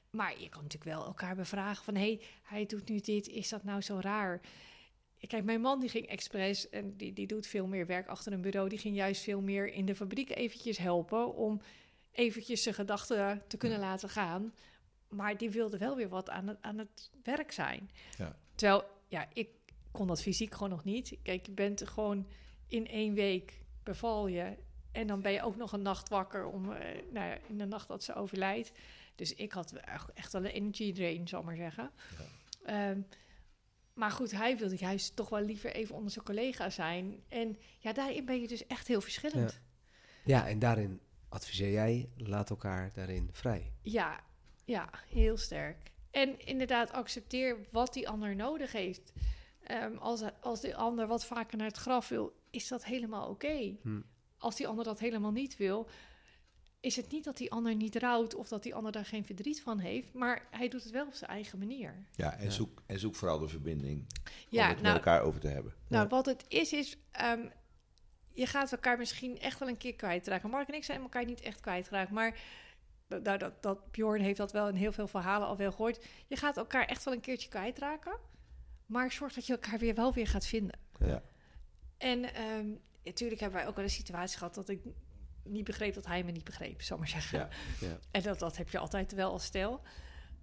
maar 0.09 0.39
je 0.39 0.49
kan 0.49 0.61
natuurlijk 0.63 0.95
wel 0.95 1.05
elkaar 1.05 1.35
bevragen 1.35 1.83
van... 1.83 1.95
hé, 1.95 2.01
hey, 2.01 2.21
hij 2.43 2.65
doet 2.65 2.89
nu 2.89 2.99
dit, 2.99 3.27
is 3.27 3.49
dat 3.49 3.63
nou 3.63 3.81
zo 3.81 3.99
raar? 4.01 4.41
Kijk, 5.27 5.43
mijn 5.43 5.61
man 5.61 5.79
die 5.79 5.89
ging 5.89 6.07
expres 6.07 6.69
en 6.69 6.97
die, 6.97 7.13
die 7.13 7.27
doet 7.27 7.47
veel 7.47 7.67
meer 7.67 7.85
werk 7.85 8.07
achter 8.07 8.33
een 8.33 8.41
bureau. 8.41 8.69
Die 8.69 8.77
ging 8.77 8.95
juist 8.95 9.21
veel 9.21 9.41
meer 9.41 9.73
in 9.73 9.85
de 9.85 9.95
fabriek 9.95 10.35
eventjes 10.35 10.77
helpen... 10.77 11.35
om 11.35 11.61
eventjes 12.11 12.63
zijn 12.63 12.75
gedachten 12.75 13.43
te 13.47 13.57
kunnen 13.57 13.79
laten 13.79 14.09
gaan. 14.09 14.53
Maar 15.07 15.37
die 15.37 15.49
wilde 15.49 15.77
wel 15.77 15.95
weer 15.95 16.09
wat 16.09 16.29
aan 16.29 16.47
het, 16.47 16.57
aan 16.61 16.77
het 16.77 17.11
werk 17.23 17.51
zijn. 17.51 17.89
Ja. 18.17 18.35
Terwijl, 18.55 18.83
ja, 19.07 19.27
ik 19.33 19.49
kon 19.91 20.07
dat 20.07 20.21
fysiek 20.21 20.53
gewoon 20.53 20.69
nog 20.69 20.83
niet. 20.83 21.17
Kijk, 21.23 21.45
je 21.45 21.51
bent 21.51 21.87
gewoon 21.87 22.27
in 22.67 22.87
één 22.87 23.13
week 23.13 23.63
beval 23.83 24.27
je. 24.27 24.57
En 24.91 25.07
dan 25.07 25.21
ben 25.21 25.31
je 25.31 25.41
ook 25.41 25.55
nog 25.55 25.71
een 25.71 25.81
nacht 25.81 26.09
wakker 26.09 26.45
om, 26.45 26.71
eh, 26.71 27.01
nou 27.11 27.27
ja, 27.27 27.37
in 27.47 27.57
de 27.57 27.65
nacht 27.65 27.87
dat 27.87 28.03
ze 28.03 28.15
overlijdt. 28.15 28.71
Dus 29.17 29.33
ik 29.33 29.51
had 29.51 29.73
echt- 30.13 30.31
wel 30.31 30.45
een 30.45 30.51
energy 30.51 30.93
drain, 30.93 31.27
zal 31.27 31.43
maar 31.43 31.55
zeggen. 31.55 31.91
Ehm, 32.63 33.01
maar 33.93 34.11
goed, 34.11 34.31
hij 34.31 34.57
wilde 34.57 34.77
juist 34.77 35.15
toch 35.15 35.29
wel 35.29 35.41
liever 35.41 35.73
even 35.73 35.95
onder 35.95 36.11
zijn 36.11 36.25
collega 36.25 36.69
zijn. 36.69 37.23
En 37.27 37.57
ja, 37.79 37.93
daarin 37.93 38.25
ben 38.25 38.41
je 38.41 38.47
dus 38.47 38.67
echt 38.67 38.87
heel 38.87 39.01
verschillend. 39.01 39.61
Ja, 40.25 40.47
en 40.47 40.59
daarin 40.59 40.99
adviseer 41.29 41.71
jij, 41.71 42.09
laat 42.17 42.49
elkaar 42.49 42.91
daarin 42.93 43.29
vrij. 43.31 43.71
Ja, 43.81 44.19
ja, 44.65 44.89
heel 45.09 45.37
sterk. 45.37 45.91
En 46.11 46.39
inderdaad, 46.45 46.91
accepteer 46.91 47.57
wat 47.71 47.93
die 47.93 48.09
ander 48.09 48.35
nodig 48.35 48.71
heeft. 48.71 49.13
Ehm, 49.63 49.97
als, 49.97 50.23
als 50.41 50.61
die 50.61 50.75
ander 50.75 51.07
wat 51.07 51.25
vaker 51.25 51.57
naar 51.57 51.67
het 51.67 51.77
graf 51.77 52.09
wil, 52.09 52.35
is 52.49 52.67
dat 52.67 52.85
helemaal 52.85 53.29
oké. 53.29 53.75
Hm. 53.81 54.01
Als 54.37 54.55
die 54.55 54.67
ander 54.67 54.85
dat 54.85 54.99
helemaal 54.99 55.31
niet 55.31 55.57
wil, 55.57 55.89
is 56.87 56.95
het 56.95 57.11
niet 57.11 57.23
dat 57.23 57.37
die 57.37 57.51
ander 57.51 57.75
niet 57.75 57.95
rouwt 57.95 58.35
of 58.35 58.47
dat 58.47 58.63
die 58.63 58.75
ander 58.75 58.91
daar 58.91 59.05
geen 59.05 59.25
verdriet 59.25 59.61
van 59.61 59.79
heeft, 59.79 60.13
maar 60.13 60.47
hij 60.51 60.67
doet 60.67 60.83
het 60.83 60.91
wel 60.91 61.05
op 61.05 61.13
zijn 61.13 61.31
eigen 61.31 61.59
manier. 61.59 62.05
Ja, 62.15 62.37
en, 62.37 62.43
Ja. 62.43 62.49
Zoek, 62.49 62.81
en 62.85 62.99
zoek 62.99 63.15
vooral 63.15 63.39
de 63.39 63.47
verbinding 63.47 63.99
om 63.99 64.33
Ja, 64.49 64.65
het 64.65 64.73
met 64.73 64.83
nou, 64.83 64.95
elkaar 64.95 65.21
over 65.21 65.39
te 65.39 65.47
hebben. 65.47 65.73
nou 65.87 66.03
Ja. 66.03 66.09
wat 66.09 66.25
het 66.25 66.45
is, 66.47 66.73
is 66.73 66.97
ehm, 67.11 67.45
je 68.33 68.45
gaat 68.45 68.71
elkaar 68.71 68.97
misschien 68.97 69.39
echt 69.39 69.59
wel 69.59 69.67
een 69.69 69.77
keer 69.77 69.95
kwijtraken. 69.95 70.49
Mark 70.49 70.67
en 70.67 70.73
ik 70.73 70.83
zijn 70.83 71.01
elkaar 71.01 71.25
niet 71.25 71.41
echt 71.41 71.59
kwijtraken, 71.59 72.13
maar 72.13 72.39
dat, 73.07 73.25
dat, 73.25 73.39
dat, 73.39 73.63
dat 73.63 73.91
Bjorn 73.91 74.21
heeft 74.21 74.37
dat 74.37 74.51
wel 74.51 74.67
in 74.67 74.75
heel 74.75 74.91
veel 74.91 75.07
verhalen 75.07 75.47
al 75.47 75.57
wel 75.57 75.71
gehoord. 75.71 76.05
Je 76.27 76.35
gaat 76.35 76.57
elkaar 76.57 76.85
echt 76.85 77.03
wel 77.03 77.13
een 77.13 77.19
keertje 77.21 77.49
kwijtraken, 77.49 78.17
maar 78.85 79.11
zorg 79.11 79.33
dat 79.33 79.45
je 79.45 79.53
elkaar 79.53 79.79
weer 79.79 79.95
wel 79.95 80.13
weer 80.13 80.27
gaat 80.27 80.45
vinden. 80.47 80.79
Ja. 80.99 81.23
En 81.97 82.33
ehm, 82.33 82.67
natuurlijk 83.03 83.41
hebben 83.41 83.59
wij 83.59 83.67
ook 83.67 83.75
wel 83.75 83.83
een 83.83 83.89
situatie 83.89 84.37
gehad 84.37 84.55
dat 84.55 84.69
ik 84.69 84.79
niet 85.49 85.63
begreep 85.63 85.93
dat 85.93 86.05
hij 86.05 86.23
me 86.23 86.31
niet 86.31 86.43
begreep, 86.43 86.81
zal 86.81 86.97
ik 86.97 87.03
maar 87.03 87.21
zeggen. 87.21 87.39
Ja. 87.39 87.49
Ja. 87.87 87.99
En 88.11 88.21
dat, 88.21 88.39
dat 88.39 88.57
heb 88.57 88.69
je 88.69 88.77
altijd 88.77 89.11
wel 89.11 89.31
als 89.31 89.43
stel. 89.43 89.81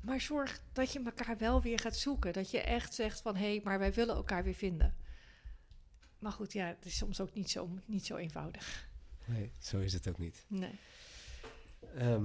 Maar 0.00 0.20
zorg 0.20 0.61
dat 0.72 0.92
je 0.92 1.02
elkaar 1.05 1.38
wel 1.38 1.62
weer 1.62 1.78
gaat 1.78 1.96
zoeken. 1.96 2.32
Dat 2.32 2.50
je 2.50 2.61
echt 2.61 2.94
zegt 2.94 3.20
van, 3.20 3.36
hé, 3.36 3.50
hey, 3.50 3.61
maar 3.64 3.78
wij 3.78 3.92
willen 3.92 4.14
elkaar 4.14 4.44
weer 4.44 4.55
vinden. 4.55 4.94
Maar 6.18 6.32
goed, 6.32 6.52
ja, 6.52 6.66
het 6.66 6.84
is 6.84 6.96
soms 6.96 7.20
ook 7.20 7.34
niet 7.34 7.50
zo, 7.50 7.68
niet 7.86 8.07
zo 8.07 8.16
eenvoudig. 8.16 8.88
Nee, 9.24 9.52
zo 9.59 9.78
is 9.78 9.92
het 9.92 10.09
ook 10.09 10.18
niet. 10.18 10.44
Nee. 10.48 10.78
Ehm, 11.96 12.24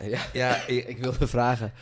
ja, 0.14 0.26
ja 0.32 0.66
ik, 0.66 0.86
ik 0.86 0.98
wilde 0.98 1.26
vragen, 1.26 1.72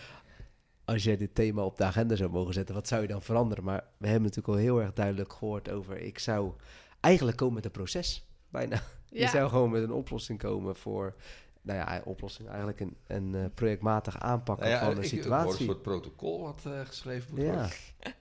als 0.85 1.05
jij 1.05 1.17
dit 1.17 1.35
thema 1.35 1.63
op 1.63 1.77
de 1.77 1.85
agenda 1.85 2.17
zou 2.17 2.31
mogen 2.31 2.55
zetten, 2.55 2.75
wat 2.75 2.89
zou 2.89 3.03
je 3.03 3.09
dan 3.09 3.23
veranderen? 3.23 3.65
Maar 3.65 3.85
we 3.97 4.07
hebben 4.07 4.23
natuurlijk 4.23 4.57
al 4.57 4.63
heel 4.63 4.81
erg 4.81 4.93
duidelijk 4.93 5.33
gehoord 5.33 5.71
over, 5.71 5.99
ik 5.99 6.19
zou 6.19 6.53
eigenlijk 7.01 7.37
komen 7.37 7.55
met 7.55 7.65
een 7.65 7.71
proces, 7.71 8.27
bijna. 8.49 8.83
Je 9.11 9.29
zou 9.29 9.49
gewoon 9.49 9.71
met 9.71 9.83
een 9.83 9.93
oplossing 9.93 10.39
komen 10.39 10.77
voor, 10.77 11.15
nou 11.63 11.79
ja, 11.79 12.03
oplossing, 12.05 12.49
eigenlijk 12.49 12.81
een, 12.81 12.97
een 13.07 13.35
eh, 13.35 13.45
projectmatig 13.55 14.19
aanpakken 14.21 14.67
Nou 14.69 14.79
ja, 14.79 14.85
van 14.87 14.95
de 14.95 15.01
ik- 15.01 15.09
situatie. 15.09 15.59
een 15.61 15.65
soort 15.67 15.83
protocol 15.83 16.41
wat 16.43 16.61
eh, 16.67 16.81
geschreven 16.85 17.31
moet 17.35 17.45
ja. 17.45 17.51
worden. 17.53 17.71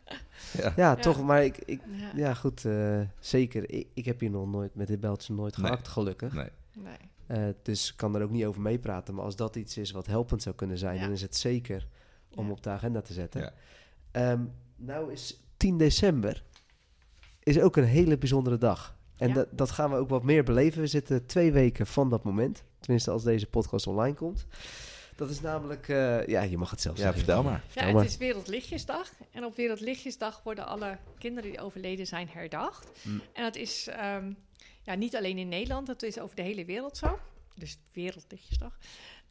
Ja. 0.57 0.73
Ja. 0.75 0.95
toch, 0.95 1.23
maar 1.23 1.43
ik, 1.43 1.57
ik, 1.57 1.81
ja, 1.91 2.11
ja 2.15 2.33
goed, 2.33 2.65
eh, 2.65 2.99
zeker. 3.19 3.69
Ik, 3.71 3.87
ik 3.93 4.05
heb 4.05 4.19
hier 4.19 4.29
nog 4.29 4.47
nooit 4.51 4.75
met 4.75 4.87
dit 4.87 4.99
beltje 4.99 5.33
nooit 5.33 5.57
Nee. 5.57 5.65
gehakt, 5.65 5.87
gelukkig. 5.87 6.33
Nee. 6.33 6.49
nee. 6.77 6.97
Eh, 7.27 7.53
dus 7.61 7.89
ik 7.91 7.97
kan 7.97 8.15
er 8.15 8.23
ook 8.23 8.29
niet 8.29 8.45
over 8.45 8.61
meepraten. 8.61 9.15
Maar 9.15 9.23
als 9.23 9.35
dat 9.35 9.55
iets 9.55 9.77
is 9.77 9.91
wat 9.91 10.05
helpend 10.05 10.41
zou 10.41 10.55
kunnen 10.55 10.77
zijn, 10.77 10.95
Ja. 10.95 11.01
dan 11.01 11.11
is 11.11 11.21
het 11.21 11.35
zeker 11.35 11.87
om 12.35 12.45
Ja. 12.45 12.51
op 12.51 12.63
de 12.63 12.69
agenda 12.69 13.01
te 13.01 13.13
zetten. 13.13 13.41
Ja. 13.41 13.51
Ehm, 14.11 14.41
nou 14.75 15.11
is 15.11 15.43
10 15.57 15.77
december 15.77 16.43
is 17.43 17.59
ook 17.59 17.75
een 17.75 17.83
hele 17.83 18.17
bijzondere 18.17 18.57
dag. 18.57 18.97
En 19.19 19.27
Ja. 19.27 19.33
dat, 19.33 19.47
dat 19.51 19.71
gaan 19.71 19.89
we 19.89 19.95
ook 19.95 20.09
wat 20.09 20.23
meer 20.23 20.43
beleven. 20.43 20.81
We 20.81 20.87
zitten 20.87 21.25
twee 21.25 21.51
weken 21.51 21.87
van 21.87 22.09
dat 22.09 22.23
moment. 22.23 22.63
Tenminste, 22.79 23.11
als 23.11 23.23
deze 23.23 23.47
podcast 23.47 23.87
online 23.87 24.15
komt. 24.15 24.45
Dat 25.15 25.29
is 25.29 25.41
namelijk, 25.41 25.87
eh, 25.89 26.25
ja, 26.27 26.41
je 26.41 26.57
mag 26.57 26.69
het 26.69 26.81
zelf 26.81 26.95
Ja, 26.97 27.01
zeggen. 27.01 27.19
vertel 27.23 27.43
maar. 27.43 27.63
Ja, 27.65 27.81
Vertel 27.81 27.99
het 27.99 28.09
is 28.09 28.17
Wereldlichtjesdag. 28.17 29.11
En 29.31 29.45
op 29.45 29.55
Wereldlichtjesdag 29.55 30.43
worden 30.43 30.67
alle 30.67 30.97
kinderen 31.17 31.49
die 31.51 31.59
overleden 31.61 32.07
zijn 32.07 32.29
herdacht. 32.31 32.89
Mm. 33.03 33.21
En 33.33 33.43
dat 33.43 33.55
is 33.55 33.87
ehm, 33.87 34.31
ja, 34.83 34.95
niet 34.95 35.15
alleen 35.15 35.37
in 35.37 35.47
Nederland, 35.47 35.87
dat 35.87 36.03
is 36.03 36.19
over 36.19 36.35
de 36.35 36.41
hele 36.41 36.65
wereld 36.65 36.97
zo. 36.97 37.19
Dus 37.55 37.77
Wereldlichtjesdag. 37.93 38.77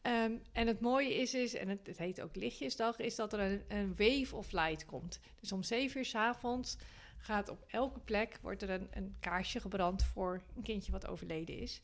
Ehm, 0.01 0.31
en 0.51 0.67
het 0.67 0.79
mooie 0.81 1.13
is, 1.15 1.33
is 1.33 1.53
en 1.55 1.69
het, 1.69 1.79
het 1.87 1.97
heet 1.97 2.21
ook 2.21 2.35
Lichtjesdag, 2.35 2.99
is 2.99 3.15
dat 3.15 3.33
er 3.33 3.39
een, 3.39 3.61
een 3.67 3.95
wave 3.97 4.35
of 4.35 4.51
light 4.51 4.85
komt. 4.85 5.19
Dus 5.39 5.51
om 5.51 5.63
zeven 5.63 5.99
uur 5.99 6.05
s 6.05 6.15
avonds 6.15 6.77
gaat 7.19 7.49
op 7.49 7.63
elke 7.67 7.99
plek 7.99 8.39
wordt 8.41 8.61
er 8.61 8.69
een, 8.69 8.87
een 8.91 9.15
kaarsje 9.19 9.59
gebrand 9.59 10.03
voor 10.03 10.41
een 10.55 10.63
kindje 10.63 10.91
wat 10.91 11.07
overleden 11.07 11.57
is. 11.57 11.81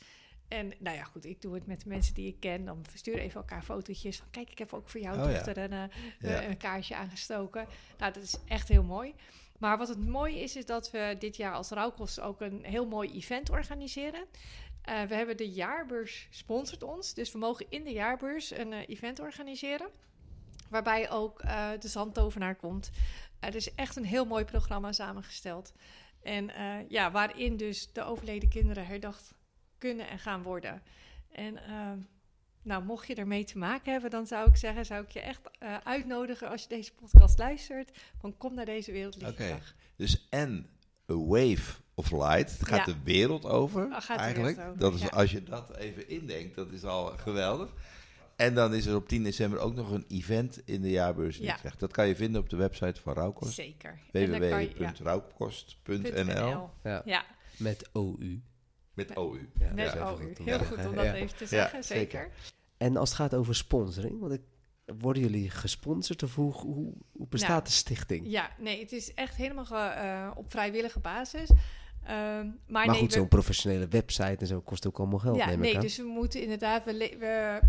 En 0.48 0.74
nou 0.80 0.96
ja, 0.98 1.04
goed, 1.04 1.26
ik 1.26 1.42
doe 1.42 1.54
het 1.54 1.66
met 1.68 1.82
de 1.82 1.90
mensen 1.90 2.14
die 2.14 2.28
ik 2.28 2.40
ken. 2.40 2.66
Dan 2.66 2.86
sturen 2.94 3.22
even 3.22 3.40
elkaar 3.40 3.64
fotootjes 3.64 4.18
van... 4.18 4.28
kijk, 4.32 4.50
ik 4.50 4.58
heb 4.58 4.74
ook 4.74 4.90
voor 4.90 5.02
jouw 5.02 5.14
Oh 5.14 5.32
ja. 5.32 5.34
dochter 5.34 5.58
een, 5.58 5.90
Ja. 6.20 6.44
een 6.44 6.58
kaarsje 6.58 6.96
aangestoken. 6.96 7.68
Nou, 7.98 8.14
dat 8.14 8.24
is 8.24 8.36
echt 8.48 8.68
heel 8.68 8.84
mooi. 8.84 9.14
Maar 9.60 9.78
wat 9.78 9.88
het 9.88 10.08
mooie 10.08 10.40
is, 10.42 10.56
is 10.56 10.66
dat 10.66 10.92
we 10.92 11.16
dit 11.20 11.36
jaar 11.36 11.54
als 11.54 11.70
Rauwkost 11.70 12.20
ook 12.20 12.42
een 12.42 12.64
heel 12.64 12.88
mooi 12.88 13.12
event 13.12 13.50
organiseren. 13.50 14.26
Eh, 14.82 15.04
we 15.04 15.16
hebben 15.16 15.38
de 15.38 15.50
jaarbeurs 15.50 16.28
sponsort 16.30 16.84
ons. 16.84 17.14
Dus 17.14 17.32
we 17.32 17.38
mogen 17.38 17.66
in 17.70 17.84
de 17.84 17.92
jaarbeurs 17.92 18.52
een 18.52 18.74
event 18.74 19.20
organiseren. 19.20 19.88
Waarbij 20.76 21.10
ook 21.10 21.40
eh, 21.42 21.70
de 21.80 21.88
zandtovenaar 21.88 22.56
komt. 22.56 22.90
Het 23.40 23.56
is 23.56 23.74
echt 23.76 23.96
een 23.96 24.06
heel 24.06 24.26
mooi 24.26 24.46
programma 24.46 24.92
samengesteld. 24.92 25.74
En 26.24 26.50
eh, 26.50 26.90
ja, 26.90 27.12
waarin 27.12 27.58
dus 27.58 27.94
de 27.94 28.04
overleden 28.04 28.50
kinderen 28.50 28.86
herdacht 28.86 29.34
kunnen 29.78 30.10
en 30.10 30.20
gaan 30.20 30.42
worden. 30.44 30.82
En 31.32 31.58
ehm, 31.58 31.98
nou, 32.62 32.84
mocht 32.84 33.08
je 33.08 33.16
ermee 33.16 33.44
te 33.44 33.58
maken 33.58 33.92
hebben, 33.92 34.10
dan 34.10 34.28
zou 34.28 34.50
ik 34.50 34.56
zeggen, 34.56 34.86
zou 34.86 35.04
ik 35.04 35.10
je 35.12 35.20
echt 35.20 35.42
eh, 35.60 35.78
uitnodigen 35.84 36.50
als 36.50 36.62
je 36.62 36.68
deze 36.68 36.94
podcast 36.94 37.38
luistert, 37.40 37.92
van 38.20 38.38
kom 38.38 38.54
naar 38.54 38.66
deze 38.66 38.92
Wereldliefdedag. 38.92 39.74
Dus 39.96 40.28
en 40.30 40.70
A 41.12 41.14
Wave 41.14 41.82
of 41.94 42.12
Light, 42.12 42.52
het 42.60 42.68
gaat 42.68 42.86
Ja. 42.86 42.94
de 42.94 43.04
wereld 43.04 43.46
over 43.46 43.86
Oh, 43.86 44.02
gaat 44.02 44.20
eigenlijk. 44.20 44.56
wereld 44.56 44.72
over, 44.74 44.80
Dat 44.82 44.94
is, 44.94 45.02
ja. 45.02 45.08
Als 45.08 45.32
je 45.32 45.44
dat 45.44 45.76
even 45.76 46.10
indenkt, 46.10 46.56
dat 46.56 46.72
is 46.72 46.84
al 46.84 47.06
geweldig. 47.06 47.74
En 48.36 48.56
dan 48.56 48.74
is 48.74 48.86
er 48.86 48.96
op 48.96 49.08
10 49.08 49.24
december 49.24 49.60
ook 49.60 49.76
nog 49.76 49.92
een 49.92 50.06
event 50.08 50.62
in 50.66 50.82
de 50.82 50.90
jaarbeurs 50.90 51.38
in 51.38 51.44
Ja. 51.46 51.56
Utrecht. 51.56 51.80
Dat 51.80 51.92
kan 51.92 52.08
je 52.08 52.16
vinden 52.16 52.42
op 52.42 52.50
de 52.50 52.56
website 52.56 53.02
van 53.02 53.14
Rauwkost. 53.14 53.54
Zeker. 53.54 54.00
Www.rauwkost.nl 54.12 56.24
.nl. 56.26 56.70
Ja. 56.84 57.02
Ja, 57.06 57.26
met 57.58 57.90
OU. 57.94 58.42
met 58.94 59.16
OU. 59.16 59.50
Ja, 59.60 59.72
met 59.74 59.96
OU. 60.00 60.34
Heel 60.44 60.60
goed 60.60 60.86
om 60.86 60.96
dat 60.96 61.06
Ja. 61.06 61.14
even 61.14 61.38
te 61.38 61.46
zeggen, 61.46 61.84
zeker. 61.84 62.20
zeker. 62.22 62.32
En 62.78 62.98
als 62.98 63.10
het 63.10 63.18
gaat 63.18 63.36
over 63.36 63.56
sponsoring, 63.56 64.20
want 64.20 64.34
ik, 64.34 64.42
worden 65.00 65.22
jullie 65.24 65.50
gesponsord 65.50 66.24
of 66.24 66.36
hoe, 66.36 66.52
hoe, 66.54 66.94
hoe 67.12 67.28
bestaat 67.28 67.50
Nou, 67.50 67.64
de 67.64 67.70
stichting? 67.72 68.24
Ja, 68.28 68.50
nee, 68.60 68.80
het 68.80 68.92
is 68.92 69.14
echt 69.14 69.36
helemaal 69.36 69.66
ge- 69.66 69.76
eh, 69.76 70.32
op 70.36 70.52
vrijwillige 70.52 71.00
basis. 71.00 71.50
Ehm, 72.04 72.16
maar 72.16 72.46
maar 72.68 72.88
nee, 72.88 73.00
goed, 73.00 73.14
we- 73.14 73.20
zo'n 73.20 73.28
professionele 73.28 73.88
website 73.88 74.36
en 74.40 74.48
zo 74.48 74.62
kost 74.62 74.88
ook 74.88 75.00
allemaal 75.00 75.20
geld, 75.20 75.38
ja, 75.38 75.46
neem 75.46 75.56
ik 75.56 75.60
nee, 75.62 75.76
aan. 75.76 75.82
dus 75.82 75.98
we 75.98 76.04
moeten 76.04 76.42
inderdaad, 76.42 76.86
we, 76.86 77.60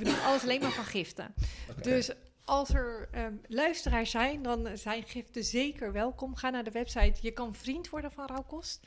we 0.00 0.06
doen 0.06 0.22
alles 0.22 0.42
alleen 0.42 0.60
maar 0.60 0.70
van 0.72 0.84
giften. 0.84 1.34
Dus 1.82 2.10
als 2.44 2.68
er 2.74 3.08
ehm, 3.12 3.34
luisteraars 3.48 4.10
zijn, 4.10 4.42
dan 4.42 4.68
zijn 4.78 5.02
giften 5.02 5.44
zeker 5.44 5.92
welkom. 5.92 6.34
Ga 6.34 6.50
naar 6.50 6.64
de 6.64 6.70
website. 6.70 7.18
Je 7.20 7.30
kan 7.30 7.54
vriend 7.54 7.88
worden 7.88 8.12
van 8.12 8.26
Rauwkost. 8.26 8.86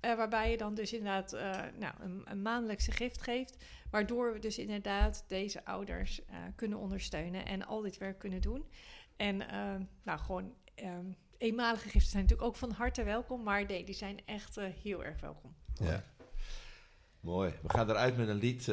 eh, 0.00 0.16
waarbij 0.16 0.50
je 0.50 0.56
dan 0.56 0.74
dus 0.74 0.92
inderdaad 0.92 1.32
eh, 1.32 1.50
nou, 1.78 1.94
een, 2.00 2.22
een 2.24 2.42
maandelijkse 2.42 2.90
gift 2.90 3.22
geeft. 3.22 3.56
Waardoor 3.90 4.32
we 4.32 4.38
dus 4.38 4.58
inderdaad 4.58 5.24
deze 5.26 5.64
ouders 5.64 6.24
eh, 6.24 6.36
kunnen 6.56 6.78
ondersteunen 6.78 7.46
en 7.46 7.66
al 7.66 7.80
dit 7.80 7.98
werk 7.98 8.18
kunnen 8.18 8.40
doen. 8.40 8.64
En 9.16 9.48
ehm, 9.48 9.82
nou, 10.02 10.18
gewoon 10.18 10.54
ehm, 10.74 11.06
eenmalige 11.38 11.88
giften 11.88 12.10
zijn 12.10 12.22
natuurlijk 12.22 12.48
ook 12.48 12.56
van 12.56 12.70
harte 12.70 13.02
welkom. 13.04 13.42
Maar 13.42 13.64
nee, 13.66 13.84
die 13.84 13.94
zijn 13.94 14.20
echt 14.24 14.56
heel 14.82 15.04
erg 15.04 15.20
welkom. 15.20 15.54
Ja. 15.74 16.04
Mooi. 17.20 17.52
We 17.62 17.68
gaan 17.68 17.90
eruit 17.90 18.16
met 18.16 18.28
een 18.28 18.36
lied, 18.38 18.72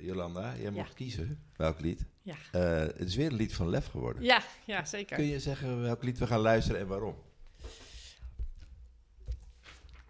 Jolanda. 0.00 0.56
Jij 0.56 0.70
mocht 0.70 0.94
kiezen. 0.94 1.42
Welk 1.56 1.80
lied? 1.80 2.04
Ja, 2.22 2.34
Eh, 2.52 2.78
het 2.80 3.00
is 3.08 3.16
weer 3.16 3.26
een 3.26 3.34
lied 3.36 3.54
van 3.54 3.68
Lef 3.68 3.86
geworden. 3.86 4.22
ja, 4.22 4.42
ja 4.64 4.84
zeker. 4.84 5.16
Kun 5.16 5.26
je 5.26 5.40
zeggen 5.40 5.82
welk 5.82 6.02
lied 6.02 6.18
we 6.18 6.26
gaan 6.26 6.40
luisteren 6.40 6.80
en 6.80 6.86
waarom? 6.86 7.16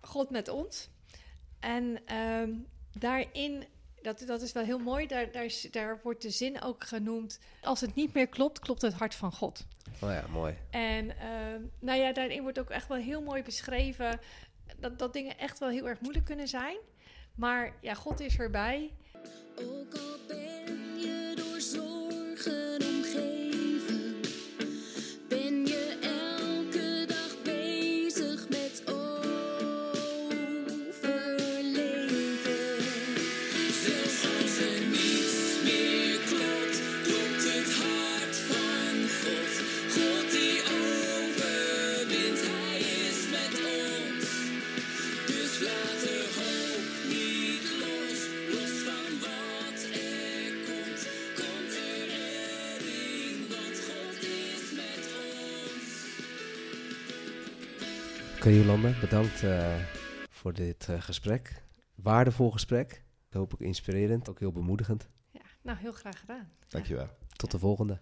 God 0.01 0.31
met 0.31 0.49
ons. 0.49 0.89
En 1.61 2.01
ehm, 2.07 2.51
daarin, 2.99 3.65
dat, 4.03 4.23
dat 4.27 4.43
is 4.43 4.53
wel 4.53 4.65
heel 4.65 4.79
mooi, 4.79 5.07
daar, 5.07 5.33
daar, 5.33 5.53
daar 5.71 6.01
wordt 6.03 6.23
de 6.23 6.31
zin 6.31 6.63
ook 6.63 6.85
genoemd. 6.85 7.39
Als 7.63 7.81
het 7.81 7.95
niet 7.95 8.15
meer 8.15 8.27
klopt, 8.29 8.59
klopt 8.59 8.83
het 8.83 8.93
hart 8.95 9.15
van 9.15 9.33
God. 9.33 9.67
Oh 10.03 10.11
ja, 10.11 10.25
mooi. 10.31 10.55
En 10.71 11.19
ehm, 11.19 11.61
nou 11.79 11.99
ja, 12.01 12.13
daarin 12.13 12.43
wordt 12.43 12.59
ook 12.59 12.71
echt 12.71 12.89
wel 12.89 12.97
heel 12.99 13.23
mooi 13.23 13.43
beschreven 13.43 14.21
dat, 14.79 14.99
dat 14.99 15.13
dingen 15.13 15.39
echt 15.39 15.59
wel 15.59 15.69
heel 15.69 15.89
erg 15.89 16.01
moeilijk 16.01 16.25
kunnen 16.25 16.49
zijn. 16.49 16.77
Maar 17.35 17.75
ja, 17.81 17.95
God 17.95 18.21
is 18.21 18.39
erbij. 18.39 18.93
Ook 19.61 19.95
al 19.95 20.19
ben 20.27 21.01
je 21.01 21.33
door 21.37 21.61
zorgen 21.61 22.98
Oké, 58.49 58.57
Jolanda, 58.57 58.93
bedankt 59.01 59.43
eh, 59.43 59.75
voor 60.31 60.53
dit 60.53 60.89
eh, 60.89 61.03
gesprek. 61.03 61.63
Waardevol 61.95 62.51
gesprek. 62.51 63.03
Hopelijk 63.31 63.65
inspirerend, 63.65 64.29
ook 64.29 64.39
heel 64.39 64.53
bemoedigend. 64.53 65.09
Ja, 65.31 65.41
nou, 65.63 65.79
heel 65.79 65.93
graag 65.93 66.21
gedaan. 66.21 66.49
Dankjewel. 66.69 67.09
Tot 67.37 67.51
de 67.51 67.59
volgende. 67.59 68.01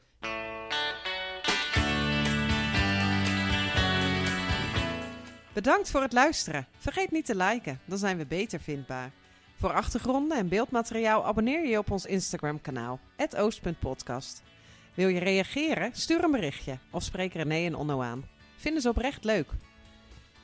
Bedankt 5.52 5.90
voor 5.90 6.02
het 6.02 6.12
luisteren. 6.12 6.66
Vergeet 6.78 7.10
niet 7.10 7.26
te 7.26 7.36
liken, 7.36 7.80
dan 7.84 7.98
zijn 7.98 8.16
we 8.16 8.26
beter 8.26 8.60
vindbaar. 8.60 9.10
Voor 9.56 9.72
achtergronden 9.72 10.38
en 10.38 10.48
beeldmateriaal 10.48 11.24
abonneer 11.24 11.66
je 11.66 11.78
op 11.78 11.90
ons 11.90 12.06
Instagram 12.06 12.60
kanaal, 12.60 13.00
oost.podcast. 13.36 14.42
Wil 14.94 15.08
je 15.08 15.18
reageren? 15.18 15.90
Stuur 15.94 16.24
een 16.24 16.30
berichtje 16.30 16.78
of 16.90 17.02
spreek 17.02 17.32
René 17.32 17.66
en 17.66 17.74
Onno 17.74 18.00
aan. 18.00 18.24
Vinden 18.56 18.82
ze 18.82 18.88
oprecht 18.88 19.24
leuk. 19.24 19.48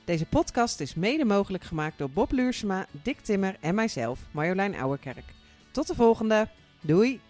Deze 0.04 0.26
podcast 0.26 0.80
is 0.80 0.94
mede 0.94 1.24
mogelijk 1.24 1.64
gemaakt 1.64 1.98
door 1.98 2.10
Bob 2.10 2.32
Luursema, 2.32 2.86
Dick 3.02 3.20
Timmer 3.20 3.56
en 3.60 3.74
mijzelf, 3.74 4.20
Marjolein 4.30 4.74
Ouwerkerk. 4.74 5.24
Tot 5.70 5.86
de 5.86 5.94
volgende. 5.94 6.48
Doei! 6.80 7.20